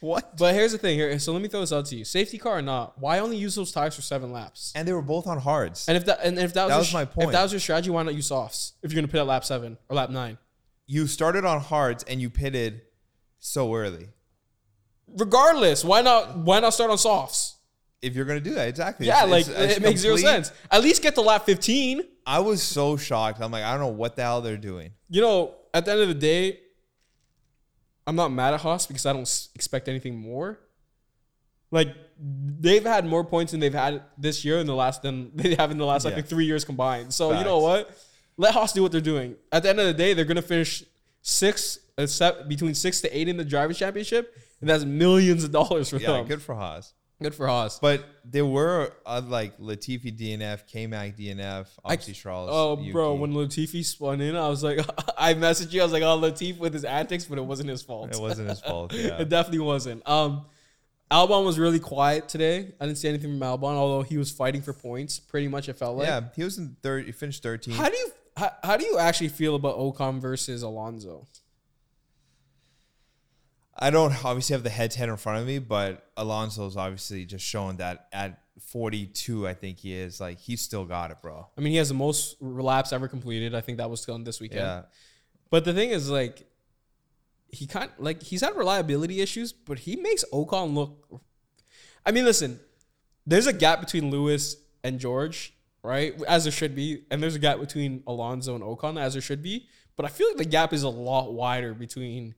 what? 0.00 0.36
But 0.38 0.54
here's 0.54 0.72
the 0.72 0.78
thing 0.78 0.96
here. 0.98 1.18
So 1.18 1.32
let 1.32 1.42
me 1.42 1.48
throw 1.48 1.60
this 1.60 1.72
out 1.72 1.86
to 1.86 1.96
you. 1.96 2.04
Safety 2.04 2.38
car 2.38 2.58
or 2.58 2.62
not? 2.62 2.98
Why 2.98 3.18
only 3.18 3.36
use 3.36 3.54
those 3.54 3.70
tires 3.72 3.94
for 3.94 4.02
seven 4.02 4.32
laps? 4.32 4.72
And 4.74 4.86
they 4.88 4.92
were 4.92 5.02
both 5.02 5.26
on 5.26 5.38
hards. 5.38 5.86
And 5.88 5.96
if 5.96 6.04
that 6.06 6.20
and 6.22 6.38
if 6.38 6.54
that 6.54 6.64
was, 6.64 6.70
That 6.72 6.78
was 6.78 6.86
sh- 6.88 6.94
my 6.94 7.02
If 7.02 7.32
that 7.32 7.42
was 7.42 7.52
your 7.52 7.60
strategy, 7.60 7.90
why 7.90 8.02
not 8.02 8.14
use 8.14 8.26
softs? 8.26 8.72
If 8.82 8.92
you're 8.92 9.00
gonna 9.02 9.10
pit 9.12 9.20
at 9.20 9.26
lap 9.26 9.44
seven 9.44 9.78
or 9.88 9.96
lap 9.96 10.10
nine, 10.10 10.38
you 10.86 11.06
started 11.06 11.44
on 11.44 11.60
hards 11.60 12.02
and 12.04 12.20
you 12.20 12.30
pitted 12.30 12.82
so 13.38 13.74
early. 13.74 14.08
regardless, 15.16 15.84
why 15.84 16.02
not? 16.02 16.36
Why 16.38 16.60
not 16.60 16.74
start 16.74 16.90
on 16.90 16.98
softs? 16.98 17.56
If 18.02 18.14
you're 18.14 18.24
gonna 18.24 18.40
do 18.40 18.54
that, 18.54 18.68
exactly. 18.68 19.06
Yeah, 19.06 19.24
It's- 19.24 19.30
like 19.30 19.48
it's- 19.48 19.64
it's 19.70 19.76
it 19.78 19.82
makes 19.82 20.00
zero 20.00 20.16
sense. 20.16 20.52
At 20.70 20.82
least 20.82 21.02
get 21.02 21.14
to 21.16 21.20
lap 21.20 21.44
15. 21.44 22.02
I 22.26 22.38
was 22.40 22.62
so 22.62 22.96
shocked. 22.96 23.40
I'm 23.42 23.50
like, 23.50 23.64
I 23.64 23.72
don't 23.72 23.80
know 23.80 23.88
what 23.88 24.16
the 24.16 24.22
hell 24.22 24.40
they're 24.40 24.56
doing. 24.56 24.92
You 25.08 25.20
know, 25.20 25.54
at 25.74 25.84
the 25.84 25.92
end 25.92 26.00
of 26.00 26.08
the 26.08 26.14
day, 26.14 26.60
I'm 28.10 28.16
not 28.16 28.32
mad 28.32 28.54
at 28.54 28.60
Haas 28.60 28.88
because 28.88 29.06
I 29.06 29.12
don't 29.12 29.48
expect 29.54 29.88
anything 29.88 30.18
more. 30.18 30.58
Like 31.70 31.94
they've 32.18 32.82
had 32.82 33.06
more 33.06 33.22
points 33.22 33.52
than 33.52 33.60
they've 33.60 33.72
had 33.72 34.02
this 34.18 34.44
year 34.44 34.58
in 34.58 34.66
the 34.66 34.74
last 34.74 35.02
than 35.02 35.30
they 35.36 35.54
have 35.54 35.70
in 35.70 35.78
the 35.78 35.86
last 35.86 36.06
I 36.06 36.10
think 36.10 36.26
three 36.26 36.44
years 36.44 36.64
combined. 36.64 37.14
So 37.14 37.38
you 37.38 37.44
know 37.44 37.60
what? 37.60 37.96
Let 38.36 38.52
Haas 38.54 38.72
do 38.72 38.82
what 38.82 38.90
they're 38.90 39.00
doing. 39.00 39.36
At 39.52 39.62
the 39.62 39.68
end 39.68 39.78
of 39.78 39.86
the 39.86 39.94
day, 39.94 40.12
they're 40.12 40.24
gonna 40.24 40.42
finish 40.42 40.82
six, 41.22 41.78
uh, 41.96 42.06
se- 42.06 42.46
between 42.48 42.74
six 42.74 43.00
to 43.02 43.16
eight 43.16 43.28
in 43.28 43.36
the 43.36 43.44
drivers 43.44 43.78
championship, 43.78 44.34
and 44.60 44.68
that's 44.68 44.84
millions 44.84 45.44
of 45.44 45.52
dollars 45.52 45.90
for 45.90 45.98
Yeah, 45.98 46.08
them. 46.14 46.26
good 46.26 46.42
for 46.42 46.56
Haas. 46.56 46.92
Good 47.22 47.34
for 47.34 47.46
Haas. 47.46 47.78
But 47.78 48.04
there 48.24 48.46
were 48.46 48.92
uh, 49.04 49.20
like 49.24 49.58
Latifi 49.58 50.16
DNF, 50.16 50.66
K 50.66 50.86
Mag 50.86 51.16
DNF, 51.16 51.66
obviously 51.84 52.14
Charles. 52.14 52.48
Oh, 52.50 52.76
bro, 52.92 53.14
when 53.14 53.32
Latifi 53.32 53.84
spun 53.84 54.20
in, 54.20 54.34
I 54.36 54.48
was 54.48 54.62
like, 54.62 54.78
I 55.18 55.34
messaged 55.34 55.72
you. 55.72 55.80
I 55.82 55.84
was 55.84 55.92
like, 55.92 56.02
oh, 56.02 56.18
Latif 56.18 56.58
with 56.58 56.72
his 56.72 56.84
antics, 56.84 57.26
but 57.26 57.36
it 57.38 57.44
wasn't 57.44 57.68
his 57.68 57.82
fault. 57.82 58.10
it 58.14 58.20
wasn't 58.20 58.48
his 58.48 58.60
fault. 58.60 58.92
Yeah. 59.00 59.20
it 59.20 59.28
definitely 59.28 59.60
wasn't. 59.60 60.06
Um, 60.08 60.46
Albon 61.10 61.44
was 61.44 61.58
really 61.58 61.80
quiet 61.80 62.28
today. 62.28 62.72
I 62.80 62.86
didn't 62.86 62.98
see 62.98 63.08
anything 63.08 63.38
from 63.38 63.40
Albon, 63.46 63.74
although 63.74 64.02
he 64.02 64.16
was 64.16 64.30
fighting 64.30 64.62
for 64.62 64.72
points. 64.72 65.18
Pretty 65.18 65.48
much, 65.48 65.68
it 65.68 65.76
felt 65.76 65.96
like. 65.98 66.06
yeah, 66.06 66.20
he 66.36 66.44
was 66.44 66.56
in 66.56 66.76
third. 66.82 67.04
He 67.06 67.12
finished 67.12 67.42
13. 67.42 67.74
How 67.74 67.88
do 67.88 67.96
you 67.96 68.10
how, 68.36 68.50
how 68.62 68.76
do 68.76 68.84
you 68.86 68.96
actually 68.96 69.28
feel 69.28 69.56
about 69.56 69.76
Ocon 69.76 70.20
versus 70.20 70.62
Alonso? 70.62 71.26
I 73.80 73.90
don't 73.90 74.12
obviously 74.24 74.52
have 74.52 74.62
the 74.62 74.70
head 74.70 74.90
to 74.92 74.98
head 74.98 75.08
in 75.08 75.16
front 75.16 75.40
of 75.40 75.46
me, 75.46 75.58
but 75.58 76.10
Alonso's 76.16 76.76
obviously 76.76 77.24
just 77.24 77.44
showing 77.44 77.78
that 77.78 78.08
at 78.12 78.38
42, 78.60 79.48
I 79.48 79.54
think 79.54 79.78
he 79.78 79.94
is 79.94 80.20
like 80.20 80.38
he's 80.38 80.60
still 80.60 80.84
got 80.84 81.10
it, 81.10 81.22
bro. 81.22 81.46
I 81.56 81.60
mean, 81.60 81.72
he 81.72 81.78
has 81.78 81.88
the 81.88 81.94
most 81.94 82.40
laps 82.42 82.92
ever 82.92 83.08
completed. 83.08 83.54
I 83.54 83.62
think 83.62 83.78
that 83.78 83.88
was 83.88 84.04
done 84.04 84.24
this 84.24 84.38
weekend. 84.38 84.60
Yeah, 84.60 84.82
But 85.48 85.64
the 85.64 85.72
thing 85.72 85.90
is, 85.90 86.10
like, 86.10 86.46
he 87.48 87.66
kind 87.66 87.90
like 87.98 88.22
he's 88.22 88.42
had 88.42 88.56
reliability 88.56 89.20
issues, 89.20 89.52
but 89.52 89.80
he 89.80 89.96
makes 89.96 90.24
Ocon 90.32 90.74
look. 90.74 91.22
I 92.04 92.12
mean, 92.12 92.24
listen, 92.24 92.60
there's 93.26 93.46
a 93.46 93.52
gap 93.52 93.80
between 93.80 94.10
Lewis 94.10 94.56
and 94.84 95.00
George, 95.00 95.54
right? 95.82 96.14
As 96.28 96.44
there 96.44 96.52
should 96.52 96.74
be, 96.74 97.04
and 97.10 97.22
there's 97.22 97.34
a 97.34 97.40
gap 97.40 97.58
between 97.58 98.02
Alonso 98.06 98.54
and 98.54 98.62
Ocon, 98.62 99.00
as 99.00 99.14
there 99.14 99.22
should 99.22 99.42
be. 99.42 99.66
But 99.96 100.04
I 100.06 100.08
feel 100.08 100.28
like 100.28 100.36
the 100.36 100.44
gap 100.44 100.72
is 100.72 100.82
a 100.82 100.88
lot 100.88 101.32
wider 101.32 101.74
between 101.74 102.34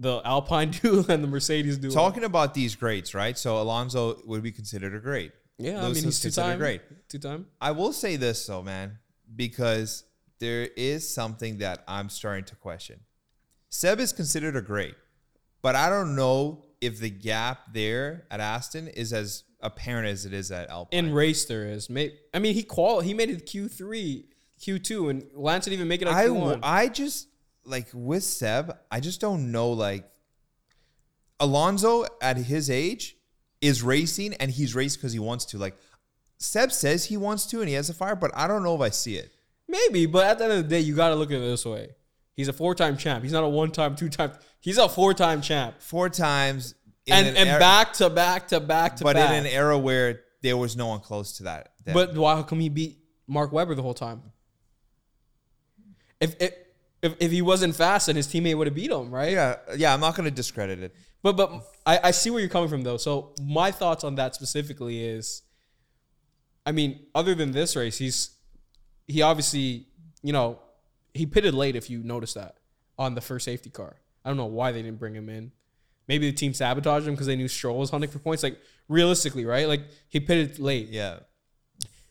the 0.00 0.20
Alpine 0.24 0.70
duo 0.82 1.04
and 1.08 1.22
the 1.22 1.28
Mercedes 1.28 1.78
duo. 1.78 1.92
talking 1.92 2.24
about 2.24 2.54
these 2.54 2.74
greats, 2.74 3.14
right? 3.14 3.36
So 3.38 3.60
Alonso 3.60 4.20
would 4.24 4.42
be 4.42 4.50
considered 4.50 4.94
a 4.94 4.98
great. 4.98 5.32
yeah, 5.58 5.78
I 5.78 5.84
mean, 5.84 5.94
he's 5.94 6.18
two 6.18 6.26
considered 6.28 6.34
time, 6.34 6.58
great. 6.58 6.80
two 7.08 7.18
time. 7.18 7.46
I 7.60 7.70
will 7.72 7.92
say 7.92 8.16
this 8.16 8.44
though, 8.46 8.62
man, 8.62 8.98
because 9.36 10.04
there 10.38 10.68
is 10.76 11.08
something 11.08 11.58
that 11.58 11.84
I'm 11.86 12.08
starting 12.08 12.44
to 12.44 12.56
question. 12.56 13.00
Seb 13.68 14.00
is 14.00 14.12
considered 14.12 14.56
a 14.56 14.62
great, 14.62 14.94
but 15.62 15.76
I 15.76 15.90
don't 15.90 16.16
know 16.16 16.64
if 16.80 16.98
the 16.98 17.10
gap 17.10 17.74
there 17.74 18.24
at 18.30 18.40
Aston 18.40 18.88
is 18.88 19.12
as 19.12 19.44
apparent 19.60 20.08
as 20.08 20.24
it 20.24 20.32
is 20.32 20.50
at 20.50 20.70
Alpine. 20.70 21.06
In 21.06 21.12
race, 21.14 21.44
there 21.44 21.66
is. 21.66 21.90
May, 21.90 22.14
I 22.32 22.38
mean, 22.38 22.54
he 22.54 22.62
qual 22.62 23.00
he 23.00 23.12
made 23.12 23.28
it 23.28 23.44
Q 23.44 23.68
three, 23.68 24.30
Q 24.58 24.78
two, 24.78 25.10
and 25.10 25.26
Lance 25.34 25.66
didn't 25.66 25.74
even 25.74 25.88
make 25.88 26.00
it 26.00 26.08
at 26.08 26.14
I, 26.14 26.24
Q 26.24 26.34
w- 26.34 26.50
one. 26.52 26.60
I 26.62 26.88
just 26.88 27.28
like 27.64 27.88
with 27.92 28.24
Seb, 28.24 28.76
I 28.90 29.00
just 29.00 29.20
don't 29.20 29.52
know 29.52 29.70
like 29.70 30.08
Alonso 31.38 32.04
at 32.20 32.36
his 32.36 32.70
age 32.70 33.16
is 33.60 33.82
racing 33.82 34.34
and 34.34 34.50
he's 34.50 34.74
racing 34.74 34.98
because 34.98 35.12
he 35.12 35.18
wants 35.18 35.44
to. 35.46 35.58
Like 35.58 35.76
Seb 36.38 36.72
says 36.72 37.06
he 37.06 37.16
wants 37.16 37.46
to 37.46 37.60
and 37.60 37.68
he 37.68 37.74
has 37.74 37.88
a 37.90 37.94
fire, 37.94 38.16
but 38.16 38.30
I 38.34 38.46
don't 38.46 38.62
know 38.62 38.74
if 38.74 38.80
I 38.80 38.90
see 38.90 39.16
it. 39.16 39.32
Maybe, 39.68 40.06
but 40.06 40.26
at 40.26 40.38
the 40.38 40.44
end 40.44 40.52
of 40.54 40.58
the 40.64 40.68
day, 40.68 40.80
you 40.80 40.96
got 40.96 41.10
to 41.10 41.14
look 41.14 41.30
at 41.30 41.36
it 41.36 41.40
this 41.40 41.64
way. 41.64 41.90
He's 42.34 42.48
a 42.48 42.52
four-time 42.52 42.96
champ. 42.96 43.22
He's 43.22 43.32
not 43.32 43.44
a 43.44 43.48
one-time, 43.48 43.94
two-time. 43.96 44.32
He's 44.60 44.78
a 44.78 44.88
four-time 44.88 45.42
champ, 45.42 45.76
Four 45.80 46.08
times 46.08 46.74
in 47.06 47.14
and 47.14 47.28
an 47.28 47.36
and 47.36 47.48
era- 47.50 47.58
back 47.60 47.92
to 47.94 48.10
back 48.10 48.48
to 48.48 48.60
back 48.60 48.96
to 48.96 49.04
back. 49.04 49.14
but 49.14 49.16
back. 49.16 49.30
in 49.30 49.46
an 49.46 49.52
era 49.52 49.78
where 49.78 50.20
there 50.42 50.56
was 50.56 50.76
no 50.76 50.86
one 50.88 51.00
close 51.00 51.34
to 51.38 51.44
that. 51.44 51.72
then. 51.84 51.94
but 51.94 52.14
why? 52.14 52.34
How 52.36 52.42
come 52.42 52.60
he 52.60 52.68
beat 52.68 52.98
Mark 53.26 53.52
Webber 53.52 53.74
the 53.74 53.82
whole 53.82 53.94
time? 53.94 54.22
If 56.20 56.36
if 56.40 56.52
if, 57.02 57.14
if 57.18 57.30
he 57.30 57.42
wasn't 57.42 57.74
fast, 57.74 58.06
then 58.06 58.16
his 58.16 58.26
teammate 58.26 58.56
would 58.56 58.66
have 58.66 58.74
beat 58.74 58.90
him, 58.90 59.10
right? 59.10 59.32
yeah, 59.32 59.56
yeah, 59.76 59.94
I'm 59.94 60.00
not 60.00 60.14
going 60.14 60.28
to 60.28 60.34
discredit 60.34 60.80
it. 60.80 60.94
But 61.22 61.36
but 61.36 61.52
I, 61.84 62.00
I 62.04 62.10
see 62.12 62.30
where 62.30 62.40
you're 62.40 62.48
coming 62.48 62.68
from 62.68 62.82
though. 62.82 62.96
So 62.96 63.34
my 63.42 63.70
thoughts 63.70 64.04
on 64.04 64.14
that 64.14 64.34
specifically 64.34 65.04
is, 65.04 65.42
I 66.64 66.72
mean, 66.72 67.00
other 67.14 67.34
than 67.34 67.52
this 67.52 67.76
race, 67.76 67.98
he's 67.98 68.30
he 69.06 69.22
obviously 69.22 69.86
you 70.22 70.32
know 70.32 70.60
he 71.12 71.26
pitted 71.26 71.54
late. 71.54 71.76
If 71.76 71.90
you 71.90 72.02
notice 72.02 72.34
that 72.34 72.56
on 72.98 73.14
the 73.14 73.20
first 73.20 73.44
safety 73.44 73.70
car, 73.70 73.96
I 74.24 74.30
don't 74.30 74.38
know 74.38 74.46
why 74.46 74.72
they 74.72 74.82
didn't 74.82 74.98
bring 74.98 75.14
him 75.14 75.28
in. 75.28 75.52
Maybe 76.08 76.30
the 76.30 76.36
team 76.36 76.54
sabotaged 76.54 77.06
him 77.06 77.14
because 77.14 77.26
they 77.26 77.36
knew 77.36 77.48
Stroll 77.48 77.78
was 77.78 77.90
hunting 77.90 78.10
for 78.10 78.18
points. 78.18 78.42
Like 78.42 78.58
realistically, 78.88 79.44
right? 79.44 79.68
Like 79.68 79.82
he 80.08 80.20
pitted 80.20 80.58
late. 80.58 80.88
Yeah. 80.88 81.20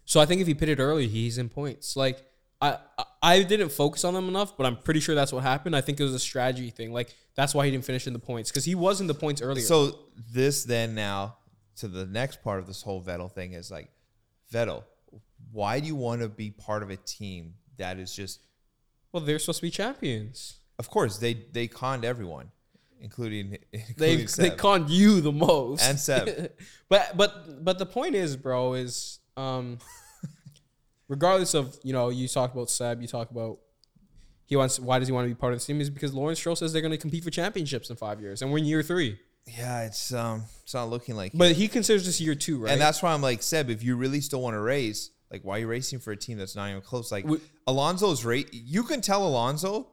So 0.06 0.20
I 0.20 0.26
think 0.26 0.42
if 0.42 0.48
he 0.48 0.54
pitted 0.54 0.80
early, 0.80 1.08
he's 1.08 1.38
in 1.38 1.50
points. 1.50 1.96
Like 1.96 2.24
I, 2.62 2.78
I 3.22 3.44
didn't 3.44 3.70
focus 3.70 4.04
on 4.04 4.14
them 4.14 4.28
enough, 4.28 4.58
but 4.58 4.66
I'm 4.66 4.76
pretty 4.78 5.00
sure 5.00 5.16
that's 5.16 5.32
what 5.32 5.44
happened. 5.44 5.76
I 5.76 5.82
think 5.82 6.00
it 6.00 6.04
was 6.04 6.14
a 6.14 6.20
strategy 6.20 6.70
thing. 6.72 6.92
Like 6.92 7.16
that's 7.36 7.54
why 7.54 7.66
he 7.66 7.72
didn't 7.72 7.86
finish 7.86 8.06
in 8.06 8.14
the 8.14 8.20
points 8.20 8.52
because 8.52 8.66
he 8.66 8.76
was 8.76 9.00
in 9.00 9.08
the 9.08 9.14
points 9.14 9.42
earlier. 9.42 9.64
So 9.64 10.00
this 10.32 10.64
then 10.66 10.94
now 10.96 11.38
to 11.78 11.88
the 11.88 12.06
next 12.06 12.44
part 12.44 12.60
of 12.60 12.68
this 12.68 12.82
whole 12.82 13.02
Vettel 13.02 13.32
thing 13.32 13.54
is 13.54 13.72
like, 13.72 13.90
Vettel, 14.54 14.84
why 15.52 15.80
do 15.80 15.88
you 15.88 15.96
want 15.96 16.22
to 16.22 16.28
be 16.28 16.52
part 16.52 16.84
of 16.84 16.90
a 16.90 16.98
team 16.98 17.54
that 17.78 17.98
is 17.98 18.14
just? 18.14 18.42
well, 19.12 19.24
they're 19.24 19.40
supposed 19.40 19.60
to 19.60 19.66
be 19.66 19.72
champions. 19.72 20.58
Of 20.78 20.90
course, 20.90 21.18
they 21.18 21.34
they 21.34 21.68
conned 21.68 22.06
everyone, 22.06 22.52
including 23.00 23.58
They 23.72 23.80
including 23.82 24.18
they 24.18 24.50
Seb. 24.50 24.58
conned 24.58 24.90
you 24.90 25.22
the 25.22 25.32
most. 25.32 25.84
And 25.84 26.00
Seb. 26.00 26.52
but 26.90 27.16
but 27.16 27.64
but 27.64 27.80
the 27.80 27.86
point 27.86 28.16
is, 28.16 28.36
bro, 28.36 28.74
is 28.74 29.20
um, 29.38 29.80
regardless 31.10 31.54
of 31.54 31.78
you 31.84 31.92
know 31.92 32.08
you 32.10 32.28
talk 32.30 32.54
about 32.54 32.70
Seb, 32.70 33.02
you 33.02 33.08
talk 33.08 33.30
about 33.32 33.58
he 34.46 34.56
wants 34.56 34.80
why 34.80 34.98
does 35.00 35.10
he 35.10 35.12
want 35.12 35.26
to 35.26 35.30
be 35.30 35.38
part 35.38 35.52
of 35.54 35.60
the 35.60 35.66
team 35.66 35.82
is 35.82 35.90
because 35.90 36.14
Lawrence 36.14 36.40
Stroll 36.40 36.56
says 36.56 36.72
they're 36.72 36.82
going 36.82 36.92
to 36.92 36.98
compete 36.98 37.24
for 37.26 37.30
championships 37.32 37.90
in 37.90 37.98
five 37.98 38.22
years, 38.22 38.42
and 38.42 38.50
we're 38.52 38.60
in 38.60 38.66
year 38.66 38.82
three. 38.82 39.20
yeah, 39.46 39.82
it's 39.82 40.14
um, 40.14 40.44
it's 40.64 40.74
not 40.74 40.90
looking 40.90 41.16
like. 41.16 41.34
it. 41.34 41.38
But 41.38 41.52
he 41.54 41.68
considers 41.68 42.06
this 42.06 42.22
year 42.22 42.36
two, 42.36 42.60
right? 42.60 42.72
And 42.72 42.80
that's 42.80 43.04
why 43.04 43.14
I'm 43.14 43.22
like, 43.22 43.42
Seb, 43.44 43.70
if 43.70 43.84
you 43.84 43.96
really 43.96 44.22
still 44.22 44.42
want 44.42 44.54
to 44.54 44.60
race, 44.62 45.12
like, 45.32 45.44
why 45.44 45.58
are 45.58 45.60
you 45.60 45.68
racing 45.68 46.00
for 46.00 46.12
a 46.12 46.18
team 46.18 46.38
that's 46.38 46.56
not 46.56 46.70
even 46.70 46.82
close? 46.82 47.12
Like, 47.12 47.26
We- 47.26 47.42
Alonso's 47.68 48.24
rate, 48.26 48.50
you 48.54 48.84
can 48.84 49.02
tell 49.02 49.28
Alonso, 49.28 49.90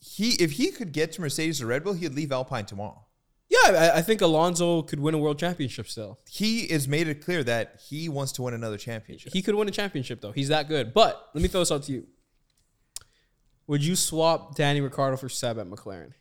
he 0.00 0.30
if 0.42 0.52
he 0.52 0.70
could 0.70 0.92
get 0.92 1.12
to 1.12 1.20
Mercedes 1.20 1.60
or 1.62 1.66
Red 1.66 1.84
Bull, 1.84 1.92
he'd 1.94 2.14
leave 2.14 2.32
Alpine 2.32 2.66
tomorrow. 2.66 3.04
Yeah, 3.50 3.92
I, 3.94 3.98
I 3.98 4.02
think 4.02 4.22
Alonso 4.22 4.82
could 4.82 5.00
win 5.00 5.14
a 5.14 5.18
world 5.18 5.38
championship 5.38 5.88
still. 5.88 6.18
He 6.28 6.68
has 6.68 6.88
made 6.88 7.08
it 7.08 7.22
clear 7.22 7.44
that 7.44 7.80
he 7.88 8.08
wants 8.08 8.32
to 8.32 8.42
win 8.42 8.54
another 8.54 8.78
championship. 8.78 9.32
He 9.32 9.42
could 9.42 9.54
win 9.54 9.68
a 9.68 9.72
championship 9.72 10.22
though. 10.22 10.32
He's 10.32 10.48
that 10.48 10.68
good. 10.68 10.94
But 10.94 11.30
let 11.34 11.42
me 11.42 11.48
throw 11.48 11.60
this 11.60 11.72
out 11.72 11.82
to 11.84 11.92
you. 11.92 12.06
Would 13.66 13.84
you 13.84 13.96
swap 13.96 14.56
Danny 14.56 14.80
Ricciardo 14.80 15.16
for 15.16 15.28
Seb 15.28 15.58
at 15.58 15.66
McLaren? 15.68 16.12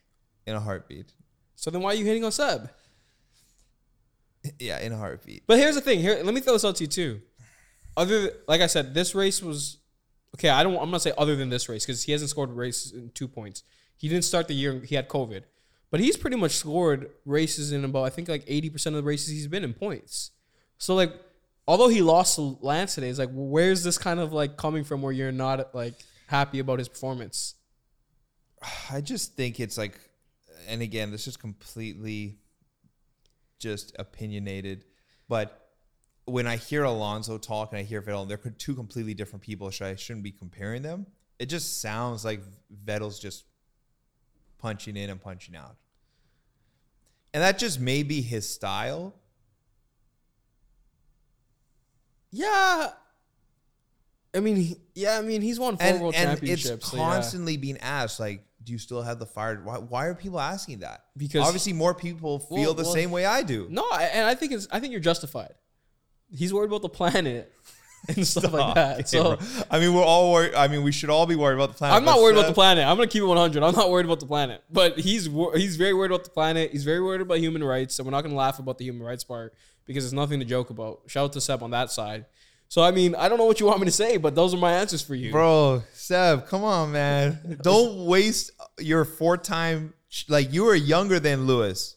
in 0.50 0.56
a 0.56 0.60
heartbeat. 0.60 1.14
So 1.56 1.70
then 1.72 1.82
why 1.82 1.92
are 1.92 1.96
you 1.96 2.06
hitting 2.06 2.26
on 2.26 2.32
Seb? 2.32 2.70
Yeah, 4.58 4.80
in 4.80 4.92
a 4.92 4.98
heartbeat. 4.98 5.44
But 5.48 5.60
here's 5.60 5.76
the 5.76 5.82
thing. 5.82 6.00
Here, 6.00 6.22
let 6.24 6.34
me 6.34 6.42
throw 6.42 6.54
this 6.54 6.66
out 6.66 6.78
to 6.78 6.84
you 6.84 6.88
too. 6.88 7.22
Other, 7.96 8.32
like 8.48 8.62
I 8.62 8.68
said, 8.68 8.94
this 8.94 9.14
race 9.14 9.42
was 9.42 9.78
okay. 10.36 10.50
I 10.50 10.64
don't. 10.64 10.78
I'm 10.82 10.90
not 10.90 11.02
say 11.02 11.12
other 11.18 11.36
than 11.36 11.50
this 11.50 11.68
race 11.68 11.86
because 11.86 12.04
he 12.04 12.14
hasn't 12.14 12.30
scored 12.30 12.52
race 12.52 12.92
in 12.92 13.12
two 13.14 13.28
points. 13.28 13.64
He 13.98 14.08
didn't 14.08 14.24
start 14.24 14.48
the 14.48 14.54
year. 14.54 14.80
He 14.80 14.96
had 14.96 15.10
COVID, 15.10 15.44
but 15.92 16.00
he's 16.00 16.18
pretty 16.18 16.38
much 16.38 16.52
scored 16.52 17.10
races 17.26 17.72
in 17.72 17.84
about 17.84 18.04
I 18.04 18.10
think 18.10 18.28
like 18.28 18.44
80 18.48 18.70
percent 18.70 18.96
of 18.96 19.04
the 19.04 19.08
races 19.08 19.30
he's 19.30 19.48
been 19.48 19.64
in 19.64 19.74
points. 19.74 20.32
So 20.78 20.96
like, 20.96 21.14
although 21.68 21.90
he 21.90 22.02
lost 22.02 22.36
to 22.36 22.58
Lance 22.62 22.96
today, 22.96 23.10
it's 23.10 23.20
like 23.20 23.32
where's 23.32 23.84
this 23.84 23.98
kind 23.98 24.20
of 24.20 24.34
like 24.34 24.58
coming 24.58 24.84
from 24.84 25.02
where 25.02 25.12
you're 25.12 25.32
not 25.32 25.74
like 25.74 25.96
happy 26.28 26.60
about 26.60 26.80
his 26.80 26.90
performance? 26.90 27.56
I 28.92 29.02
just 29.02 29.36
think 29.36 29.60
it's 29.60 29.78
like, 29.78 30.00
and 30.68 30.82
again, 30.82 31.12
this 31.12 31.28
is 31.28 31.38
completely 31.38 32.40
just 33.60 33.96
opinionated. 34.00 34.86
But 35.28 35.70
when 36.26 36.48
I 36.48 36.58
hear 36.58 36.84
Alonso 36.84 37.38
talk 37.38 37.72
and 37.72 37.80
I 37.80 37.84
hear 37.84 38.02
Vettel, 38.02 38.28
they're 38.28 38.38
two 38.38 38.76
completely 38.76 39.14
different 39.14 39.44
people. 39.44 39.70
Should 39.70 39.88
I 39.88 39.96
shouldn't 39.96 40.24
be 40.24 40.32
comparing 40.32 40.82
them? 40.82 41.08
It 41.40 41.48
just 41.48 41.82
sounds 41.82 42.26
like 42.26 42.42
Vettel's 42.86 43.20
just 43.20 43.46
punching 44.60 44.96
in 44.96 45.10
and 45.10 45.20
punching 45.22 45.56
out. 45.56 45.76
And 47.34 47.42
that 47.44 47.58
just 47.60 47.80
may 47.80 48.04
be 48.04 48.22
his 48.22 48.48
style. 48.50 49.16
Yeah. 52.32 52.92
I 54.36 54.40
mean, 54.40 54.56
he- 54.58 54.78
yeah. 54.94 55.18
I 55.18 55.22
mean, 55.22 55.42
he's 55.42 55.60
won 55.60 55.78
four 55.78 55.88
And, 55.88 56.02
world 56.02 56.16
and 56.16 56.30
championships. 56.30 56.70
it's 56.86 56.92
so 56.92 56.98
yeah. 56.98 57.04
constantly 57.04 57.58
being 57.58 57.78
asked, 57.80 58.20
like, 58.20 58.46
do 58.64 58.72
you 58.72 58.78
still 58.78 59.02
have 59.02 59.18
the 59.20 59.26
fire? 59.26 59.60
Why, 59.64 59.78
why 59.78 60.06
are 60.06 60.14
people 60.16 60.40
asking 60.40 60.80
that? 60.80 61.06
Because- 61.18 61.46
obviously 61.46 61.74
more 61.74 61.94
people 61.96 62.40
feel 62.40 62.58
Well, 62.58 62.74
the 62.76 62.84
well- 62.84 62.94
same 62.94 63.12
way 63.12 63.26
I 63.26 63.42
do. 63.42 63.68
No, 63.70 63.90
and 63.92 64.26
I 64.26 64.36
think 64.36 64.52
it's. 64.52 64.68
I 64.72 64.80
think 64.80 64.92
you're 64.92 65.00
justified. 65.02 65.54
He's 66.32 66.54
worried 66.54 66.68
about 66.68 66.84
the 66.84 66.90
planet 66.90 67.52
and 68.08 68.26
stuff 68.26 68.52
like 68.54 68.76
that. 68.76 69.10
So 69.10 69.36
bro. 69.36 69.46
I 69.70 69.80
mean, 69.80 69.94
we're 69.94 70.04
all 70.04 70.32
worried. 70.32 70.56
I 70.56 70.68
mean, 70.68 70.84
we 70.84 70.92
should 70.92 71.10
all 71.10 71.26
be 71.26 71.36
worried 71.36 71.56
about 71.56 71.70
the 71.70 71.76
planet. 71.76 71.98
I'm 71.98 72.06
not 72.06 72.20
worried 72.20 72.36
about 72.38 72.48
the 72.48 72.54
planet. 72.54 72.86
I'm 72.86 72.96
gonna 72.96 73.08
keep 73.08 73.22
it 73.22 73.26
100. 73.26 73.62
I'm 73.64 73.76
not 73.76 73.90
worried 73.90 74.06
about 74.06 74.20
the 74.20 74.26
planet, 74.26 74.64
but 74.72 74.98
he's 75.00 75.30
wor- 75.30 75.56
he's 75.56 75.76
very 75.76 75.94
worried 75.94 76.12
about 76.12 76.24
the 76.24 76.30
planet. 76.30 76.72
He's 76.72 76.84
very 76.84 77.02
worried 77.02 77.22
about 77.22 77.40
human 77.40 77.64
rights, 77.64 78.00
and 78.00 78.06
we're 78.06 78.12
not 78.12 78.22
gonna 78.22 78.36
laugh 78.36 78.60
about 78.60 78.78
the 78.78 78.86
human 78.86 79.04
rights 79.06 79.24
part 79.24 79.54
because 79.86 80.06
it's 80.06 80.14
nothing 80.14 80.40
to 80.40 80.46
joke 80.46 80.70
about. 80.70 81.02
Shout 81.08 81.26
out 81.26 81.34
to 81.34 81.42
Seb 81.42 81.62
on 81.64 81.72
that 81.72 81.92
side. 81.92 82.26
So 82.68 82.84
I 82.84 82.92
mean, 82.92 83.16
I 83.16 83.28
don't 83.28 83.40
know 83.40 83.46
what 83.46 83.60
you 83.60 83.66
want 83.66 83.80
me 83.80 83.86
to 83.86 83.92
say, 83.92 84.18
but 84.18 84.36
those 84.36 84.54
are 84.54 84.58
my 84.58 84.74
answers 84.74 85.02
for 85.02 85.16
you. 85.16 85.32
Bro, 85.32 85.84
Seb, 85.94 86.48
come 86.48 86.64
on, 86.64 86.92
man. 86.92 87.60
Don't 87.64 88.06
waste 88.06 88.52
your 88.80 89.06
four-time. 89.06 89.94
Like 90.28 90.54
you 90.54 90.64
were 90.64 90.76
younger 90.76 91.20
than 91.20 91.48
Lewis, 91.48 91.96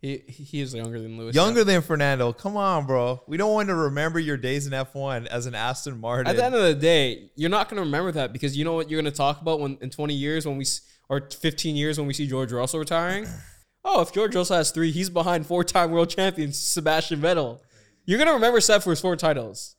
He 0.00 0.18
he 0.28 0.60
is 0.60 0.74
younger 0.74 1.00
than 1.00 1.18
Lewis. 1.18 1.34
younger 1.34 1.64
than 1.64 1.82
Fernando. 1.82 2.32
Come 2.32 2.56
on, 2.56 2.86
bro. 2.86 3.20
We 3.26 3.36
don't 3.36 3.52
want 3.52 3.68
to 3.68 3.74
remember 3.74 4.20
your 4.20 4.36
days 4.36 4.66
in 4.66 4.72
F1 4.72 5.26
as 5.26 5.46
an 5.46 5.56
Aston 5.56 6.00
Martin. 6.00 6.28
At 6.28 6.36
the 6.36 6.44
end 6.44 6.54
of 6.54 6.62
the 6.62 6.74
day, 6.74 7.30
you're 7.34 7.50
not 7.50 7.68
going 7.68 7.78
to 7.78 7.82
remember 7.82 8.12
that 8.12 8.32
because 8.32 8.56
you 8.56 8.64
know 8.64 8.74
what 8.74 8.88
you're 8.88 9.00
going 9.00 9.12
to 9.12 9.16
talk 9.16 9.40
about 9.40 9.58
when 9.58 9.76
in 9.80 9.90
20 9.90 10.14
years 10.14 10.46
when 10.46 10.56
we 10.56 10.64
or 11.08 11.28
15 11.28 11.74
years 11.74 11.98
when 11.98 12.06
we 12.06 12.14
see 12.14 12.26
George 12.26 12.52
Russell 12.52 12.78
retiring. 12.80 13.26
Oh, 13.84 14.02
if 14.02 14.12
George 14.12 14.34
Russell 14.34 14.56
has 14.56 14.70
three, 14.70 14.90
he's 14.90 15.08
behind 15.08 15.46
four-time 15.46 15.92
world 15.92 16.10
champion 16.10 16.52
Sebastian 16.52 17.20
Vettel. 17.20 17.60
You're 18.04 18.18
going 18.18 18.28
to 18.28 18.34
remember 18.34 18.60
Seb 18.60 18.82
for 18.82 18.90
his 18.90 19.00
four 19.00 19.16
titles. 19.16 19.76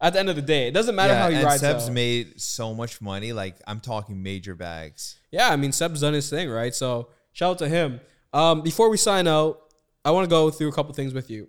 At 0.00 0.12
the 0.12 0.18
end 0.18 0.28
of 0.28 0.36
the 0.36 0.42
day, 0.42 0.68
it 0.68 0.72
doesn't 0.72 0.94
matter 0.94 1.14
yeah, 1.14 1.22
how 1.22 1.30
he 1.30 1.36
and 1.36 1.44
rides 1.44 1.60
Seb's 1.60 1.86
out. 1.86 1.92
made 1.92 2.40
so 2.40 2.74
much 2.74 3.00
money. 3.00 3.32
Like 3.32 3.56
I'm 3.66 3.80
talking 3.80 4.22
major 4.22 4.54
bags. 4.54 5.18
yeah, 5.30 5.48
I 5.50 5.56
mean 5.56 5.72
Seb's 5.72 6.02
done 6.02 6.14
his 6.14 6.28
thing, 6.28 6.50
right? 6.50 6.74
So 6.74 7.08
shout 7.32 7.52
out 7.52 7.58
to 7.58 7.68
him. 7.68 8.00
Um, 8.32 8.62
before 8.62 8.90
we 8.90 8.96
sign 8.96 9.26
out, 9.26 9.60
I 10.04 10.10
want 10.10 10.24
to 10.24 10.30
go 10.30 10.50
through 10.50 10.68
a 10.68 10.72
couple 10.72 10.92
things 10.94 11.14
with 11.14 11.30
you. 11.30 11.48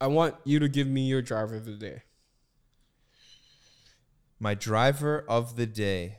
I 0.00 0.06
want 0.06 0.34
you 0.44 0.58
to 0.58 0.68
give 0.68 0.86
me 0.86 1.02
your 1.02 1.22
driver 1.22 1.56
of 1.56 1.64
the 1.64 1.72
day. 1.72 2.02
My 4.38 4.54
driver 4.54 5.24
of 5.28 5.56
the 5.56 5.66
day. 5.66 6.18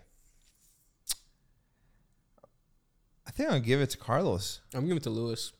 I 3.27 3.31
think 3.31 3.49
I'll 3.49 3.59
give 3.59 3.81
it 3.81 3.89
to 3.91 3.97
Carlos. 3.97 4.61
I'm 4.73 4.81
giving 4.81 4.97
it 4.97 5.03
to 5.03 5.09
Lewis. 5.09 5.51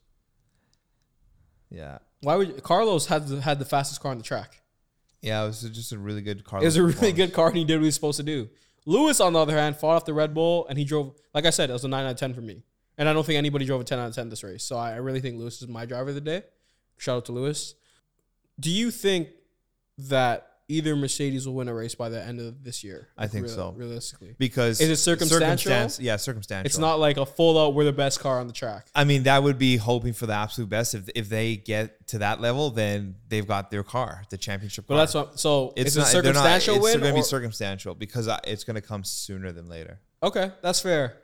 Yeah. 1.70 2.00
Why 2.22 2.36
would 2.36 2.64
Carlos 2.64 3.08
had 3.08 3.28
the, 3.28 3.42
had 3.42 3.60
the 3.60 3.66
fastest 3.66 4.02
car 4.02 4.12
on 4.12 4.18
the 4.18 4.24
track? 4.24 4.62
Yeah, 5.22 5.44
it 5.44 5.48
was 5.48 5.62
just 5.62 5.92
a 5.92 5.98
really 5.98 6.22
good 6.22 6.44
car. 6.44 6.62
It 6.62 6.66
was 6.66 6.78
a 6.78 6.84
really 6.84 7.12
good 7.12 7.34
car 7.34 7.48
and 7.48 7.58
he 7.58 7.66
did 7.66 7.76
what 7.76 7.82
he 7.82 7.88
was 7.88 7.96
supposed 7.96 8.18
to 8.18 8.24
do. 8.24 8.50
Lewis, 8.86 9.20
on 9.20 9.34
the 9.34 9.40
other 9.40 9.58
hand, 9.58 9.76
fought 9.76 9.96
off 9.96 10.06
the 10.06 10.14
Red 10.14 10.34
Bull 10.34 10.68
and 10.68 10.78
he 10.78 10.86
drove, 10.86 11.16
like 11.34 11.46
I 11.46 11.50
said, 11.50 11.70
it 11.70 11.74
was 11.74 11.84
a 11.84 11.88
9 11.88 12.06
out 12.06 12.12
of 12.12 12.18
10 12.18 12.34
for 12.34 12.42
me. 12.42 12.64
And 12.98 13.10
I 13.10 13.14
don't 13.14 13.26
think 13.26 13.38
anybody 13.38 13.66
drove 13.66 13.82
a 13.82 13.84
10 13.84 14.00
out 14.00 14.08
of 14.10 14.16
10 14.16 14.30
this 14.30 14.44
race. 14.44 14.64
So 14.64 14.78
I, 14.78 14.92
I 14.94 14.96
really 14.98 15.20
think 15.22 15.38
Lewis 15.38 15.62
is 15.62 15.68
my 15.68 15.86
driver 15.86 16.10
of 16.10 16.16
the 16.16 16.22
day. 16.22 16.44
Shout 16.98 17.18
out 17.18 17.26
to 17.26 17.32
Lewis. 17.34 17.76
Do 18.60 18.72
you 18.72 18.90
think 18.92 19.30
that 19.98 20.48
either 20.68 20.96
Mercedes 20.96 21.46
will 21.46 21.54
win 21.54 21.68
a 21.68 21.74
race 21.74 21.94
by 21.94 22.10
the 22.10 22.24
end 22.24 22.40
of 22.40 22.64
this 22.64 22.84
year? 22.84 23.10
I 23.18 23.28
think 23.28 23.46
Real- 23.46 23.56
so. 23.56 23.74
Realistically. 23.76 24.34
because 24.40 24.80
Is 24.82 24.90
it 24.90 24.96
circumstantial? 24.96 25.70
circumstance- 25.72 26.00
yeah, 26.00 26.16
circumstantial. 26.16 26.66
It's 26.66 26.78
not 26.78 27.00
like 27.00 27.18
a 27.18 27.26
full 27.26 27.60
out, 27.60 27.74
we're 27.76 27.84
the 27.84 27.92
best 27.92 28.20
car 28.22 28.40
on 28.40 28.48
the 28.48 28.54
track. 28.54 28.88
I 28.96 29.04
mean, 29.04 29.24
that 29.24 29.44
would 29.44 29.60
be 29.60 29.76
hoping 29.78 30.14
for 30.14 30.26
the 30.26 30.34
absolute 30.34 30.70
best. 30.70 30.96
If 30.96 31.10
if 31.14 31.30
they 31.30 31.58
get 31.58 32.08
to 32.08 32.20
that 32.20 32.40
level, 32.42 32.72
then 32.72 33.16
they've 33.28 33.46
got 33.48 33.70
their 33.72 33.84
car, 33.84 34.24
the 34.30 34.38
championship 34.38 34.86
But 34.88 34.96
car. 34.96 35.02
that's 35.02 35.14
what, 35.14 35.40
so 35.40 35.74
it's 35.76 35.96
it's, 35.96 35.96
a 35.98 36.00
not, 36.16 36.24
they're 36.24 36.34
not- 36.34 36.56
it's 36.58 36.68
win? 36.68 37.00
going 37.00 37.14
to 37.14 37.14
be 37.14 37.22
circumstantial 37.24 37.94
because 37.94 38.28
it's 38.46 38.64
going 38.64 38.76
to 38.76 38.82
come 38.82 39.04
sooner 39.04 39.52
than 39.52 39.68
later. 39.68 40.00
Okay, 40.24 40.52
that's 40.64 40.80
fair. 40.80 41.18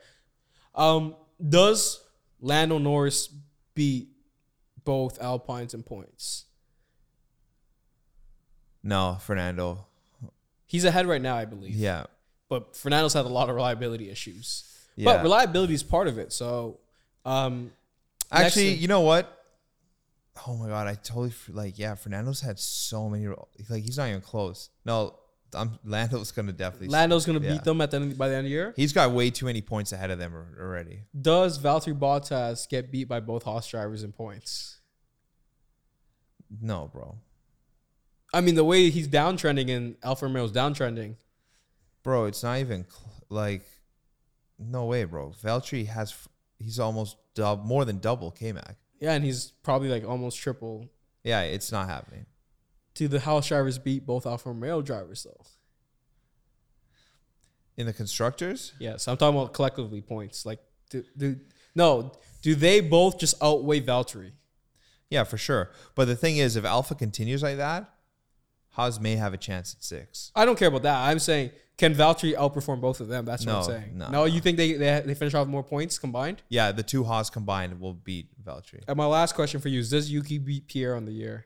Um, 0.76 1.16
does 1.48 2.04
Lando 2.40 2.78
Norris 2.78 3.30
beat 3.76 4.10
both 4.84 5.22
Alpines 5.22 5.74
in 5.74 5.84
points? 5.84 6.46
No, 8.84 9.18
Fernando. 9.22 9.86
He's 10.66 10.86
ahead 10.86 11.06
right 11.08 11.22
now, 11.22 11.36
I 11.36 11.46
believe. 11.46 11.76
Yeah, 11.76 12.06
But 12.50 12.76
Fernando's 12.76 13.14
had 13.14 13.26
a 13.26 13.30
lot 13.30 13.50
of 13.50 13.56
reliability 13.56 14.10
issues. 14.10 14.64
yeah. 14.96 15.06
But 15.06 15.24
reliability 15.24 15.74
is 15.74 15.84
part 15.84 16.08
of 16.08 16.18
it. 16.18 16.32
So, 16.34 16.80
um, 17.26 17.72
Actually, 18.32 18.70
next- 18.72 18.82
you 18.82 18.88
know 18.88 19.02
what? 19.02 19.38
Oh 20.48 20.56
my 20.56 20.68
god, 20.70 20.88
I 20.88 20.96
totally 20.96 21.34
like. 21.50 21.78
Yeah, 21.78 21.94
Fernando's 21.96 22.40
had 22.40 22.58
so 22.58 23.10
many. 23.10 23.28
Like 23.70 23.84
he's 23.84 23.98
not 23.98 24.08
even 24.08 24.22
close. 24.22 24.70
No, 24.86 25.20
I'm 25.54 25.78
Lando's 25.84 26.32
going 26.32 26.48
to 26.48 26.54
definitely. 26.54 26.88
Lando's 26.90 27.26
going 27.26 27.40
to 27.40 27.46
Yeah. 27.46 27.54
beat 27.54 27.64
them 27.64 27.82
at 27.82 27.92
the 27.92 27.98
end, 27.98 28.18
by 28.18 28.28
the 28.30 28.36
end 28.36 28.46
of 28.46 28.50
the 28.50 28.52
year. 28.52 28.74
He's 28.76 28.94
got 28.94 29.12
way 29.12 29.30
too 29.30 29.46
many 29.46 29.62
points 29.62 29.92
ahead 29.92 30.10
of 30.12 30.20
them 30.20 30.34
already. 30.60 31.04
Does 31.20 31.60
Valtteri 31.60 31.98
Bottas 31.98 32.68
get 32.70 32.92
beat 32.92 33.08
by 33.08 33.20
both 33.20 33.44
Haas 33.44 33.68
drivers 33.68 34.04
in 34.04 34.12
points? 34.12 34.80
No, 36.62 36.90
bro. 36.92 37.18
I 38.34 38.42
mean, 38.42 38.56
the 38.56 38.64
way 38.64 38.90
he's 38.90 39.08
downtrending 39.08 39.70
and 39.76 39.96
Alfa 40.04 40.26
Romeo's 40.26 40.52
downtrending. 40.52 41.16
Bro, 42.04 42.26
it's 42.26 42.44
not 42.44 42.60
even 42.60 42.86
cl- 42.90 43.12
like. 43.30 43.64
No 44.58 44.86
way, 44.86 45.04
bro. 45.06 45.34
Valtteri 45.44 45.88
has. 45.88 46.14
He's 46.60 46.80
almost 46.80 47.18
dub 47.34 47.66
more 47.66 47.84
than 47.86 47.98
double 48.00 48.32
K 48.32 48.52
Mag. 48.52 48.76
Yeah, 49.00 49.14
and 49.14 49.26
he's 49.26 49.52
probably 49.64 49.90
like 49.90 50.08
almost 50.08 50.38
triple. 50.38 50.88
Yeah, 51.24 51.42
it's 51.42 51.72
not 51.72 51.88
happening. 51.90 52.26
Do 52.94 53.08
the 53.08 53.22
Haas 53.22 53.48
drivers 53.48 53.78
beat 53.78 54.06
both 54.06 54.26
Alfa 54.26 54.50
Romeo 54.50 54.82
drivers 54.82 55.24
though? 55.24 55.44
In 57.78 57.86
the 57.86 57.94
constructors, 57.94 58.74
Yes, 58.80 59.08
I'm 59.08 59.18
talking 59.18 59.40
about 59.40 59.54
collectively 59.54 60.02
points. 60.02 60.46
Like, 60.46 60.60
do, 60.90 61.04
do 61.18 61.38
no, 61.74 62.12
do 62.42 62.54
they 62.54 62.82
both 62.82 63.18
just 63.18 63.42
outweigh 63.42 63.80
Valtteri? 63.82 64.32
yeah, 65.10 65.24
for 65.24 65.38
sure. 65.38 65.72
But 65.96 66.06
the 66.06 66.16
thing 66.16 66.38
is, 66.38 66.56
if 66.56 66.66
Alfa 66.66 66.96
continues 66.96 67.42
like 67.44 67.58
that, 67.58 67.90
Haas 68.72 69.00
may 69.00 69.16
have 69.16 69.34
a 69.34 69.38
chance 69.38 69.74
at 69.74 69.84
six. 69.84 70.32
I 70.36 70.46
don't 70.46 70.58
care 70.60 70.68
about 70.68 70.84
that. 70.84 71.08
I'm 71.08 71.20
saying, 71.20 71.52
can 71.78 71.96
Valtteri 71.96 72.36
outperform 72.36 72.80
both 72.82 73.00
of 73.00 73.08
them? 73.08 73.26
That's 73.26 73.46
what 73.46 73.56
I'm 73.56 73.64
saying. 73.64 73.98
no, 73.98 74.10
No, 74.10 74.26
you 74.26 74.42
think 74.42 74.58
they, 74.58 74.74
they 74.74 75.02
they 75.06 75.14
finish 75.16 75.34
off 75.34 75.48
more 75.48 75.64
points 75.64 75.98
combined? 75.98 76.42
Yeah, 76.50 76.72
the 76.74 76.84
two 76.84 77.04
Haas 77.06 77.30
combined 77.30 77.80
will 77.80 77.94
beat 77.94 78.28
Valtteri. 78.44 78.84
And 78.88 78.98
my 78.98 79.06
last 79.06 79.34
question 79.34 79.60
for 79.62 79.70
you 79.70 79.80
is: 79.80 79.90
Does 79.90 80.12
Yuki 80.12 80.38
beat 80.38 80.68
Pierre 80.68 80.96
on 80.96 81.06
the 81.06 81.14
year? 81.14 81.46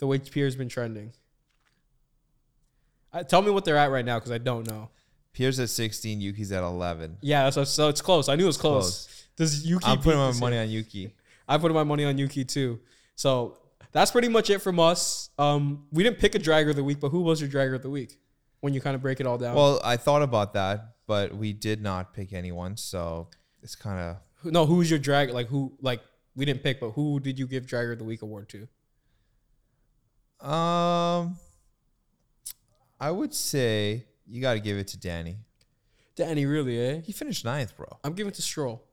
The 0.00 0.06
way 0.06 0.18
Pierre's 0.18 0.56
been 0.56 0.68
trending. 0.68 1.12
Uh, 3.12 3.22
tell 3.22 3.42
me 3.42 3.50
what 3.50 3.64
they're 3.64 3.76
at 3.76 3.90
right 3.90 4.04
now 4.04 4.18
because 4.18 4.32
I 4.32 4.38
don't 4.38 4.66
know. 4.66 4.90
Pierre's 5.32 5.60
at 5.60 5.68
16, 5.70 6.20
Yuki's 6.20 6.50
at 6.52 6.62
11. 6.62 7.18
Yeah, 7.20 7.50
so, 7.50 7.64
so 7.64 7.88
it's 7.88 8.00
close. 8.00 8.28
I 8.28 8.34
knew 8.34 8.44
it 8.44 8.48
was 8.48 8.56
close. 8.56 9.26
Does 9.36 9.64
Yuki? 9.64 9.86
I'm 9.86 10.00
putting 10.00 10.18
my 10.18 10.32
money 10.32 10.58
on 10.58 10.68
Yuki. 10.68 11.14
I 11.48 11.58
put 11.58 11.72
my 11.72 11.84
money 11.84 12.04
on 12.04 12.18
Yuki 12.18 12.44
too. 12.44 12.80
So 13.14 13.58
that's 13.92 14.10
pretty 14.10 14.28
much 14.28 14.50
it 14.50 14.58
from 14.58 14.80
us. 14.80 15.30
Um, 15.38 15.86
we 15.92 16.02
didn't 16.02 16.18
pick 16.18 16.34
a 16.34 16.38
dragger 16.38 16.70
of 16.70 16.76
the 16.76 16.84
week, 16.84 17.00
but 17.00 17.10
who 17.10 17.20
was 17.20 17.40
your 17.40 17.50
dragger 17.50 17.76
of 17.76 17.82
the 17.82 17.90
week? 17.90 18.18
When 18.60 18.74
you 18.74 18.80
kind 18.80 18.94
of 18.94 19.02
break 19.02 19.20
it 19.20 19.26
all 19.26 19.38
down. 19.38 19.54
Well, 19.54 19.80
I 19.82 19.96
thought 19.96 20.22
about 20.22 20.52
that, 20.54 20.94
but 21.06 21.34
we 21.34 21.52
did 21.52 21.82
not 21.82 22.12
pick 22.12 22.32
anyone, 22.32 22.76
so 22.76 23.28
it's 23.62 23.74
kind 23.74 23.98
of 23.98 24.52
no, 24.52 24.66
who's 24.66 24.90
your 24.90 24.98
drag? 24.98 25.30
Like 25.30 25.48
who? 25.48 25.72
Like 25.80 26.02
we 26.34 26.44
didn't 26.44 26.62
pick, 26.62 26.80
but 26.80 26.90
who 26.90 27.20
did 27.20 27.38
you 27.38 27.46
give 27.46 27.66
dragger 27.66 27.92
of 27.92 27.98
the 27.98 28.04
week 28.04 28.22
award 28.22 28.48
to? 28.50 28.68
Um. 30.42 31.36
I 33.00 33.10
would 33.10 33.32
say 33.32 34.04
you 34.26 34.42
got 34.42 34.54
to 34.54 34.60
give 34.60 34.76
it 34.76 34.88
to 34.88 34.98
Danny. 34.98 35.38
Danny, 36.16 36.44
really? 36.44 36.78
Eh? 36.78 37.00
He 37.00 37.12
finished 37.12 37.46
ninth, 37.46 37.74
bro. 37.76 37.86
I'm 38.04 38.12
giving 38.12 38.30
it 38.30 38.34
to 38.34 38.42
Stroll. 38.42 38.84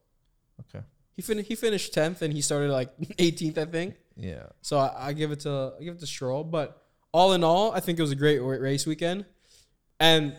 Okay. 0.61 0.83
He 1.15 1.21
fin- 1.21 1.43
he 1.43 1.55
finished 1.55 1.93
tenth 1.93 2.21
and 2.21 2.33
he 2.33 2.41
started 2.41 2.71
like 2.71 2.97
18th, 2.99 3.57
I 3.57 3.65
think. 3.65 3.95
Yeah. 4.15 4.45
So 4.61 4.77
I, 4.77 5.09
I 5.09 5.13
give 5.13 5.31
it 5.31 5.41
to 5.41 5.73
I 5.79 5.83
give 5.83 5.95
it 5.95 5.99
to 5.99 6.07
Stroll. 6.07 6.43
But 6.45 6.81
all 7.11 7.33
in 7.33 7.43
all, 7.43 7.73
I 7.73 7.81
think 7.81 7.99
it 7.99 8.01
was 8.01 8.11
a 8.11 8.15
great 8.15 8.39
race 8.39 8.85
weekend. 8.85 9.25
And 9.99 10.35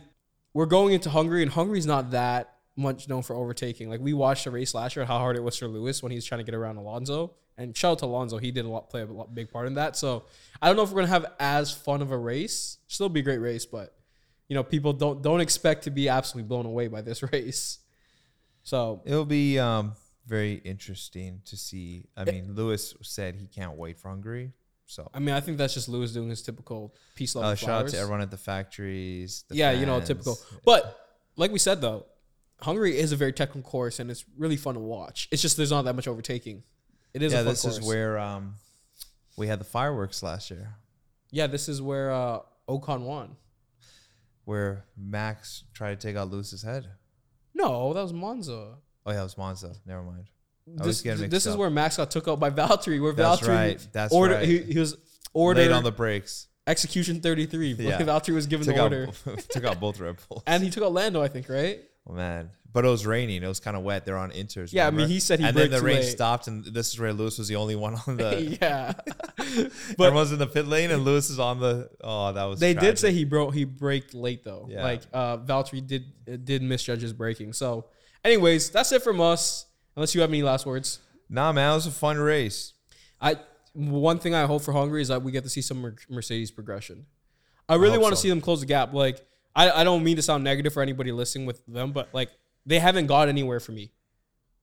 we're 0.55 0.67
going 0.67 0.95
into 0.95 1.11
Hungary, 1.11 1.43
and 1.43 1.51
Hungary's 1.51 1.87
not 1.87 2.13
that 2.13 2.55
much 2.77 3.09
known 3.09 3.23
for 3.23 3.37
overtaking. 3.37 3.91
Like 3.91 4.01
we 4.01 4.13
watched 4.13 4.45
the 4.45 4.51
race 4.51 4.73
last 4.73 4.97
year, 4.97 5.05
how 5.05 5.19
hard 5.19 5.37
it 5.37 5.43
was 5.43 5.57
for 5.59 5.69
Lewis 5.69 6.03
when 6.03 6.11
he 6.11 6.17
was 6.17 6.25
trying 6.25 6.39
to 6.39 6.45
get 6.45 6.55
around 6.55 6.77
Alonso. 6.77 7.35
And 7.59 7.77
shout 7.77 7.93
out 7.93 7.99
to 7.99 8.07
Alonso, 8.07 8.39
he 8.39 8.51
did 8.51 8.65
a 8.65 8.69
lot, 8.69 8.89
play 8.89 9.03
a 9.03 9.07
lot, 9.07 9.35
big 9.35 9.51
part 9.51 9.67
in 9.67 9.75
that. 9.75 9.97
So 9.97 10.25
I 10.63 10.69
don't 10.69 10.77
know 10.77 10.85
if 10.85 10.91
we're 10.91 11.01
gonna 11.03 11.09
have 11.09 11.27
as 11.41 11.73
fun 11.73 12.01
of 12.01 12.13
a 12.13 12.17
race. 12.17 12.79
Still 12.87 13.09
be 13.09 13.21
a 13.21 13.23
great 13.23 13.39
race, 13.39 13.67
but 13.67 13.95
you 14.49 14.55
know, 14.55 14.63
people 14.63 14.93
don't 14.93 15.21
don't 15.23 15.41
expect 15.41 15.85
to 15.85 15.91
be 15.91 16.09
absolutely 16.09 16.49
blown 16.49 16.65
away 16.67 16.89
by 16.89 17.03
this 17.03 17.23
race. 17.33 17.81
So 18.63 19.03
It'll 19.05 19.25
be 19.25 19.59
um 19.59 19.95
very 20.27 20.55
interesting 20.55 21.41
to 21.47 21.57
see. 21.57 22.07
I 22.17 22.25
mean, 22.25 22.55
Lewis 22.55 22.95
said 23.03 23.35
he 23.35 23.47
can't 23.47 23.75
wait 23.77 23.99
for 23.99 24.09
Hungary. 24.09 24.53
So 24.87 25.11
I 25.13 25.19
mean, 25.19 25.35
I 25.35 25.41
think 25.41 25.59
that's 25.59 25.75
just 25.75 25.89
Lewis 25.89 26.13
doing 26.13 26.31
his 26.31 26.43
typical 26.43 26.95
peace 27.15 27.35
love. 27.35 27.45
uh, 27.45 27.55
shout 27.55 27.85
out 27.85 27.89
to 27.89 27.99
everyone 27.99 28.21
at 28.23 28.31
the 28.31 28.39
factories. 28.39 29.45
the 29.49 29.57
yeah, 29.57 29.73
you 29.73 29.85
know, 29.85 30.01
typical. 30.01 30.39
But 30.65 30.99
like 31.37 31.51
we 31.51 31.59
said 31.59 31.81
though, 31.81 32.07
Hungary 32.61 32.99
is 32.99 33.13
a 33.13 33.17
very 33.17 33.33
technical 33.33 33.69
course 33.69 33.99
and 34.01 34.11
it's 34.11 34.25
really 34.37 34.57
fun 34.57 34.75
to 34.75 34.81
watch. 34.81 35.29
It's 35.31 35.43
just 35.43 35.57
there's 35.57 35.71
not 35.71 35.83
that 35.83 35.95
much 35.95 36.09
overtaking. 36.09 36.63
It 37.15 37.23
is. 37.23 37.33
Yeah, 37.33 37.43
this 37.43 37.63
course. 37.63 37.79
is 37.79 37.87
where 37.87 38.19
um, 38.19 38.55
we 39.37 39.47
had 39.47 39.59
the 39.61 39.65
fireworks 39.65 40.23
last 40.23 40.51
year, 40.51 40.75
Yeah, 41.31 41.47
this 41.47 41.69
is 41.69 41.81
where 41.83 42.11
uh, 42.13 42.41
Ocon 42.69 43.03
won. 43.03 43.37
where 44.45 44.85
Max 44.97 45.65
tried 45.75 46.01
to 46.01 46.07
take 46.09 46.17
out 46.17 46.31
Lewis's 46.31 46.63
head. 46.63 46.87
No, 47.55 47.93
that 47.93 48.03
was 48.03 48.13
Monza. 48.13 48.75
Oh 49.07 49.11
yeah, 49.11 49.17
that 49.17 49.23
was 49.23 49.39
Monza. 49.39 49.75
Never 49.87 50.03
mind. 50.03 50.27
I 50.69 50.79
This, 50.79 50.87
was 50.87 51.03
getting 51.03 51.21
mixed 51.23 51.31
this 51.33 51.47
is 51.47 51.57
where 51.57 51.71
Max 51.71 51.97
got 51.97 52.11
took 52.11 52.29
out 52.29 52.39
by 52.39 52.51
Valtteri. 52.51 53.01
Where 53.03 53.13
That's 53.13 53.41
Valtteri 53.41 53.49
right. 53.49 53.89
That's 53.93 54.13
order, 54.13 54.35
right. 54.35 54.47
He, 54.49 54.59
he 54.59 54.79
was 54.79 54.97
ordered 55.33 55.63
Laid 55.63 55.71
on 55.73 55.83
the 55.83 55.91
brakes. 55.93 56.47
execution 56.67 57.21
33. 57.21 57.73
Yeah. 57.79 57.99
Valtteri 58.01 58.35
was 58.35 58.47
given 58.47 58.67
Took 58.67 58.77
the 58.77 58.83
out, 58.83 58.93
order. 58.93 59.41
took 59.49 59.65
out 59.65 59.81
both 59.81 59.99
Red 59.99 60.17
Bulls. 60.29 60.43
And 60.47 60.63
he 60.63 60.69
took 60.71 60.85
out 60.85 60.93
Lando, 60.93 61.23
I 61.23 61.29
think, 61.29 61.49
right? 61.49 61.81
Oh, 62.07 62.13
man, 62.13 62.51
but 62.73 62.85
it 62.85 62.89
was 62.89 63.07
raining. 63.07 63.43
It 63.43 63.49
was 63.49 63.61
kind 63.61 63.77
of 63.77 63.83
wet. 63.83 64.05
They're 64.05 64.19
on 64.19 64.31
inters. 64.31 64.73
Yeah, 64.73 64.87
I 64.87 64.91
mean, 64.91 65.09
he 65.09 65.21
said 65.21 65.41
he 65.41 65.47
and 65.47 65.57
then 65.57 65.71
the 65.71 65.81
rain 65.81 65.97
late. 65.97 66.05
stopped, 66.05 66.49
and 66.49 66.65
this 66.65 66.89
is 66.91 67.01
where 67.01 67.13
Lewis 67.13 67.39
was 67.39 67.49
the 67.49 67.57
only 67.57 67.77
one 67.77 67.95
on 68.07 68.17
the. 68.17 68.59
yeah. 68.63 68.93
but 69.97 70.07
everyone's 70.07 70.33
in 70.33 70.39
the 70.39 70.47
pit 70.47 70.67
lane, 70.67 70.91
and 70.91 71.05
Lewis 71.05 71.31
is 71.31 71.39
on 71.39 71.61
the. 71.61 71.91
Oh, 72.03 72.33
that 72.33 72.45
was. 72.45 72.61
They 72.61 72.75
did 72.75 72.99
say 72.99 73.13
he 73.13 73.25
broke 73.25 73.55
he 73.55 73.65
braked 73.65 74.15
late 74.15 74.45
though. 74.45 74.67
Yeah. 74.71 74.83
Like 74.83 75.03
uh 75.13 75.39
Valtteri 75.39 75.87
did 75.87 76.45
did 76.45 76.63
misjudge 76.63 77.01
his 77.01 77.13
braking. 77.13 77.53
So 77.53 77.87
anyways, 78.25 78.71
that's 78.71 78.93
it 78.93 79.03
from 79.03 79.21
us. 79.21 79.67
Unless 79.97 80.15
you 80.15 80.21
have 80.21 80.31
any 80.31 80.43
last 80.43 80.67
words. 80.67 81.01
Nah, 81.29 81.53
man, 81.53 81.73
it 81.73 81.75
was 81.75 81.87
a 81.87 81.91
fun 81.91 82.19
race. 82.19 82.75
I 83.21 83.39
one 83.73 84.19
thing 84.19 84.35
I 84.35 84.45
hope 84.45 84.63
for 84.63 84.73
Hungary 84.73 85.03
is 85.03 85.09
that 85.09 85.23
we 85.23 85.33
get 85.33 85.45
to 85.45 85.51
see 85.51 85.63
some 85.63 85.97
Mercedes 86.09 86.51
progression. 86.51 87.07
I 87.69 87.75
really 87.75 87.95
hope 87.95 88.03
want 88.03 88.15
to 88.15 88.21
see 88.21 88.29
them 88.29 88.41
close 88.41 88.61
the 88.61 88.67
gap. 88.67 88.93
Like 88.93 89.25
I, 89.55 89.71
I 89.71 89.85
don't 89.85 90.05
mean 90.05 90.17
to 90.17 90.23
sound 90.23 90.45
negative 90.45 90.73
for 90.73 90.83
anybody 90.83 91.13
listening 91.13 91.47
with 91.47 91.65
them, 91.67 91.93
but 91.93 92.09
like 92.13 92.31
they 92.69 92.79
haven't 92.79 93.07
got 93.07 93.29
anywhere 93.29 93.59
for 93.61 93.73
me. 93.73 93.91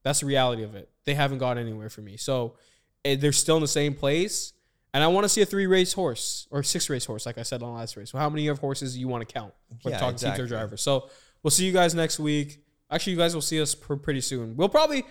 That's 0.03 0.20
the 0.22 0.28
reality 0.28 0.64
of 0.64 0.76
it. 0.76 0.89
They 1.06 1.16
haven't 1.16 1.39
got 1.39 1.58
anywhere 1.58 1.89
for 1.89 2.01
me. 2.01 2.16
So 2.18 2.56
eh, 3.03 3.16
they're 3.16 3.32
still 3.32 3.58
in 3.58 3.62
the 3.62 3.68
same 3.68 3.93
place. 3.95 4.53
And 4.93 5.03
I 5.03 5.08
want 5.08 5.26
to 5.26 5.30
see 5.30 5.41
a 5.41 5.45
three 5.45 5.66
race 5.68 5.91
horse 5.91 6.47
or 6.51 6.64
six 6.64 6.89
race 6.89 7.03
horse, 7.03 7.26
like 7.26 7.38
I 7.38 7.43
said 7.43 7.62
on 7.62 7.70
the 7.74 7.76
last 7.76 7.97
race. 7.97 8.12
So 8.12 8.18
how 8.18 8.30
many 8.30 8.47
of 8.47 8.60
horses 8.60 8.93
do 8.93 8.99
you 8.99 9.08
want 9.10 9.28
to 9.28 9.34
count? 9.34 9.53
We're 9.84 9.91
Yeah, 9.91 9.97
talking 9.97 10.14
exactly. 10.14 10.43
teams 10.43 10.51
or 10.51 10.56
drivers. 10.56 10.82
So 10.82 11.10
we'll 11.43 11.51
see 11.51 11.66
you 11.66 11.74
guys 11.74 11.93
next 11.93 12.20
week. 12.20 12.60
Actually, 12.89 13.14
you 13.14 13.18
guys 13.20 13.34
will 13.34 13.41
see 13.41 13.60
us 13.62 13.74
pretty 13.76 14.22
soon. 14.22 14.56
We'll 14.56 14.70
probably 14.70 15.03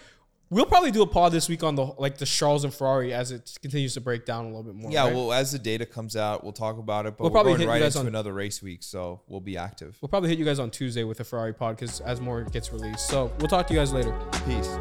we'll 0.55 0.67
probably 0.67 0.91
do 0.93 1.03
a 1.03 1.07
pod 1.07 1.33
this 1.33 1.49
week 1.49 1.63
on 1.65 1.75
the 1.75 1.85
like 1.99 2.17
the 2.17 2.25
Charles 2.25 2.65
and 2.65 2.73
Ferrari 2.73 3.13
as 3.13 3.33
it 3.33 3.59
continues 3.61 3.95
to 3.95 4.01
break 4.01 4.25
down 4.25 4.45
a 4.45 4.49
little 4.49 4.63
bit 4.63 4.75
more. 4.75 4.91
Yeah, 4.91 5.05
right? 5.05 5.15
well, 5.15 5.33
as 5.33 5.53
the 5.53 5.59
data 5.59 5.85
comes 5.85 6.17
out, 6.17 6.45
we'll 6.45 6.53
talk 6.53 6.79
about 6.79 7.07
it. 7.07 7.17
But 7.17 7.25
We'll 7.25 7.31
we're 7.31 7.35
probably 7.35 7.53
going 7.53 7.61
hit 7.61 7.65
you 7.67 7.71
right 7.73 7.79
guys 7.81 7.97
into 7.97 8.07
on- 8.07 8.09
another 8.09 8.33
race 8.33 8.63
week, 8.63 8.83
so 8.83 9.21
we'll 9.27 9.41
be 9.41 9.57
active. 9.57 9.99
we'll 10.01 10.09
probably 10.09 10.29
hit 10.31 10.39
you 10.39 10.45
guys 10.45 10.59
on 10.61 10.71
Tuesday 10.71 11.05
with 11.05 11.21
a 11.21 11.25
Ferrari 11.25 11.53
pod 11.53 11.77
because 11.77 12.01
as 12.01 12.21
more 12.21 12.45
gets 12.45 12.73
released. 12.73 13.09
So 13.09 13.33
we'll 13.39 13.49
talk 13.49 13.67
to 13.67 13.75
you 13.75 13.81
guys 13.81 13.93
later. 13.93 14.17
Peace. 14.47 14.79